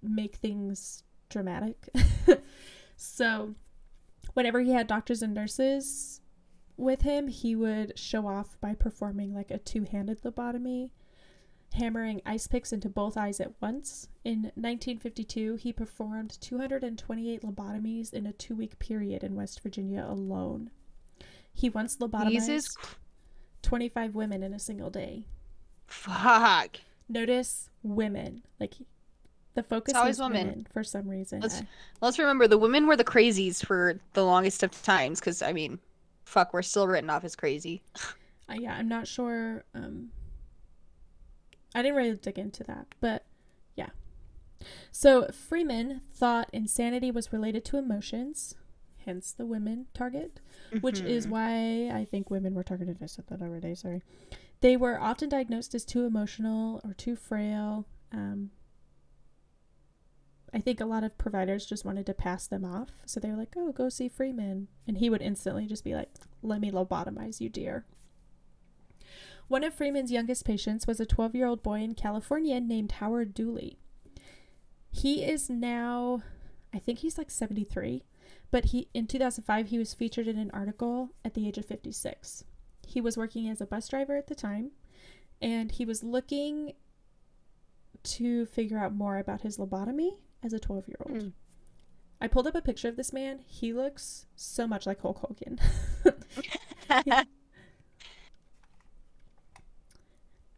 [0.03, 1.89] make things dramatic.
[2.97, 3.55] so,
[4.35, 6.21] whenever he had doctors and nurses
[6.77, 10.91] with him, he would show off by performing like a two handed lobotomy,
[11.75, 14.09] hammering ice picks into both eyes at once.
[14.25, 20.71] In 1952, he performed 228 lobotomies in a two week period in West Virginia alone.
[21.53, 22.77] He once lobotomized Jesus
[23.67, 25.27] 25 women in a single day.
[25.87, 26.79] fuck.
[27.09, 28.43] Notice women.
[28.59, 28.75] Like
[29.55, 30.47] the focus always is women.
[30.49, 30.67] women.
[30.73, 31.41] for some reason.
[31.41, 31.63] Let's-
[32.01, 35.79] Let's remember the women were the crazies for the longest of times, because I mean,
[36.25, 37.83] fuck, we're still written off as crazy.
[38.49, 39.65] Uh, yeah, I'm not sure.
[39.75, 40.11] Um,
[41.75, 43.25] I didn't really dig into that, but
[43.77, 43.91] yeah.
[44.91, 48.55] So Freeman thought insanity was related to emotions,
[49.07, 50.41] hence the women target,
[50.83, 51.31] which is Mhm.
[51.31, 52.99] why I think women were targeted.
[53.03, 53.75] I said that already.
[53.75, 54.03] Sorry.
[54.61, 57.87] They were often diagnosed as too emotional or too frail.
[58.13, 58.51] Um,
[60.53, 63.37] I think a lot of providers just wanted to pass them off, so they were
[63.37, 66.11] like, "Oh, go see Freeman," and he would instantly just be like,
[66.43, 67.85] "Let me lobotomize you, dear."
[69.49, 73.35] One of Freeman's youngest patients was a 12 year old boy in California named Howard
[73.35, 73.79] Dooley.
[74.91, 76.23] He is now,
[76.73, 78.03] I think he's like 73,
[78.51, 82.45] but he in 2005 he was featured in an article at the age of 56.
[82.87, 84.71] He was working as a bus driver at the time,
[85.41, 86.73] and he was looking
[88.05, 91.23] to figure out more about his lobotomy as a 12 year old.
[91.23, 91.29] Hmm.
[92.21, 93.41] I pulled up a picture of this man.
[93.47, 95.59] He looks so much like Hulk Hogan.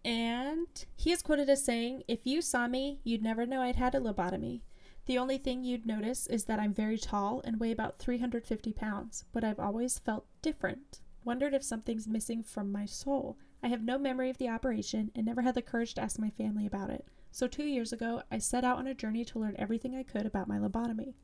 [0.08, 3.94] And he is quoted as saying, If you saw me, you'd never know I'd had
[3.94, 4.62] a lobotomy.
[5.08, 9.24] The only thing you'd notice is that I'm very tall and weigh about 350 pounds,
[9.32, 11.00] but I've always felt different.
[11.24, 13.38] Wondered if something's missing from my soul.
[13.62, 16.28] I have no memory of the operation and never had the courage to ask my
[16.28, 17.06] family about it.
[17.30, 20.26] So, two years ago, I set out on a journey to learn everything I could
[20.26, 21.14] about my lobotomy.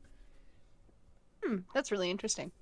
[1.44, 2.52] Hmm, that's really interesting.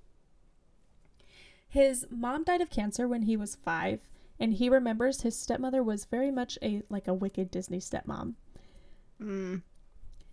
[1.69, 4.09] His mom died of cancer when he was five,
[4.41, 8.33] and he remembers his stepmother was very much a like a wicked Disney stepmom.
[9.19, 9.59] Hmm.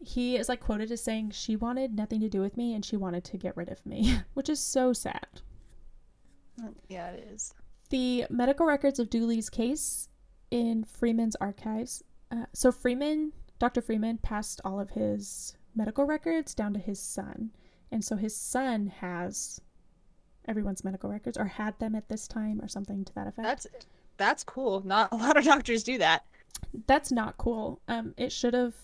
[0.02, 2.96] He is like quoted as saying she wanted nothing to do with me and she
[2.96, 5.42] wanted to get rid of me, which is so sad.
[6.88, 7.54] Yeah, it is.
[7.90, 10.08] The medical records of Dooley's case
[10.50, 12.02] in Freeman's archives.
[12.30, 13.80] Uh, so Freeman, Dr.
[13.80, 17.50] Freeman, passed all of his medical records down to his son,
[17.90, 19.60] and so his son has
[20.46, 23.46] everyone's medical records or had them at this time or something to that effect.
[23.46, 23.66] That's
[24.16, 24.82] that's cool.
[24.86, 26.24] Not a lot of doctors do that.
[26.86, 27.80] That's not cool.
[27.88, 28.74] Um, it should have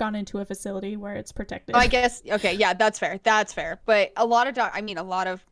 [0.00, 1.76] gone into a facility where it's protected.
[1.76, 3.20] I guess okay, yeah, that's fair.
[3.22, 3.80] That's fair.
[3.84, 5.44] But a lot of doc I mean a lot of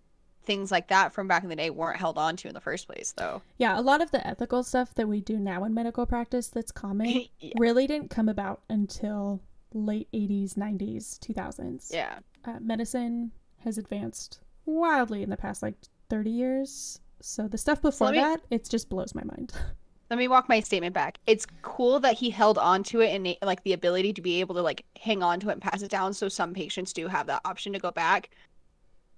[0.43, 2.89] things like that from back in the day weren't held on to in the first
[2.89, 3.43] place though.
[3.59, 6.73] Yeah, a lot of the ethical stuff that we do now in medical practice that's
[6.73, 7.53] common yeah.
[7.59, 9.43] really didn't come about until
[9.75, 11.93] late 80s, 90s, 2000s.
[11.93, 12.19] Yeah.
[12.47, 15.75] Uh, medicine has advanced wildly in the past like
[16.09, 17.01] 30 years.
[17.21, 19.53] So the stuff before let me- that, it just blows my mind.
[20.11, 21.19] Let me walk my statement back.
[21.27, 24.55] It's cool that he held on to it and like the ability to be able
[24.55, 26.15] to like hang on to it and pass it down.
[26.15, 28.31] So some patients do have that option to go back,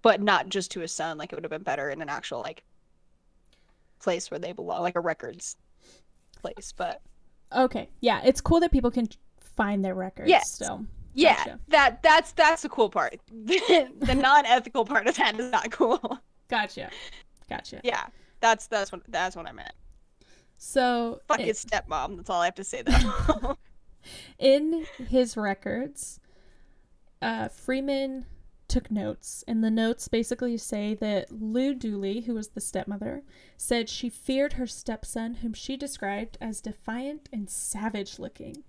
[0.03, 1.17] but not just to his son.
[1.17, 2.65] Like it would have been better in an actual like
[4.01, 5.57] place where they belong, like a records
[6.41, 6.73] place.
[6.77, 7.01] But
[7.55, 7.89] okay.
[8.01, 9.09] Yeah, it's cool that people can
[9.39, 10.51] find their records Yes.
[10.51, 10.87] still.
[11.15, 11.59] yeah, Gotcha.
[11.69, 13.21] that that's that's the cool part.
[13.31, 16.19] the non-ethical part of that is not cool.
[16.49, 16.91] Gotcha.
[17.49, 17.81] Gotcha.
[17.85, 18.07] yeah,
[18.41, 19.73] that's that's what that's what I meant.
[20.63, 22.19] So Fuck it- his stepmom.
[22.19, 23.57] That's all I have to say though.
[24.39, 26.21] in his records,
[27.23, 28.27] uh, Freeman
[28.69, 33.23] took notes, and the notes basically say that Lou Dooley, who was the stepmother,
[33.57, 38.63] said she feared her stepson, whom she described as defiant and savage looking.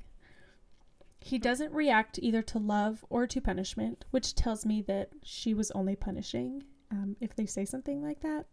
[1.20, 5.72] He doesn't react either to love or to punishment, which tells me that she was
[5.72, 6.64] only punishing.
[6.90, 8.46] Um, if they say something like that,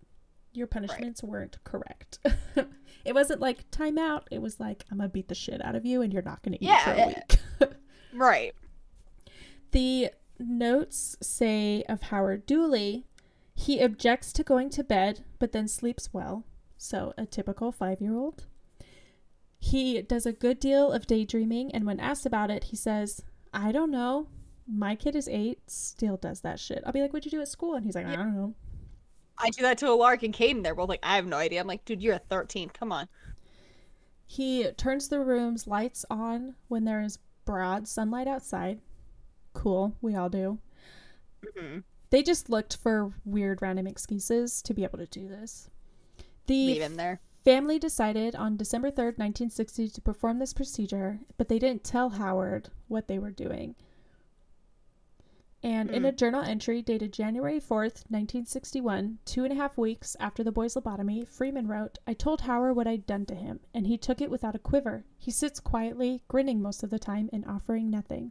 [0.53, 2.19] your punishments weren't correct.
[3.05, 4.27] it wasn't like time out.
[4.31, 6.57] It was like I'm gonna beat the shit out of you, and you're not gonna
[6.57, 7.07] eat Yeah, for a yeah.
[7.07, 7.71] week.
[8.15, 8.55] right.
[9.73, 13.05] the notes say of Howard Dooley,
[13.55, 16.45] he objects to going to bed, but then sleeps well.
[16.77, 18.45] So a typical five-year-old.
[19.59, 23.23] He does a good deal of daydreaming, and when asked about it, he says,
[23.53, 24.29] "I don't know."
[24.71, 26.83] My kid is eight, still does that shit.
[26.87, 28.55] I'll be like, "What'd you do at school?" And he's like, "I don't know."
[29.41, 30.63] I do that to a Lark and Caden.
[30.63, 31.61] They're both like, I have no idea.
[31.61, 32.71] I'm like, dude, you're a 13.
[32.71, 33.09] Come on.
[34.27, 38.81] He turns the room's lights on when there is broad sunlight outside.
[39.55, 40.59] Cool, we all do.
[41.43, 41.85] Mhm.
[42.11, 45.71] They just looked for weird random excuses to be able to do this.
[46.47, 47.21] The Leave him there.
[47.45, 52.71] family decided on December 3rd, 1960 to perform this procedure, but they didn't tell Howard
[52.89, 53.75] what they were doing.
[55.63, 56.09] And in mm.
[56.09, 60.75] a journal entry dated January 4th, 1961, two and a half weeks after the boy's
[60.75, 64.31] lobotomy, Freeman wrote, I told Howard what I'd done to him, and he took it
[64.31, 65.05] without a quiver.
[65.17, 68.31] He sits quietly, grinning most of the time, and offering nothing.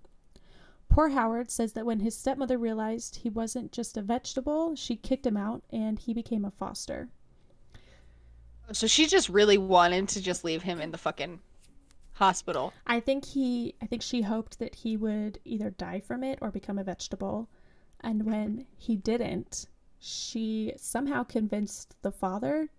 [0.87, 5.25] Poor Howard says that when his stepmother realized he wasn't just a vegetable, she kicked
[5.25, 7.09] him out, and he became a foster.
[8.71, 11.41] So she just really wanted to just leave him in the fucking
[12.17, 12.73] hospital.
[12.85, 16.51] I think he I think she hoped that he would either die from it or
[16.51, 17.49] become a vegetable.
[18.01, 19.67] And when he didn't,
[19.99, 22.69] she somehow convinced the father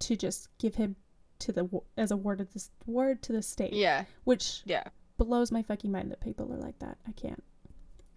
[0.00, 0.96] to just give him
[1.40, 3.72] to the as a ward of this ward to the state.
[3.72, 4.04] Yeah.
[4.24, 4.84] Which Yeah.
[5.16, 6.98] blows my fucking mind that people are like that.
[7.08, 7.42] I can't.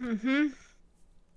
[0.02, 0.48] Mm-hmm.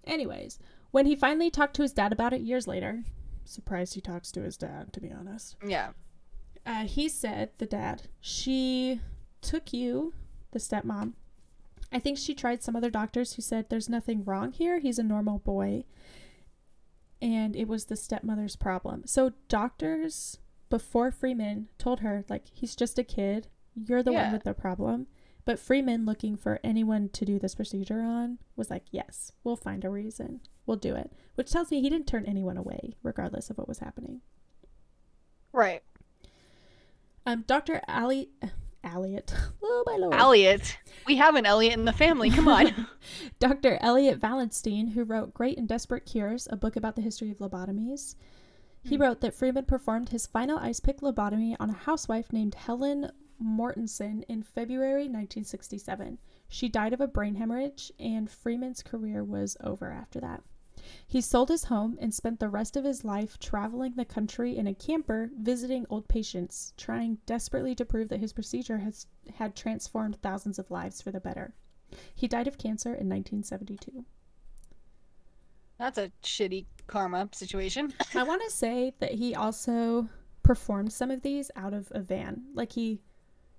[0.04, 0.58] Anyways,
[0.90, 3.04] when he finally talked to his dad about it years later,
[3.44, 5.56] surprised he talks to his dad to be honest.
[5.66, 5.90] Yeah.
[6.64, 9.00] uh, he said, the dad, she
[9.47, 10.12] took you,
[10.51, 11.12] the stepmom.
[11.93, 14.81] I think she tried some other doctors who said there's nothing wrong here.
[14.81, 15.85] He's a normal boy.
[17.23, 19.05] And it was the stepmother's problem.
[19.06, 23.47] So doctors before Freeman told her, like, he's just a kid.
[23.74, 25.06] You're the one with the problem.
[25.44, 29.85] But Freeman, looking for anyone to do this procedure on, was like, yes, we'll find
[29.85, 30.40] a reason.
[30.66, 31.12] We'll do it.
[31.36, 34.23] Which tells me he didn't turn anyone away, regardless of what was happening.
[35.52, 35.82] Right.
[37.24, 37.81] Um, Dr.
[37.89, 38.31] Ali,
[38.86, 40.78] Elliot, oh my lord, Elliot.
[41.06, 42.30] We have an Elliot in the family.
[42.30, 42.86] Come on.
[43.38, 43.78] Dr.
[43.80, 48.14] Elliot Valenstein, who wrote Great and Desperate Cures, a book about the history of lobotomies.
[48.82, 49.02] He Hmm.
[49.02, 53.10] wrote that Freeman performed his final ice pick lobotomy on a housewife named Helen
[53.42, 56.18] Mortensen in February 1967.
[56.48, 60.42] She died of a brain hemorrhage, and Freeman's career was over after that.
[61.06, 64.66] He sold his home and spent the rest of his life traveling the country in
[64.66, 69.06] a camper, visiting old patients, trying desperately to prove that his procedure has
[69.36, 71.54] had transformed thousands of lives for the better.
[72.14, 74.04] He died of cancer in 1972.
[75.78, 77.92] That's a shitty karma situation.
[78.14, 80.08] I want to say that he also
[80.42, 82.44] performed some of these out of a van.
[82.54, 83.00] Like he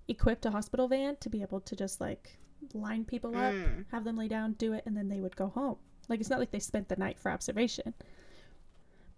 [0.07, 2.37] equipped a hospital van to be able to just like
[2.73, 3.85] line people up, Mm.
[3.91, 5.77] have them lay down, do it, and then they would go home.
[6.09, 7.93] Like it's not like they spent the night for observation.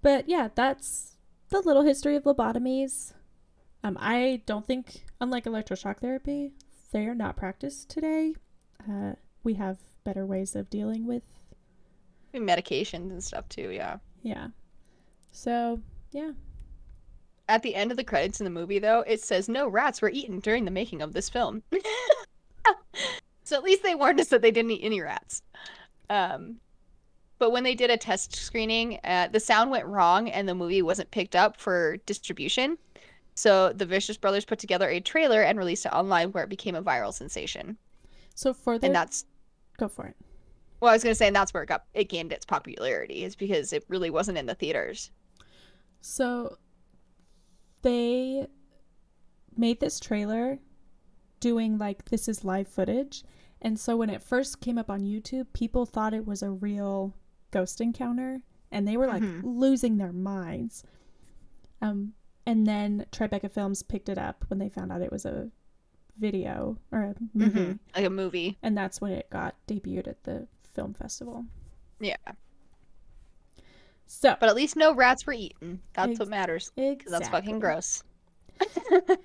[0.01, 1.17] But yeah, that's
[1.49, 3.13] the little history of lobotomies.
[3.83, 6.51] Um, I don't think, unlike electroshock therapy,
[6.91, 8.35] they are not practiced today.
[8.89, 9.13] Uh,
[9.43, 11.23] we have better ways of dealing with,
[12.33, 13.97] Medications and stuff too, yeah.
[14.21, 14.47] yeah.
[15.31, 16.31] So yeah,
[17.47, 20.09] At the end of the credits in the movie, though, it says no rats were
[20.09, 21.63] eaten during the making of this film.
[23.43, 25.41] so at least they warned us that they didn't eat any rats.
[26.09, 26.57] Um,
[27.39, 30.81] but when they did a test screening, uh, the sound went wrong and the movie
[30.81, 32.77] wasn't picked up for distribution.
[33.33, 36.75] So the Vicious Brothers put together a trailer and released it online where it became
[36.75, 37.77] a viral sensation.
[38.35, 39.25] so for the And that's
[39.77, 40.17] go for it.
[40.81, 43.35] well, I was gonna say, and that's where it got it gained its popularity, is
[43.37, 45.11] because it really wasn't in the theaters.
[46.01, 46.57] So
[47.81, 48.47] they
[49.55, 50.59] made this trailer
[51.39, 53.23] doing like this is live footage.
[53.61, 57.15] And so when it first came up on YouTube, people thought it was a real
[57.51, 59.41] ghost encounter and they were like Mhm.
[59.43, 60.83] losing their minds.
[61.81, 62.13] Um
[62.45, 65.51] and then Tribeca Films picked it up when they found out it was a
[66.17, 67.59] video or a movie.
[67.59, 67.79] Mhm.
[67.95, 68.57] Like a movie.
[68.63, 71.45] And that's when it got debuted at the film festival.
[71.99, 72.15] Yeah.
[74.07, 75.81] So But at least no rats were eaten.
[75.93, 76.71] That's Ex- what matters.
[76.75, 78.03] Because that's fucking gross.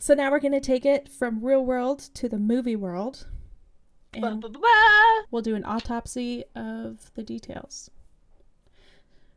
[0.00, 3.26] So now we're going to take it from real world to the movie world.
[4.14, 4.56] And
[5.30, 7.90] we'll do an autopsy of the details.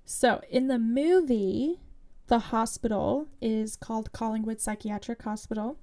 [0.06, 1.80] So, in the movie,
[2.28, 5.78] the hospital is called Collingwood Psychiatric Hospital.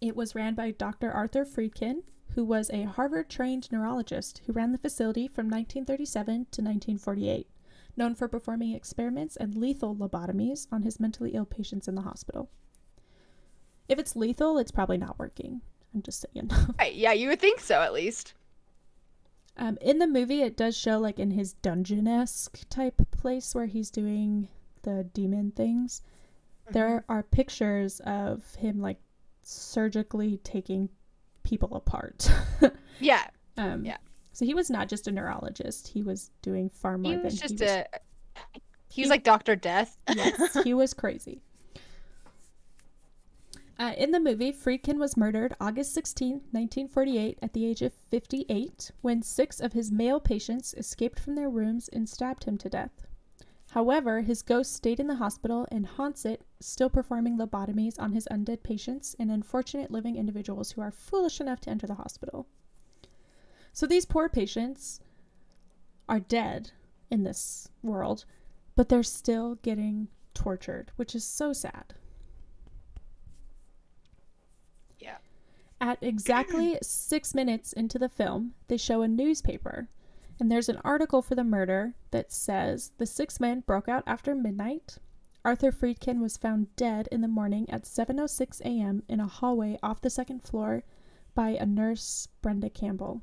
[0.00, 1.10] It was ran by Dr.
[1.10, 2.02] Arthur Friedkin,
[2.34, 7.48] who was a Harvard trained neurologist who ran the facility from 1937 to 1948,
[7.96, 12.50] known for performing experiments and lethal lobotomies on his mentally ill patients in the hospital.
[13.88, 15.60] If it's lethal, it's probably not working.
[15.94, 16.50] I'm just saying.
[16.78, 18.34] Right, yeah, you would think so at least.
[19.56, 23.66] Um, in the movie, it does show like in his dungeon esque type place where
[23.66, 24.48] he's doing
[24.82, 26.02] the demon things.
[26.70, 28.98] There are pictures of him like
[29.42, 30.88] surgically taking
[31.42, 32.30] people apart.
[33.00, 33.24] Yeah,
[33.56, 33.96] um, Yeah.
[34.32, 37.38] So he was not just a neurologist; he was doing far more he than was
[37.40, 37.70] just he was.
[37.70, 37.86] a.
[38.88, 39.96] He was like Doctor Death.
[40.14, 41.42] yes, he was crazy.
[43.76, 48.92] Uh, in the movie, Friedkin was murdered August 16, 1948, at the age of 58,
[49.00, 53.04] when six of his male patients escaped from their rooms and stabbed him to death.
[53.70, 58.28] However, his ghost stayed in the hospital and haunts it, still performing lobotomies on his
[58.30, 62.46] undead patients and unfortunate living individuals who are foolish enough to enter the hospital.
[63.72, 65.00] So these poor patients
[66.08, 66.70] are dead
[67.10, 68.24] in this world,
[68.76, 71.94] but they're still getting tortured, which is so sad.
[75.00, 75.16] Yeah.
[75.84, 79.90] At exactly six minutes into the film, they show a newspaper,
[80.40, 84.34] and there's an article for the murder that says the six men broke out after
[84.34, 84.96] midnight.
[85.44, 89.02] Arthur Friedkin was found dead in the morning at 7:06 a.m.
[89.10, 90.84] in a hallway off the second floor
[91.34, 93.20] by a nurse, Brenda Campbell.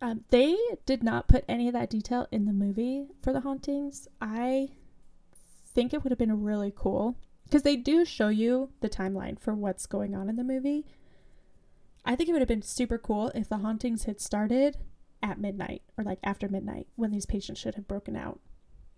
[0.00, 4.08] Um, they did not put any of that detail in the movie for the hauntings.
[4.22, 4.70] I
[5.66, 9.54] think it would have been really cool because they do show you the timeline for
[9.54, 10.84] what's going on in the movie.
[12.04, 14.76] I think it would have been super cool if the hauntings had started
[15.22, 18.38] at midnight or like after midnight when these patients should have broken out.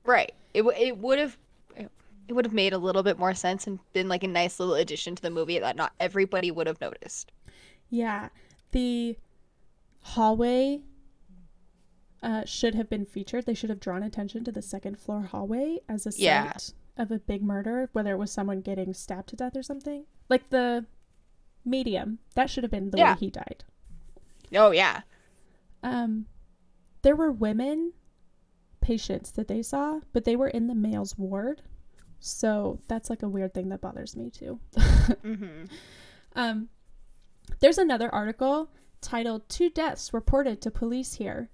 [0.05, 0.33] Right.
[0.53, 1.39] It w- it would have
[1.77, 4.75] it would have made a little bit more sense and been like a nice little
[4.75, 7.33] addition to the movie that not everybody would have noticed.
[7.89, 8.29] Yeah,
[8.73, 9.17] the
[10.01, 10.83] hallway
[12.23, 13.47] uh, should have been featured.
[13.47, 16.53] They should have drawn attention to the second floor hallway as a site Yeah.
[16.99, 20.05] Of a big murder, whether it was someone getting stabbed to death or something.
[20.29, 20.85] Like the
[21.65, 23.13] medium, that should have been the Yeah.
[23.15, 23.65] way he died.
[24.55, 25.03] Oh yeah.
[25.83, 26.27] Um,
[27.03, 27.93] there were women
[28.81, 31.63] patients that they saw, but they were in the male's ward.
[32.21, 34.59] So that's like a weird thing that bothers me too.
[35.23, 35.65] hmm
[36.35, 36.69] Um,
[37.61, 38.71] there's another article
[39.01, 41.49] titled Two Deaths Reported to Police Here.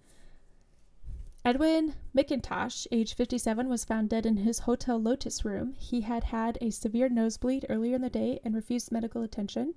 [1.46, 5.74] Edwin McIntosh, age 57, was found dead in his Hotel Lotus room.
[5.74, 9.74] He had had a severe nosebleed earlier in the day and refused medical attention.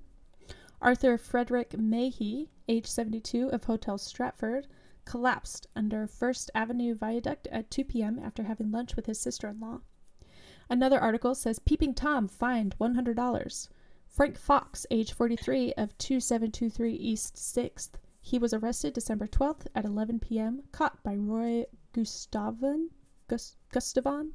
[0.82, 4.68] Arthur Frederick Mahey, age 72, of Hotel Stratford,
[5.04, 8.18] collapsed under First Avenue Viaduct at 2 p.m.
[8.18, 9.82] after having lunch with his sister in law.
[10.70, 13.68] Another article says Peeping Tom fined $100.
[14.08, 17.90] Frank Fox, age 43, of 2723 East 6th,
[18.28, 21.64] he was arrested December 12th at 11 p.m., caught by Roy
[21.94, 22.90] Gustavon.
[23.30, 24.34] Gus- Gustavon.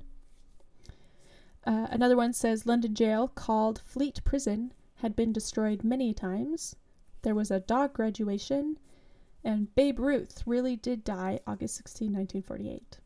[1.67, 6.75] Uh, another one says London jail, called Fleet Prison, had been destroyed many times.
[7.21, 8.79] There was a dog graduation,
[9.45, 12.99] and Babe Ruth really did die August 16, 1948.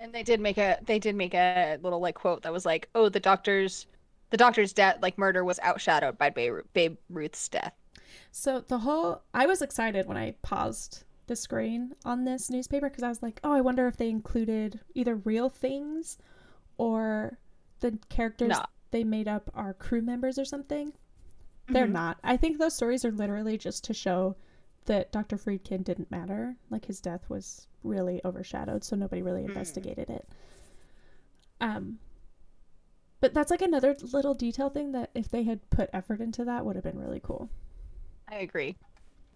[0.00, 2.88] And they did make a they did make a little like quote that was like,
[2.94, 3.86] "Oh, the doctor's
[4.30, 7.74] the doctor's death like murder was outshadowed by Babe, Babe Ruth's death."
[8.30, 13.02] So the whole I was excited when I paused the screen on this newspaper because
[13.02, 16.18] I was like, "Oh, I wonder if they included either real things
[16.78, 17.38] or
[17.80, 18.64] the characters No.
[18.90, 20.92] they made up are crew members or something."
[21.68, 21.92] They're Mhm.
[21.92, 22.18] not.
[22.24, 24.36] I think those stories are literally just to show
[24.86, 25.36] that Dr.
[25.36, 26.56] Friedkin didn't matter.
[26.70, 29.48] Like his death was really overshadowed, so nobody really Mm.
[29.48, 30.26] investigated it.
[31.60, 31.98] Um
[33.20, 36.64] but that's like another little detail thing that if they had put effort into that
[36.64, 37.50] would have been really cool.
[38.30, 38.76] I agree.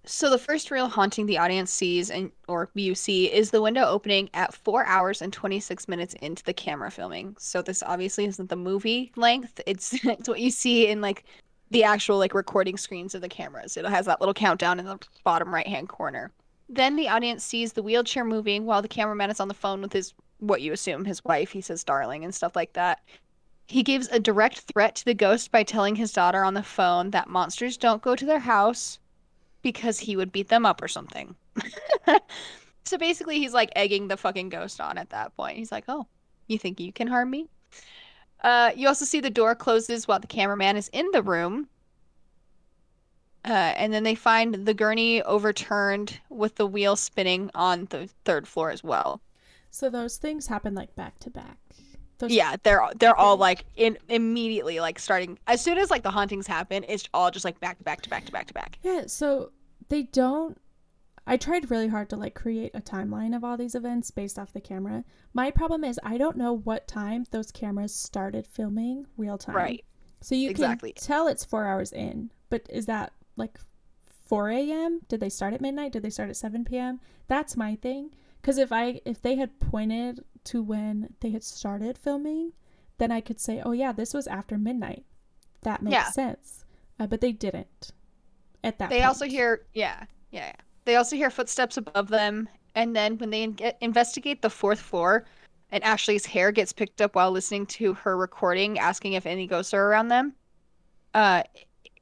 [0.04, 3.84] So the first real haunting the audience sees and or you see is the window
[3.84, 7.36] opening at 4 hours and 26 minutes into the camera filming.
[7.38, 9.60] So this obviously isn't the movie length.
[9.66, 11.24] It's it's what you see in like
[11.70, 13.76] the actual like recording screens of the cameras.
[13.76, 16.32] It has that little countdown in the bottom right-hand corner.
[16.68, 19.92] Then the audience sees the wheelchair moving while the cameraman is on the phone with
[19.92, 21.52] his what you assume his wife.
[21.52, 23.00] He says darling and stuff like that.
[23.72, 27.10] He gives a direct threat to the ghost by telling his daughter on the phone
[27.12, 28.98] that monsters don't go to their house
[29.62, 31.34] because he would beat them up or something.
[32.84, 35.56] so basically, he's like egging the fucking ghost on at that point.
[35.56, 36.06] He's like, "Oh,
[36.48, 37.48] you think you can harm me?"
[38.44, 41.66] Uh, you also see the door closes while the cameraman is in the room.
[43.42, 48.46] Uh, and then they find the gurney overturned with the wheel spinning on the third
[48.46, 49.22] floor as well.
[49.70, 51.56] So those things happen like back to back.
[52.22, 56.10] Those Yeah, they're they're all like in immediately like starting as soon as like the
[56.12, 58.78] hauntings happen, it's all just like back to back to back to back to back.
[58.82, 59.50] Yeah, so
[59.88, 60.56] they don't
[61.26, 64.52] I tried really hard to like create a timeline of all these events based off
[64.52, 65.04] the camera.
[65.34, 69.56] My problem is I don't know what time those cameras started filming real time.
[69.56, 69.84] Right.
[70.20, 70.92] So you Exactly.
[70.92, 73.58] can tell it's four hours in, but is that like
[74.26, 75.00] 4 a.m.?
[75.08, 75.90] Did they start at midnight?
[75.90, 77.00] Did they start at 7 p.m.?
[77.26, 78.10] That's my thing.
[78.40, 82.52] Because if I if they had pointed to when they had started filming,
[82.98, 85.04] then I could say, oh yeah, this was after midnight.
[85.62, 86.10] That makes Yeah.
[86.10, 86.64] sense.
[86.98, 87.92] Uh, but they didn't.
[88.64, 88.90] At that.
[88.90, 89.06] They point.
[89.08, 90.52] also hear, yeah, yeah, yeah.
[90.84, 95.24] They also hear footsteps above them, and then when they in- investigate the fourth floor,
[95.70, 99.72] and Ashleigh's hair gets picked up while listening to her recording, asking if any ghosts
[99.72, 100.34] are around them.
[101.14, 101.42] Uh,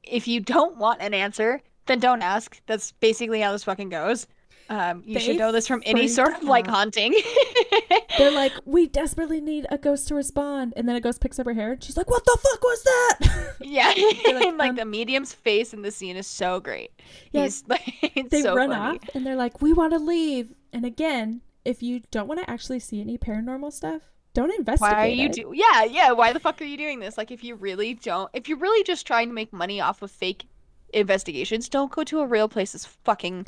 [0.03, 2.59] if you don't want an answer, then don't ask.
[2.65, 4.27] That's basically how this fucking goes.
[4.69, 7.13] Um, you They should know this from any sort of like haunting.
[8.21, 11.45] They're like, we desperately need a ghost to respond, and then a ghost picks up
[11.45, 14.75] her hair, and she's like, "What the fuck was that?" yeah, like, and like um,
[14.75, 16.91] the medium's face in the scene is so great.
[17.31, 17.81] Yeah, He's like,
[18.15, 18.97] it's they so run funny.
[18.99, 22.49] off, and they're like, "We want to leave." And again, if you don't want to
[22.49, 24.03] actually see any paranormal stuff,
[24.33, 24.93] don't investigate.
[24.93, 25.33] why are you it.
[25.33, 28.29] do yeah yeah why the fuck are you doing this like if you really don't
[28.33, 30.45] if you're really just trying to make money off of fake
[30.93, 33.45] investigations don't go to a real place that's fucking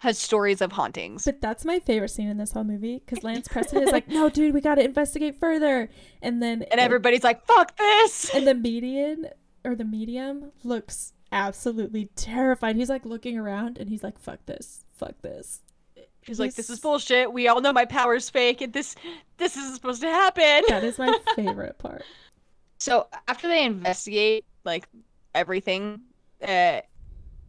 [0.00, 3.48] has stories of hauntings But that's my favorite scene in this whole movie because Lance
[3.48, 5.88] Preston is like, "No, dude, we got to investigate further,"
[6.22, 9.28] and then and everybody's like fuck this and the median
[9.64, 12.76] or the medium looks absolutely terrified.
[12.76, 15.60] He's like looking around, and he's like, "Fuck this, fuck this."
[16.22, 18.94] he's like this is bullshit we all know my power's fake and this
[19.38, 22.04] this isn't supposed to happen That is my favorite part.
[22.78, 24.88] So after they investigate like
[25.34, 26.00] everything,
[26.42, 26.80] uh,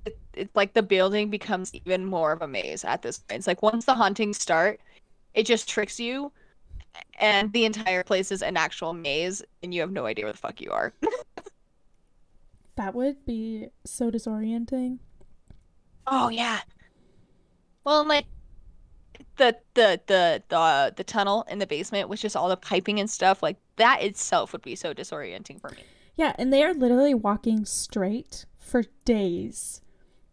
[0.06, 3.40] it, it's like the building becomes even more of a maze at this point.
[3.40, 4.80] It's like once the hauntings start,
[5.34, 6.32] it just tricks you,
[7.20, 10.38] and the entire place is an actual maze, and you have no idea where the
[10.38, 10.94] fuck you are.
[12.78, 15.00] That would be so disorienting.
[16.08, 16.62] oh yeah.
[17.84, 18.26] Well, like
[19.38, 23.00] the the the the uh, the tunnel in the basement with just all the piping
[23.00, 25.84] and stuff like that itself would be so disorienting for me.
[26.16, 29.82] Yeah, and they are literally walking straight for days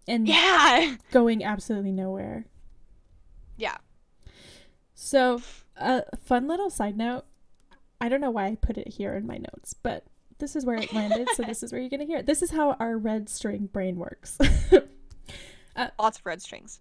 [0.09, 0.97] and Yeah.
[1.13, 2.47] going absolutely nowhere.
[3.57, 3.77] Yeah.
[4.95, 5.41] So,
[5.77, 7.25] a fun little side note.
[8.01, 10.05] I don't know why I put it here in my notes, but
[10.39, 12.27] this is where it landed, so this is where you're going to hear it.
[12.27, 14.39] This is how our red string brain works.
[15.77, 16.81] Uh, Lots of red strings.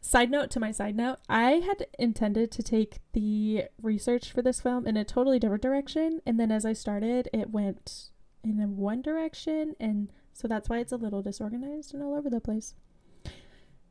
[0.00, 4.58] side note to my side note, I had intended to take the research for this
[4.62, 8.08] film in a totally different direction, and then as I started, it went
[8.42, 12.40] in one direction, and so that's why it's a little disorganized and all over the
[12.40, 12.74] place.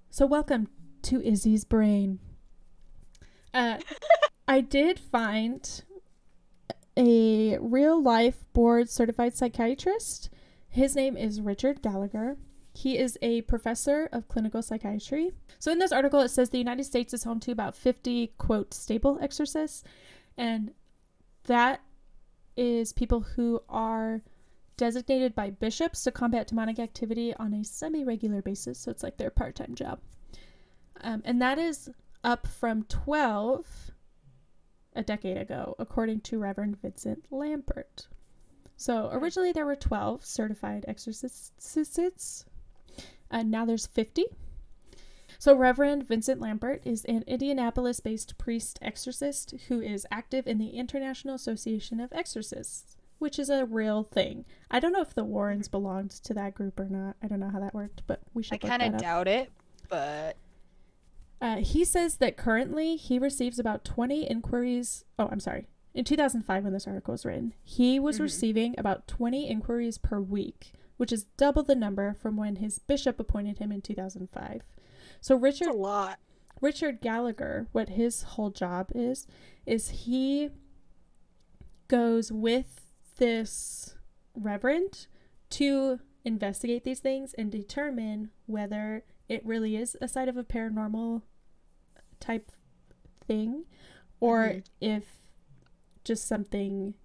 [0.10, 0.68] So welcome
[1.04, 2.20] to Izzy's brain.
[3.54, 3.78] Uh,
[4.48, 5.84] I did find
[6.98, 10.30] a real life board certified psychiatrist.
[10.68, 12.38] His name is Richard Gallagher.
[12.74, 15.32] He is a professor of clinical psychiatry.
[15.60, 18.74] So, in this article, it says the United States is home to about 50, quote,
[18.74, 19.84] stable exorcists.
[20.38, 20.72] And
[21.46, 21.82] that
[22.56, 24.22] is people who are
[24.82, 28.80] designated by bishops to combat demonic activity on a semi regular basis.
[28.80, 30.00] So, it's like their part time job.
[31.02, 31.92] Um, and that is
[32.24, 33.92] up from 12
[34.96, 38.08] a decade ago, according to Reverend Vincent Lampert.
[38.76, 42.46] So originally there were 12 certified exorcists,
[43.30, 44.26] and now there's 50.
[45.38, 51.36] So Reverend Vincent Lampert is an Indianapolis-based priest exorcist who is active in the International
[51.36, 54.46] Association of Exorcists, which is a real thing.
[54.72, 57.16] I don't know if the Warrens belonged to that group or not.
[57.22, 58.56] I don't know how that worked, but we should.
[58.56, 59.52] I kind of doubt it,
[59.90, 60.38] but
[61.40, 65.06] uh, he says that currently he receives about 20 inquiries.
[65.20, 65.68] Oh, I'm sorry.
[65.94, 68.24] In 2005, when this article was written, he was mm-hmm.
[68.24, 73.20] receiving about 20 inquiries per week, which is double the number from when his bishop
[73.20, 74.62] appointed him in 2005.
[75.20, 76.20] So Richard, That's a lot.
[76.60, 79.28] Richard Gallagher, what his whole job is,
[79.66, 80.50] is he
[81.88, 82.81] goes with
[83.22, 83.94] this
[84.34, 85.06] reverend
[85.52, 91.22] to investigate these things and determine whether it really is a side of a paranormal
[92.20, 92.52] type
[93.28, 93.66] thing
[94.20, 94.60] or mm-hmm.
[94.82, 95.04] if
[96.04, 96.96] just something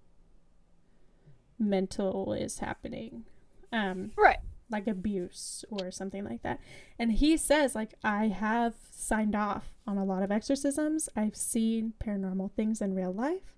[1.59, 3.23] mental is happening
[3.71, 4.37] um right.
[4.71, 6.59] like abuse or something like that.
[6.97, 11.09] And he says like i have signed off on a lot of exorcisms.
[11.15, 13.55] I've seen paranormal things in real life.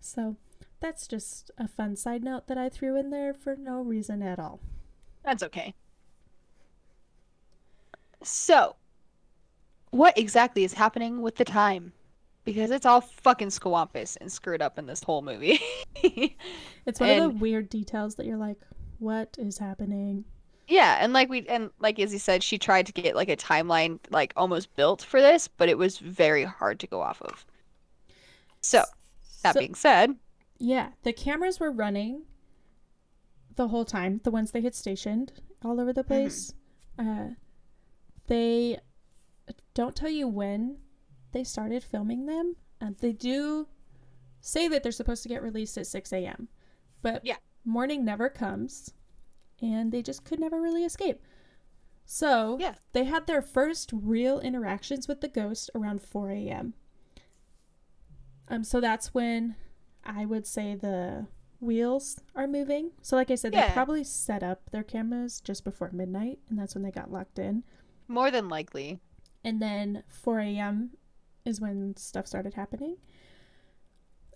[0.00, 0.36] So
[0.80, 4.38] that's just a fun side note that i threw in there for no reason at
[4.38, 4.60] all
[5.24, 5.74] that's okay
[8.22, 8.76] so
[9.90, 11.92] what exactly is happening with the time?
[12.44, 15.58] Because it's all fucking squampus and screwed up in this whole movie.
[16.86, 18.60] it's one and, of the weird details that you're like,
[18.98, 20.24] what is happening?
[20.68, 23.98] Yeah, and like we and like Izzy said, she tried to get like a timeline
[24.10, 27.44] like almost built for this, but it was very hard to go off of.
[28.60, 28.82] So,
[29.42, 30.16] that so, being said,
[30.58, 32.22] yeah, the cameras were running
[33.56, 34.20] the whole time.
[34.24, 35.32] The ones they had stationed
[35.64, 36.08] all over the mm-hmm.
[36.08, 36.54] place.
[36.98, 37.10] Mm-hmm.
[37.10, 37.34] Uh,
[38.26, 38.78] they
[39.74, 40.78] don't tell you when
[41.32, 42.56] they started filming them.
[42.80, 43.68] Um, they do
[44.40, 46.48] say that they're supposed to get released at 6 a.m.,
[47.02, 47.36] but yeah.
[47.64, 48.92] morning never comes,
[49.60, 51.22] and they just could never really escape.
[52.04, 52.74] So yeah.
[52.92, 56.74] they had their first real interactions with the ghost around 4 a.m.
[58.48, 59.56] Um, so that's when
[60.06, 61.26] I would say the
[61.60, 62.92] wheels are moving.
[63.02, 63.68] So like I said, yeah.
[63.68, 67.38] they probably set up their cameras just before midnight, and that's when they got locked
[67.38, 67.64] in.
[68.08, 69.00] More than likely
[69.46, 70.90] and then 4 a.m.
[71.44, 72.96] is when stuff started happening.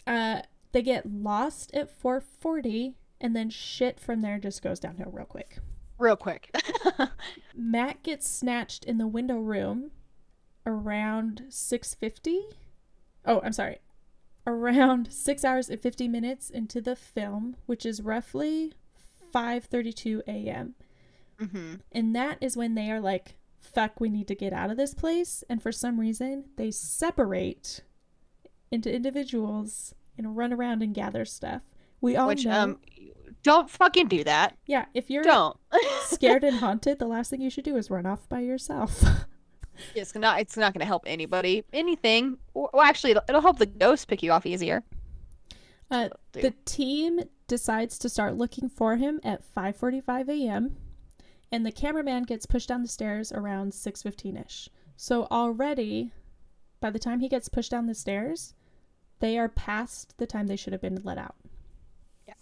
[0.06, 5.26] Uh, they get lost at 4:40, and then shit from there just goes downhill real
[5.26, 5.58] quick.
[5.98, 6.54] Real quick.
[7.56, 9.90] Matt gets snatched in the window room
[10.64, 12.54] around 6:50.
[13.26, 13.80] Oh, I'm sorry.
[14.46, 18.72] Around 6 hours and 50 minutes into the film, which is roughly
[19.32, 20.74] 5:32 a.m.
[21.40, 21.74] Mm-hmm.
[21.92, 24.94] And that is when they are like fuck, we need to get out of this
[24.94, 25.44] place.
[25.48, 27.82] And for some reason, they separate
[28.70, 31.62] into individuals and run around and gather stuff.
[32.00, 32.52] We all Which, know.
[32.52, 32.78] Um,
[33.42, 34.56] don't fucking do that.
[34.66, 35.56] Yeah, if you're don't
[36.02, 39.04] scared and haunted, the last thing you should do is run off by yourself.
[39.94, 40.40] it's not.
[40.40, 41.64] It's not going to help anybody.
[41.72, 42.38] Anything.
[42.54, 44.82] Well, actually, it'll, it'll help the ghost pick you off easier.
[45.90, 50.76] Uh, the team decides to start looking for him at 5:45 a.m
[51.52, 54.68] and the cameraman gets pushed down the stairs around 6:15ish.
[54.96, 56.12] So already
[56.80, 58.54] by the time he gets pushed down the stairs,
[59.18, 61.34] they are past the time they should have been let out.
[62.26, 62.34] Yeah.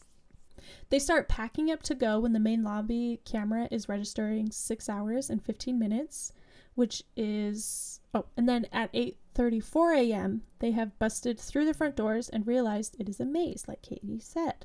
[0.90, 5.30] They start packing up to go when the main lobby camera is registering 6 hours
[5.30, 6.32] and 15 minutes,
[6.78, 12.28] which is oh, and then at 8:34 a.m., they have busted through the front doors
[12.28, 14.64] and realized it is a maze like Katie said.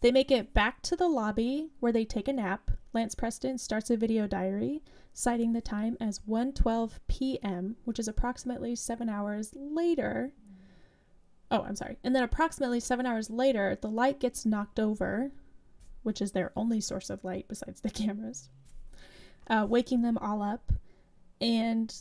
[0.00, 2.70] They make it back to the lobby where they take a nap.
[2.94, 4.82] Lance Preston starts a video diary,
[5.12, 10.32] citing the time as 1:12 p.m., which is approximately 7 hours later.
[11.50, 11.98] Oh, I'm sorry.
[12.02, 15.30] And then approximately 7 hours later, the light gets knocked over,
[16.04, 18.48] which is their only source of light besides the cameras.
[19.46, 20.72] Uh, waking them all up
[21.42, 21.92] and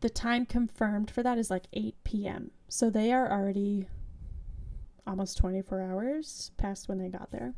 [0.00, 2.50] the time confirmed for that is like 8 p.m.
[2.68, 3.86] So they are already
[5.06, 7.54] almost 24 hours past when they got there.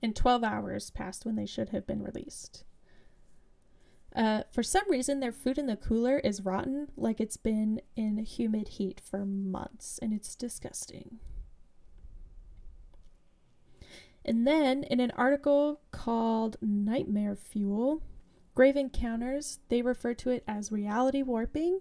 [0.00, 2.62] And 12 hours past when they should have been released.
[4.14, 8.18] Uh, for some reason, their food in the cooler is rotten, like it's been in
[8.18, 11.18] humid heat for months, and it's disgusting.
[14.24, 18.02] And then, in an article called Nightmare Fuel,
[18.56, 21.78] Grave Encounters, they refer to it as reality warping.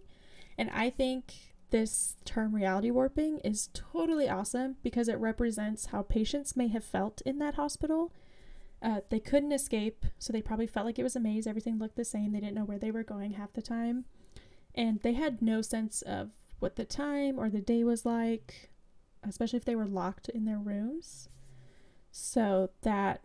[0.59, 1.33] And I think
[1.71, 7.21] this term reality warping is totally awesome because it represents how patients may have felt
[7.25, 8.11] in that hospital
[8.85, 11.47] uh, they couldn't escape, so they probably felt like it was a maze.
[11.47, 12.31] Everything looked the same.
[12.31, 14.05] They didn't know where they were going half the time.
[14.75, 16.29] And they had no sense of
[16.59, 18.69] what the time or the day was like,
[19.27, 21.29] especially if they were locked in their rooms.
[22.11, 23.21] So that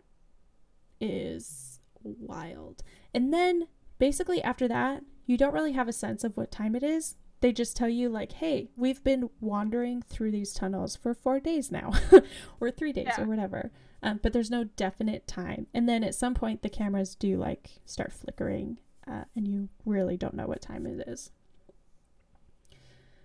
[0.99, 2.81] is wild.
[3.13, 3.67] And then
[3.99, 7.15] basically after that, you don't really have a sense of what time it is.
[7.41, 11.71] They just tell you, like, hey, we've been wandering through these tunnels for four days
[11.71, 11.91] now,
[12.59, 13.23] or three days, yeah.
[13.23, 13.71] or whatever
[14.03, 15.67] um, but there's no definite time.
[15.73, 20.17] And then at some point, the cameras do like start flickering, uh, and you really
[20.17, 21.31] don't know what time it is.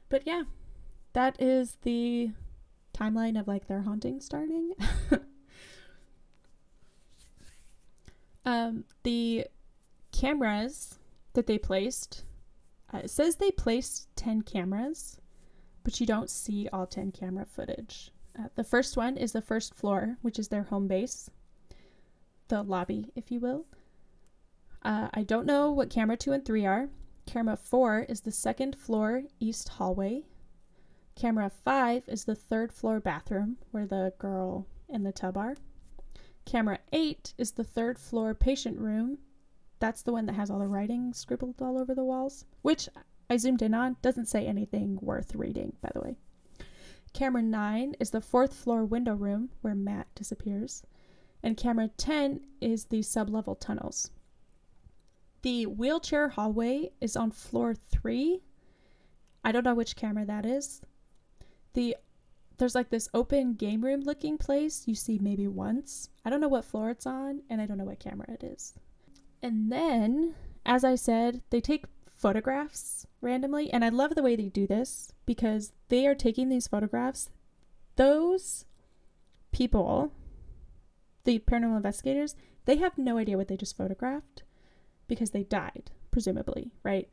[0.08, 0.44] But yeah,
[1.14, 2.30] that is the
[2.94, 4.72] timeline of like their haunting starting.
[8.44, 9.46] um, the
[10.16, 10.98] cameras
[11.34, 12.24] that they placed,
[12.93, 15.18] uh, it says they placed 10 cameras,
[15.84, 18.10] but you don't see all 10 camera footage.
[18.38, 21.28] Uh, the first one is the first floor, which is their home base,
[22.48, 23.66] the lobby, if you will.
[24.82, 26.88] Uh, I don't know what camera two and three are.
[27.26, 30.22] Camera four is the second floor east hallway.
[31.14, 35.56] Camera five is the third floor bathroom where the girl and the tub are.
[36.44, 39.18] Camera eight is the third floor patient room.
[39.78, 42.89] That's the one that has all the writing scribbled all over the walls, which
[43.28, 43.97] I zoomed in on.
[44.03, 46.16] Doesn't say anything worth reading, by the way.
[47.12, 50.82] Camera 9 is the fourth floor window room where Matt disappears.
[51.43, 54.11] And camera 10 is the sublevel tunnels.
[55.43, 58.43] The wheelchair hallway is on floor 3.
[59.44, 60.82] I don't know which camera that is.
[61.74, 61.97] The
[62.59, 66.09] there's like this open game room looking place you see maybe once.
[66.24, 68.74] I don't know what floor it's on and I don't know what camera it is.
[69.47, 71.85] And then, as I said, they take
[72.16, 73.73] photographs randomly.
[73.73, 77.31] And I love the way they do this because they are taking these photographs.
[77.94, 78.64] Those
[79.52, 80.12] people,
[81.23, 84.43] the paranormal investigators, they have no idea what they just photographed
[85.06, 87.09] because they died, presumably, right?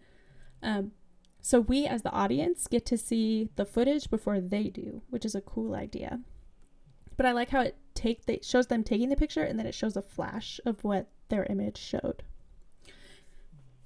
[0.63, 0.93] Um,
[1.39, 5.35] so we, as the audience, get to see the footage before they do, which is
[5.35, 6.19] a cool idea.
[7.15, 9.75] But I like how it take they shows them taking the picture and then it
[9.75, 12.23] shows a flash of what their image showed.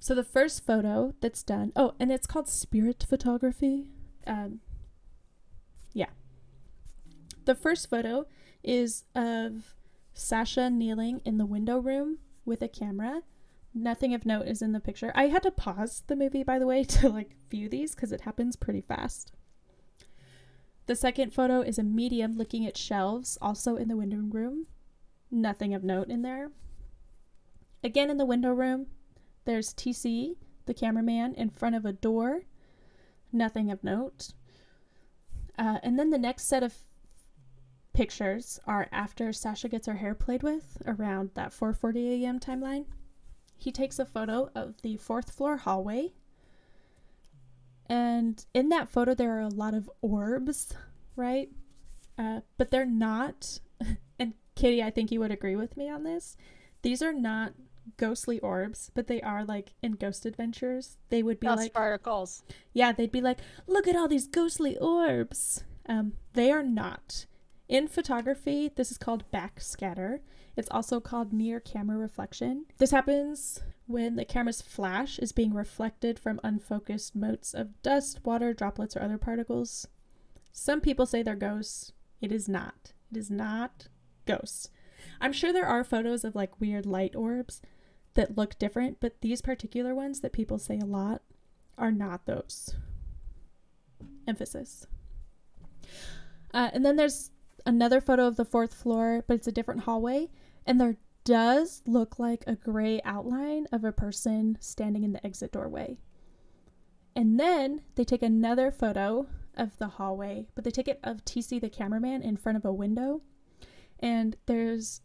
[0.00, 3.90] So the first photo that's done, oh, and it's called spirit photography.
[4.26, 4.60] Um,
[5.92, 6.10] yeah.
[7.44, 8.26] The first photo
[8.62, 9.74] is of
[10.14, 13.22] Sasha kneeling in the window room with a camera.
[13.74, 15.12] Nothing of note is in the picture.
[15.14, 18.22] I had to pause the movie, by the way, to like view these because it
[18.22, 19.32] happens pretty fast.
[20.86, 24.66] The second photo is a medium looking at shelves, also in the window room.
[25.30, 26.50] Nothing of note in there.
[27.82, 28.86] Again in the window room,
[29.44, 30.36] there's TC,
[30.66, 32.42] the cameraman, in front of a door.
[33.32, 34.32] Nothing of note.
[35.58, 36.74] Uh, and then the next set of
[37.92, 42.38] pictures are after Sasha gets her hair played with around that 4:40 a.m.
[42.38, 42.84] timeline.
[43.56, 46.12] He takes a photo of the fourth floor hallway.
[47.86, 50.74] And in that photo there are a lot of orbs,
[51.16, 51.50] right?
[52.16, 53.58] Uh, but they're not
[54.18, 56.36] and Kitty, I think you would agree with me on this.
[56.82, 57.54] These are not
[57.96, 60.98] ghostly orbs, but they are like in Ghost Adventures.
[61.08, 62.42] They would be like particles.
[62.72, 65.64] Yeah, they'd be like, look at all these ghostly orbs.
[65.86, 67.26] Um, they are not.
[67.68, 70.20] In photography, this is called backscatter.
[70.56, 72.66] It's also called near camera reflection.
[72.78, 78.52] This happens when the camera's flash is being reflected from unfocused motes of dust, water,
[78.52, 79.86] droplets, or other particles.
[80.52, 81.92] Some people say they're ghosts.
[82.20, 82.92] It is not.
[83.10, 83.88] It is not
[84.26, 84.70] ghosts.
[85.20, 87.62] I'm sure there are photos of like weird light orbs,
[88.18, 91.22] that look different, but these particular ones that people say a lot
[91.78, 92.74] are not those.
[94.26, 94.88] Emphasis.
[96.52, 97.30] Uh, and then there's
[97.64, 100.28] another photo of the fourth floor, but it's a different hallway,
[100.66, 105.52] and there does look like a gray outline of a person standing in the exit
[105.52, 105.96] doorway.
[107.14, 111.60] And then they take another photo of the hallway, but they take it of TC
[111.60, 113.22] the cameraman in front of a window.
[114.00, 115.02] And there's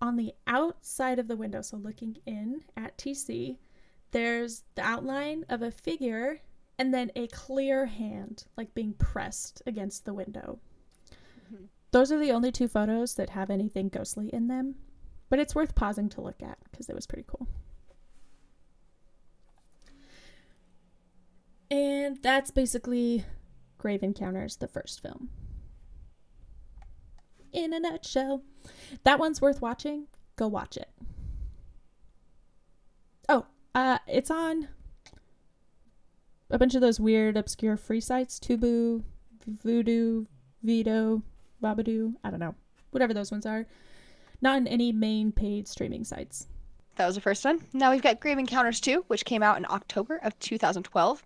[0.00, 3.58] on the outside of the window, so looking in at TC,
[4.12, 6.40] there's the outline of a figure
[6.78, 10.58] and then a clear hand, like being pressed against the window.
[11.52, 11.68] Mhm.
[11.90, 14.76] Those are the only two photos that have anything ghostly in them,
[15.28, 17.46] but it's worth pausing to look at because it was pretty cool.
[21.70, 23.24] And that's basically
[23.78, 25.30] Grave Encounters, the first film.
[27.52, 28.42] In a nutshell,
[29.04, 30.06] that one's worth watching.
[30.36, 30.88] Go watch it.
[33.28, 34.68] Oh, uh, it's on
[36.50, 39.02] a bunch of those weird, obscure free sites Tubi,
[39.64, 40.26] Vudu,
[40.62, 41.22] Vito,
[41.62, 42.14] Babadoo.
[42.24, 42.54] I don't know.
[42.90, 43.66] Whatever those ones are.
[44.42, 46.48] Not in any main paid streaming sites.
[46.96, 47.60] That was the first one.
[47.72, 51.22] Now we've got Grave Encounters 2, which came out in October of 2012.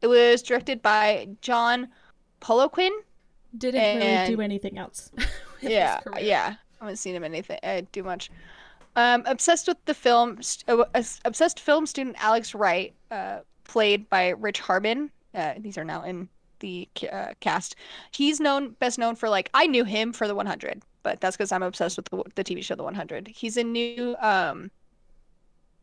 [0.00, 1.88] It was directed by John
[2.40, 2.90] Poliquin.
[3.56, 5.12] Didn't really do anything else.
[5.70, 6.54] Yeah, yeah.
[6.80, 8.30] I haven't seen him anything uh, do much.
[8.96, 14.30] Um, obsessed with the film, st- uh, obsessed film student Alex Wright, uh, played by
[14.30, 15.10] Rich Harmon.
[15.34, 16.28] Uh, these are now in
[16.58, 17.76] the uh, cast.
[18.12, 21.52] He's known best known for like I knew him for the 100, but that's because
[21.52, 23.28] I'm obsessed with the, the TV show The 100.
[23.28, 24.70] He's in new um,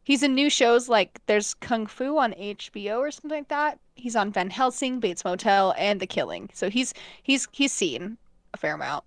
[0.03, 3.79] he's in new shows like there's Kung Fu on HBO or something like that.
[3.95, 6.49] He's on Van Helsing, Bates Motel, and The Killing.
[6.53, 6.93] So he's
[7.23, 8.17] he's he's seen
[8.53, 9.03] a fair amount.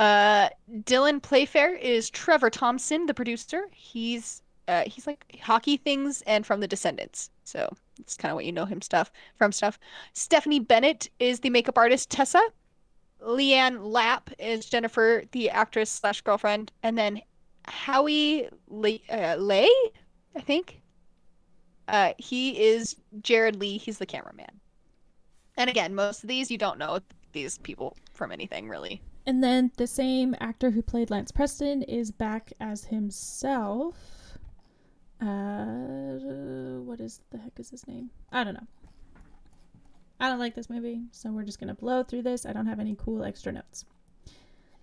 [0.00, 0.48] Uh,
[0.84, 3.66] Dylan Playfair is Trevor Thompson, the producer.
[3.70, 7.28] He's uh, he's like hockey things and from The Descendants.
[7.44, 9.78] So it's kind of what you know him stuff from stuff.
[10.14, 12.40] Stephanie Bennett is the makeup artist Tessa.
[13.22, 17.20] Leanne Lapp is Jennifer, the actress slash girlfriend, and then
[17.66, 19.68] Howie Le- uh, Lay,
[20.34, 20.80] I think.
[21.88, 23.76] Uh, he is Jared Lee.
[23.76, 24.60] He's the cameraman.
[25.58, 27.00] And again, most of these you don't know
[27.32, 29.02] these people from anything really.
[29.26, 33.96] And then the same actor who played Lance Preston is back as himself.
[35.20, 38.10] Uh, what is the heck is his name?
[38.32, 38.66] I don't know.
[40.18, 42.44] I don't like this movie, so we're just gonna blow through this.
[42.44, 43.84] I don't have any cool extra notes.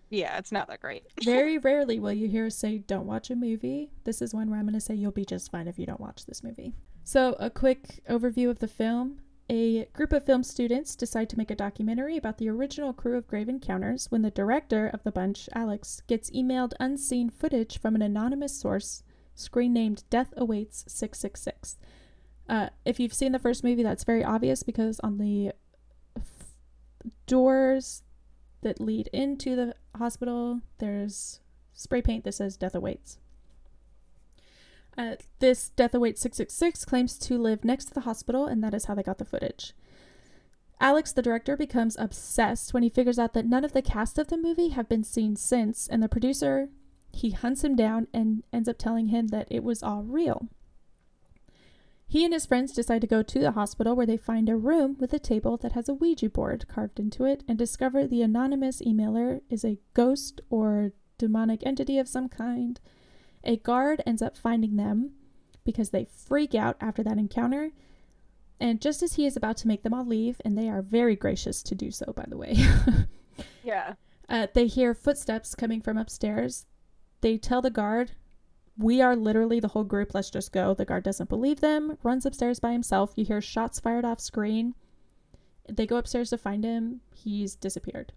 [0.10, 1.04] Yeah, it's not that great.
[1.24, 3.90] Very rarely will you hear us say, don't watch a movie.
[4.04, 6.00] This is one where I'm going to say, you'll be just fine if you don't
[6.00, 6.74] watch this movie.
[7.04, 9.20] So, a quick overview of the film.
[9.50, 13.28] A group of film students decide to make a documentary about the original crew of
[13.28, 18.02] Grave Encounters when the director of the bunch, Alex, gets emailed unseen footage from an
[18.02, 19.04] anonymous source,
[19.36, 21.78] screen named Death Awaits 666.
[22.50, 25.54] Uh, if you've seen the first movie, that's very obvious because on the
[26.18, 26.52] f-
[27.26, 28.04] doors
[28.64, 31.40] that lead into the hospital, there's
[31.74, 33.18] spray paint that says Death Awaits.
[34.98, 38.86] Uh, this Death Awaits 666 claims to live next to the hospital, and that is
[38.86, 39.74] how they got the footage.
[40.80, 44.28] Alex, the director, becomes obsessed when he figures out that none of the cast of
[44.28, 46.70] the movie have been seen since, and the producer,
[47.12, 50.48] he hunts him down and ends up telling him that it was all real.
[52.08, 54.96] He and his friends decide to go to the hospital where they find a room
[54.98, 58.82] with a table that has a Ouija board carved into it and discover the anonymous
[58.82, 62.80] emailer is a ghost or demonic entity of some kind.
[63.44, 65.12] A guard ends up finding them
[65.64, 67.72] because they freak out after that encounter.
[68.60, 71.16] And just as he is about to make them all leave, and they are very
[71.16, 72.56] gracious to do so, by the way,
[73.64, 73.94] Yeah.
[74.28, 76.66] uh, they hear footsteps coming from upstairs.
[77.22, 78.14] They tell the guard,
[78.78, 80.74] We are literally the whole group, let's just go.
[80.74, 83.14] The guard doesn't believe them, runs upstairs by himself.
[83.16, 84.74] You hear shots fired off screen.
[85.70, 87.02] They go upstairs to find him.
[87.14, 88.14] He's disappeared.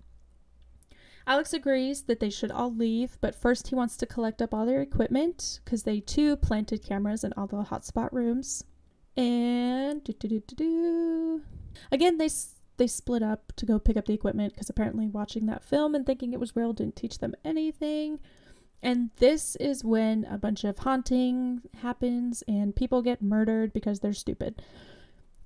[1.31, 4.66] Alex agrees that they should all leave, but first he wants to collect up all
[4.66, 8.65] their equipment because they too planted cameras in all the hotspot rooms.
[9.16, 11.43] And do, do, do, do, do.
[11.93, 12.28] again, they
[12.78, 16.05] they split up to go pick up the equipment because apparently watching that film and
[16.05, 18.19] thinking it was real didn't teach them anything.
[18.82, 24.12] And this is when a bunch of haunting happens and people get murdered because they're
[24.12, 24.62] stupid.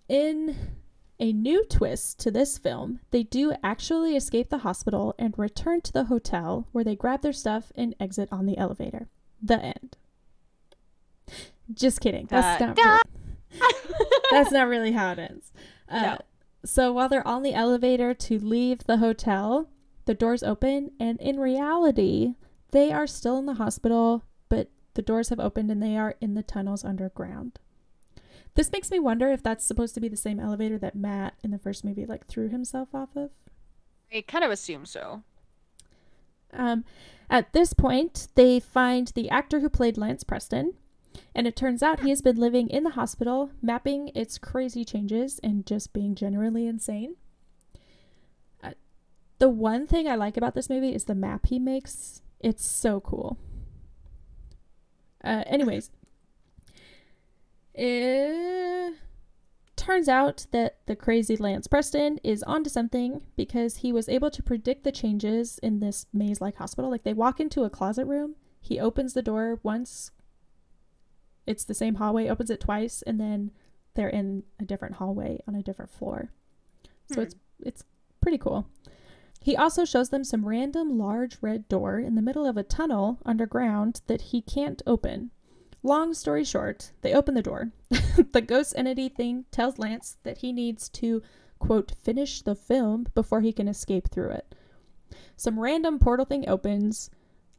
[0.09, 0.57] In
[1.21, 5.93] a new twist to this film, they do actually escape the hospital and return to
[5.93, 9.09] the hotel where they grab their stuff and exit on the elevator.
[9.43, 9.97] The end.
[11.73, 12.27] Just kidding.
[12.29, 12.77] That's Da- not
[13.53, 13.65] really,
[14.31, 15.53] that's not really how it ends.
[15.89, 16.19] Uh, No.
[16.65, 19.69] So while they're on the elevator to leave the hotel,
[20.07, 22.35] the doors open, and in reality,
[22.71, 26.35] they are still in the hospital, but the doors have opened and they are in
[26.35, 27.59] the tunnels underground.
[28.55, 31.51] This makes me wonder if that's supposed to be the same elevator that Matt in
[31.51, 33.31] the first movie like threw himself off of.
[34.13, 35.23] I kind of assume so.
[36.53, 36.85] Um,
[37.29, 40.75] at this point, they find the actor who played Lance Preston,
[41.35, 45.41] and it turns out he has been living in the hospital, mapping its crazy changes
[45.43, 47.17] and just being generally insane.
[48.63, 48.73] Uh,
[49.39, 52.23] the one thing I like about this movie is the map he makes.
[52.39, 53.37] It's so cool.
[55.25, 55.91] Uh, anyways,
[57.75, 58.95] It
[59.77, 64.43] turns out that the crazy Lance Preston is onto something because he was able to
[64.43, 66.91] predict the changes in this maze like hospital.
[66.91, 70.11] Like they walk into a closet room, he opens the door once,
[71.47, 73.51] it's the same hallway, opens it twice, and then
[73.95, 76.31] they're in a different hallway on a different floor.
[77.11, 77.23] So Hmm.
[77.23, 77.85] it's it's
[78.21, 78.67] pretty cool.
[79.41, 83.19] He also shows them some random large red door in the middle of a tunnel
[83.27, 85.31] underground that he can't open.
[85.87, 87.71] Long story short, they open the door.
[88.33, 91.23] the ghost entity thing tells Lance that he needs to,
[91.59, 94.55] quote, finish the film before he can escape through it.
[95.37, 97.11] Some random portal thing opens.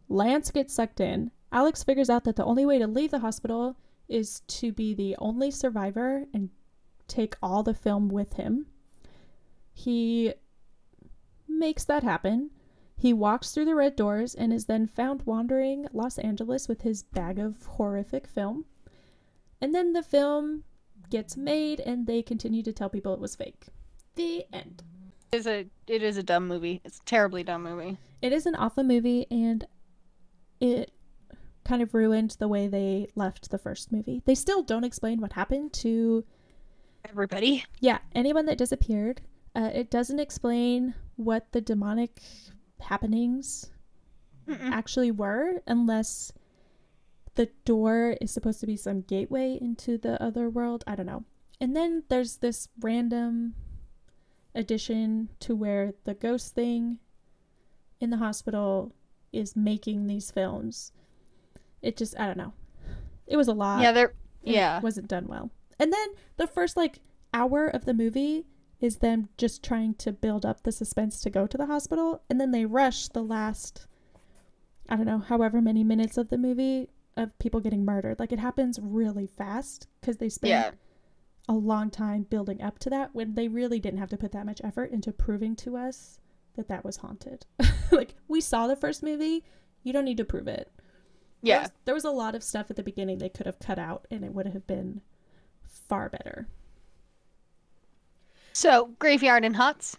[0.10, 1.30] Lance gets sucked in.
[1.52, 3.78] Alex figures out that the only way to leave the hospital
[4.10, 6.50] is to be the only survivor and
[7.08, 8.66] take all the film with him.
[9.72, 10.34] He
[11.48, 12.50] makes that happen.
[12.98, 17.04] He walks through the red doors and is then found wandering Los Angeles with his
[17.04, 18.66] bag of horrific film.
[19.62, 20.64] And then the film
[21.10, 23.68] gets made and they continue to tell people it was fake.
[24.16, 24.84] The end.
[25.32, 26.82] It is a it is a dumb movie.
[26.86, 27.98] It's a terribly dumb movie.
[28.22, 29.68] It is an awful movie and
[30.60, 30.92] it
[31.66, 34.22] kind of ruined the way they left the first movie.
[34.26, 36.24] They still don't explain what happened to
[37.10, 37.64] Everybody.
[37.80, 39.22] Yeah, anyone that disappeared.
[39.56, 42.22] Uh, it doesn't explain what the demonic
[42.80, 43.72] happenings
[44.48, 44.72] Mm-mm.
[44.72, 46.32] actually were, unless
[47.36, 50.84] the door is supposed to be some gateway into the other world.
[50.88, 51.24] I don't know.
[51.60, 53.56] And then there's this random
[54.54, 57.00] addition to where the ghost thing
[58.00, 58.94] in the hospital
[59.34, 60.92] is making these films.
[61.82, 62.54] It just, I don't know.
[63.28, 64.14] It was a lot Yeah, there.
[64.44, 64.78] Yeah.
[64.78, 65.50] it wasn't done well.
[65.80, 67.00] And then the first like
[67.34, 68.46] hour of the movie
[68.80, 72.40] is them just trying to build up the suspense to go to the hospital, and
[72.40, 73.88] then they rush the last,
[74.90, 78.20] I don't know, however many minutes of the movie of people getting murdered.
[78.20, 80.72] Like it happens really fast because they spend Yeah.
[81.48, 84.46] a long time building up to that when they really didn't have to put that
[84.46, 86.20] much effort into proving to us
[86.56, 87.46] that that was haunted.
[87.92, 89.44] like we saw the first movie,
[89.84, 90.70] you don't need to prove it.
[91.42, 91.62] There Yeah.
[91.62, 94.06] was, there was a lot of stuff at the beginning they could have cut out
[94.12, 95.00] and it would have been
[95.88, 96.48] far better.
[98.56, 99.98] So, graveyard and huts.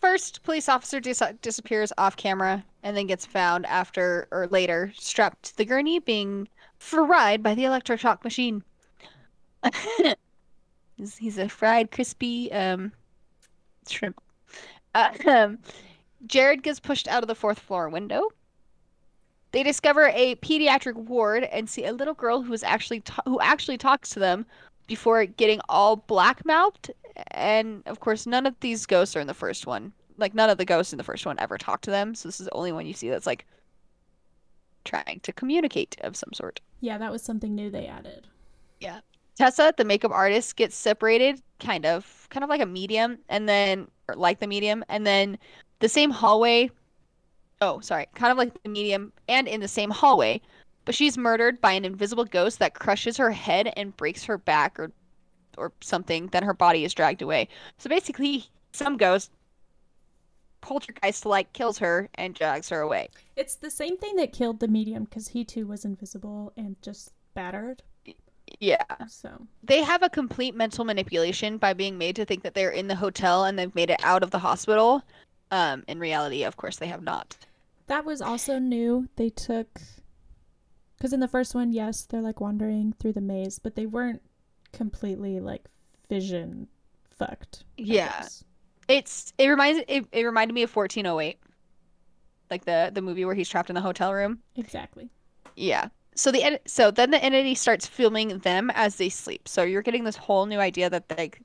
[0.00, 5.42] First, police officer dis- disappears off camera and then gets found after or later strapped
[5.42, 6.46] to the gurney being
[6.78, 8.62] fried by the electroshock machine.
[11.18, 12.92] he's, a fried, crispy um,
[13.88, 14.22] shrimp.
[14.94, 15.58] Uh, um,
[16.28, 18.28] Jared gets pushed out of the fourth floor window.
[19.50, 23.40] They discover a pediatric ward and see a little girl who is actually ta- who
[23.40, 24.46] actually talks to them
[24.86, 26.92] before getting all black-mouthed
[27.30, 30.58] and of course none of these ghosts are in the first one like none of
[30.58, 32.72] the ghosts in the first one ever talk to them so this is the only
[32.72, 33.46] one you see that's like
[34.84, 38.28] trying to communicate of some sort Yeah, that was something new they added.
[38.80, 39.00] Yeah.
[39.36, 43.88] Tessa the makeup artist gets separated kind of kind of like a medium and then
[44.08, 45.38] or like the medium and then
[45.80, 46.70] the same hallway
[47.60, 50.40] oh sorry kind of like the medium and in the same hallway
[50.84, 54.78] but she's murdered by an invisible ghost that crushes her head and breaks her back
[54.78, 54.92] or
[55.58, 57.48] or something then her body is dragged away.
[57.78, 59.30] So basically some ghost
[60.60, 63.10] poltergeist like kills her and drags her away.
[63.36, 67.12] It's the same thing that killed the medium because he too was invisible and just
[67.34, 67.82] battered.
[68.60, 68.84] yeah.
[69.08, 69.46] So.
[69.62, 72.96] They have a complete mental manipulation by being made to think that they're in the
[72.96, 75.02] hotel and they've made it out of the hospital.
[75.50, 77.36] Um in reality of course they have not.
[77.86, 79.08] That was also new.
[79.16, 79.80] They took
[80.96, 84.22] because in the first one, yes, they're like wandering through the maze, but they weren't
[84.76, 85.64] completely like
[86.08, 86.68] vision
[87.18, 87.64] fucked.
[87.78, 88.20] I Yeah.
[88.20, 88.44] guess.
[88.88, 91.38] It's it reminds it, it reminded me of 1408.
[92.50, 94.40] Like the the movie where he's trapped in the hotel room.
[94.56, 95.08] exactly.
[95.56, 95.88] Yeah.
[96.14, 99.48] So the so then the entity starts filming them as they sleep.
[99.48, 101.40] So you're getting this whole new idea that like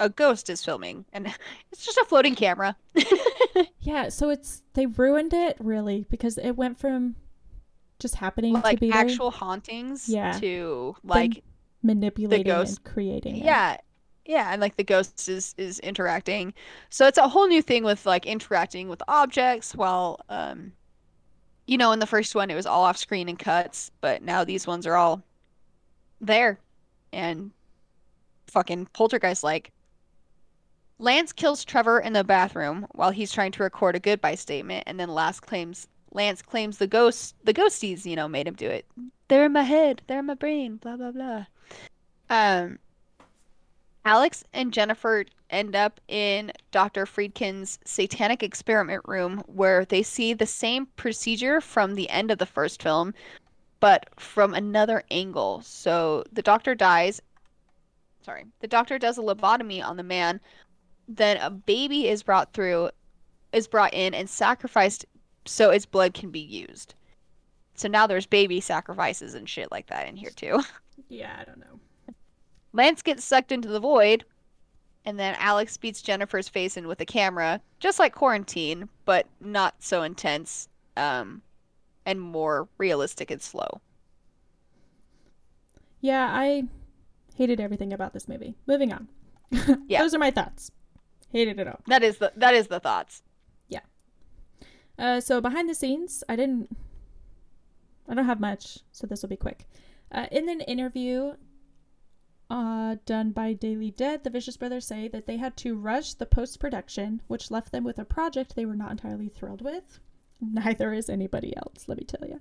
[0.00, 1.26] a ghost is filming and
[1.72, 2.76] it's just a floating camera.
[3.80, 7.16] Yeah, so it's they ruined it really because it went from
[7.98, 10.38] just happening to like be very actual hauntings Yeah.
[10.40, 11.42] to like
[11.82, 13.36] manipulating ghost- and creating.
[13.36, 13.44] it.
[13.44, 13.76] yeah.
[14.24, 16.52] Yeah, and like the ghost is is interacting.
[16.90, 20.72] So it's a whole new thing with like interacting with objects while um
[21.66, 24.44] you know, in the first one it was all off screen and cuts, but now
[24.44, 25.22] these ones are all
[26.20, 26.58] there
[27.12, 27.52] and
[28.48, 29.72] fucking poltergeist like.
[31.00, 34.98] Lance kills Trevor in the bathroom while he's trying to record a goodbye statement, and
[34.98, 38.84] then Lance claims Lance claims the ghost the ghosties, you know, made him do it.
[39.28, 41.46] They're in my head, they're in my brain, blah blah blah.
[42.30, 42.78] Um
[44.04, 47.04] Alex and Jennifer end up in Dr.
[47.04, 52.46] Friedkin's satanic experiment room where they see the same procedure from the end of the
[52.46, 53.12] first film,
[53.80, 55.60] but from another angle.
[55.62, 57.20] So the doctor dies.
[58.22, 60.40] Sorry, the doctor does a lobotomy on the man.
[61.06, 62.90] Then a baby is brought through,
[63.52, 65.06] is brought in and sacrificed
[65.44, 66.94] so its blood can be used.
[67.74, 70.62] So now there's baby sacrifices and shit like that in here too.
[71.08, 71.78] Yeah, I don't know.
[72.72, 74.24] Lance gets sucked into the void,
[75.04, 79.82] and then Alex beats Jennifer's face in with a camera, just like Quarantine, but not
[79.82, 81.42] so intense, um,
[82.04, 83.80] and more realistic and slow.
[86.00, 86.64] Yeah, I
[87.34, 88.54] hated everything about this movie.
[88.66, 89.08] Moving on.
[89.88, 90.02] Yeah.
[90.02, 90.70] Those are my thoughts.
[91.32, 91.80] Hated it all.
[91.86, 93.22] That is the that is the thoughts.
[93.68, 93.80] Yeah.
[94.98, 96.76] Uh, so behind the scenes, I didn't.
[98.08, 99.66] I don't have much, so this will be quick.
[100.12, 101.34] Uh, in an interview
[102.50, 106.26] uh, done by Daily Dead, the Vicious Brothers say that they had to rush the
[106.26, 110.00] post production, which left them with a project they were not entirely thrilled with.
[110.40, 112.40] Neither is anybody else, let me tell you.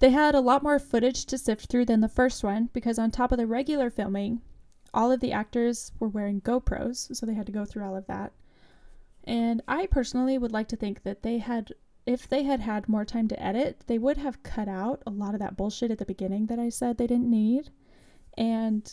[0.00, 3.10] They had a lot more footage to sift through than the first one because, on
[3.10, 4.42] top of the regular filming,
[4.92, 8.06] all of the actors were wearing GoPros, so they had to go through all of
[8.06, 8.32] that.
[9.22, 11.72] And I personally would like to think that they had,
[12.06, 15.34] if they had had more time to edit, they would have cut out a lot
[15.34, 17.70] of that bullshit at the beginning that I said they didn't need
[18.36, 18.92] and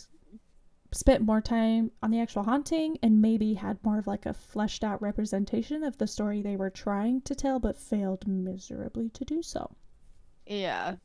[0.93, 4.83] spent more time on the actual haunting and maybe had more of like a fleshed
[4.83, 9.41] out representation of the story they were trying to tell but failed miserably to do
[9.41, 9.71] so.
[10.45, 10.95] Yeah.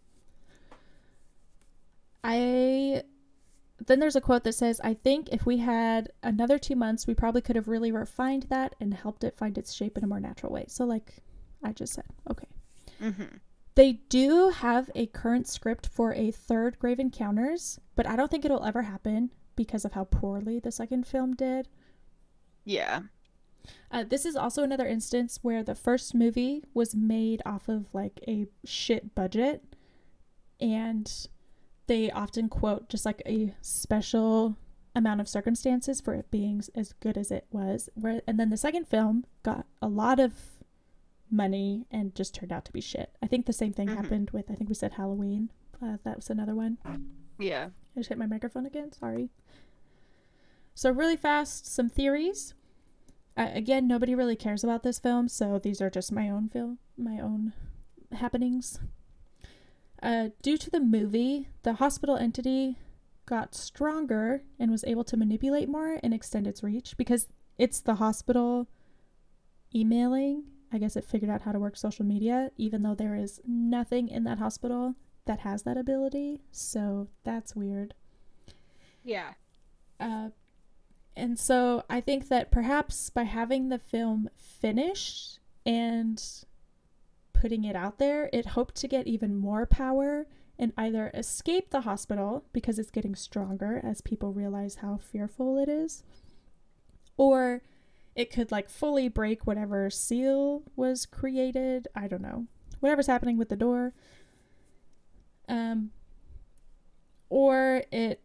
[2.25, 3.03] I
[3.85, 7.15] then there's a quote that says, I think if we had another two months, we
[7.15, 10.19] probably could have really refined that and helped it find its shape in a more
[10.19, 10.65] natural way.
[10.69, 11.17] So, like
[11.63, 12.49] I just said, okay.
[13.01, 13.37] Mm-hmm.
[13.77, 18.45] They do have a current script for a third Grave Encounters, but I don't think
[18.45, 21.69] it'll ever happen because of how poorly the second film did.
[22.65, 23.03] Yeah.
[23.91, 28.21] Uh, this is also another instance where the first movie was made off of like
[28.27, 29.63] a shit budget,
[30.59, 31.29] and
[31.87, 34.57] they often quote just like a special
[34.95, 37.91] amount of circumstances for it being as good as it was.
[37.95, 40.56] Where and then the second film got a lot of
[41.31, 43.11] money and just turned out to be shit.
[43.23, 43.97] I think the same thing Mhm.
[43.97, 45.51] happened with I think we said Halloween.
[45.83, 46.79] Uh, that was another one.
[47.39, 47.71] Yeah.
[47.95, 48.93] I just hit my microphone again.
[48.93, 49.31] Sorry.
[50.75, 52.55] So, really fast, some theories.
[53.37, 56.79] Uh, again, nobody really cares about this film, so these are just my own film,
[56.97, 57.53] my own
[58.13, 58.79] happenings.
[60.03, 62.77] Uh, due to the movie, the hospital entity
[63.27, 67.29] got stronger and was able to manipulate more and extend its reach because
[67.59, 68.69] it's the hospital
[69.75, 70.45] emailing.
[70.73, 74.09] I guess it figured out how to work social media, even though there is nothing
[74.09, 74.95] in that hospital
[75.27, 76.43] that has that ability.
[76.51, 77.95] So that's weird.
[79.05, 79.35] Yeah.
[80.01, 80.31] Uh,
[81.17, 86.23] and so I think that perhaps by having the film finished and
[87.33, 90.27] putting it out there, it hoped to get even more power
[90.59, 95.69] and either escape the hospital because it's getting stronger as people realize how fearful it
[95.69, 96.03] is,
[97.17, 97.63] or
[98.17, 101.87] it could like fully break whatever seal was created.
[101.95, 102.47] I don't know.
[102.81, 103.93] Whatever's happening with the door.
[105.49, 105.91] Um,
[107.29, 108.23] or it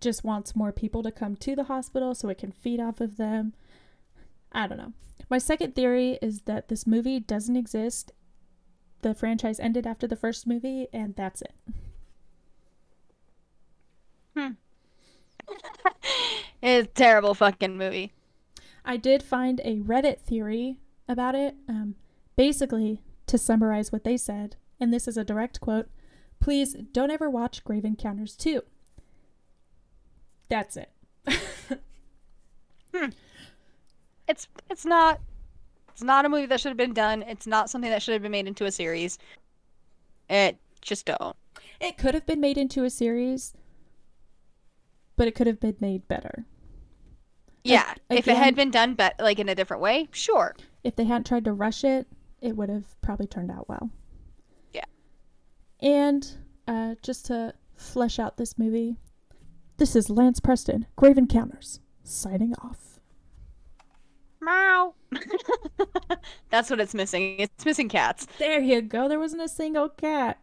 [0.00, 3.16] just wants more people to come to the hospital so it can feed off of
[3.16, 3.54] them.
[4.52, 4.92] I don't know.
[5.30, 8.12] My second theory is that this movie doesn't exist.
[9.00, 11.54] The franchise ended after the first movie, and that's it.
[14.36, 14.50] Hmm.
[16.62, 18.12] it's a terrible fucking movie.
[18.90, 21.54] I did find a Reddit theory about it.
[21.68, 21.94] Um,
[22.34, 25.88] basically, to summarize what they said, and this is a direct quote
[26.40, 28.62] please don't ever watch Grave Encounters 2.
[30.48, 30.90] That's it.
[34.26, 35.20] It's it's not
[35.88, 37.22] it's not a movie that should have been done.
[37.22, 39.18] It's not something that should have been made into a series.
[40.28, 41.36] It just don't.
[41.80, 43.54] It could have been made into a series,
[45.16, 46.44] but it could have been made better.
[47.64, 50.54] Yeah, if it again- had been done but like in a different way, sure.
[50.84, 52.06] if they hadn't tried to rush it,
[52.40, 53.90] it would have probably turned out well.
[54.72, 54.84] Yeah.
[55.80, 56.26] And
[56.66, 58.96] uh, just to flesh out this movie,
[59.76, 62.98] this is Lance Preston, Grave Encounters, signing off.
[64.40, 64.94] Meow.
[66.50, 67.36] That's what it's missing.
[67.40, 68.26] It's missing cats.
[68.38, 69.06] There you go.
[69.08, 70.38] There wasn't a single cat.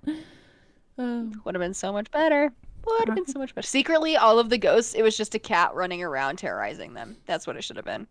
[0.99, 2.52] Oh, Would have been so much better.
[2.88, 3.68] Would have been so much better.
[3.68, 7.18] Secretly, all of the ghosts, it was just a cat running around terrorizing them.
[7.26, 8.07] That's what it should have been.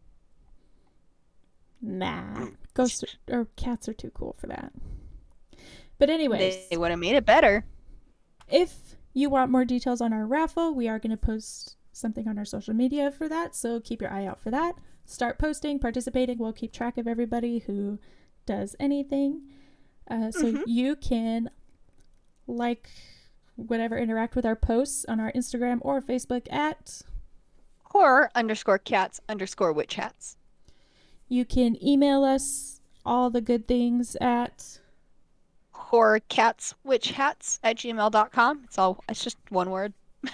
[1.81, 2.47] nah.
[2.75, 4.73] Ghosts are, or cats are too cool for that.
[5.99, 7.65] But anyways, They would have made it better.
[8.49, 12.37] if you want more details on our raffle, we are going to post something on
[12.37, 13.55] our social media for that.
[13.57, 14.75] So keep your eye out for that.
[15.07, 16.37] Start posting, participating.
[16.39, 17.99] We'll keep track of everybody who
[18.45, 19.43] does anything.
[20.11, 20.63] Uh, so Mhm.
[20.67, 21.49] you can
[22.47, 22.91] like,
[23.57, 27.03] whatever, interact with our posts on our Instagram or Facebook at.
[27.85, 30.37] Horror underscore cats underscore witch hats.
[31.29, 34.81] You can email us all the good things at.
[35.73, 38.63] Horror cats witch hats at gmail.com.
[38.65, 39.93] It's all, it's just one word.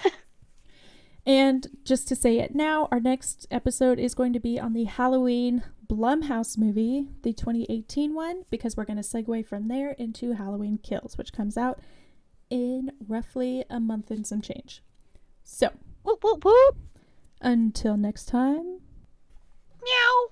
[1.25, 4.83] And just to say it now, our next episode is going to be on the
[4.83, 10.79] Halloween Blumhouse movie, the 2018 one, because we're going to segue from there into Halloween
[10.83, 11.79] Kills, which comes out
[12.53, 14.83] in roughly a month and some change.
[15.43, 15.71] So,
[16.03, 16.77] whoop, whoop, whoop.
[17.41, 18.79] until next time.
[19.83, 20.27] Meow.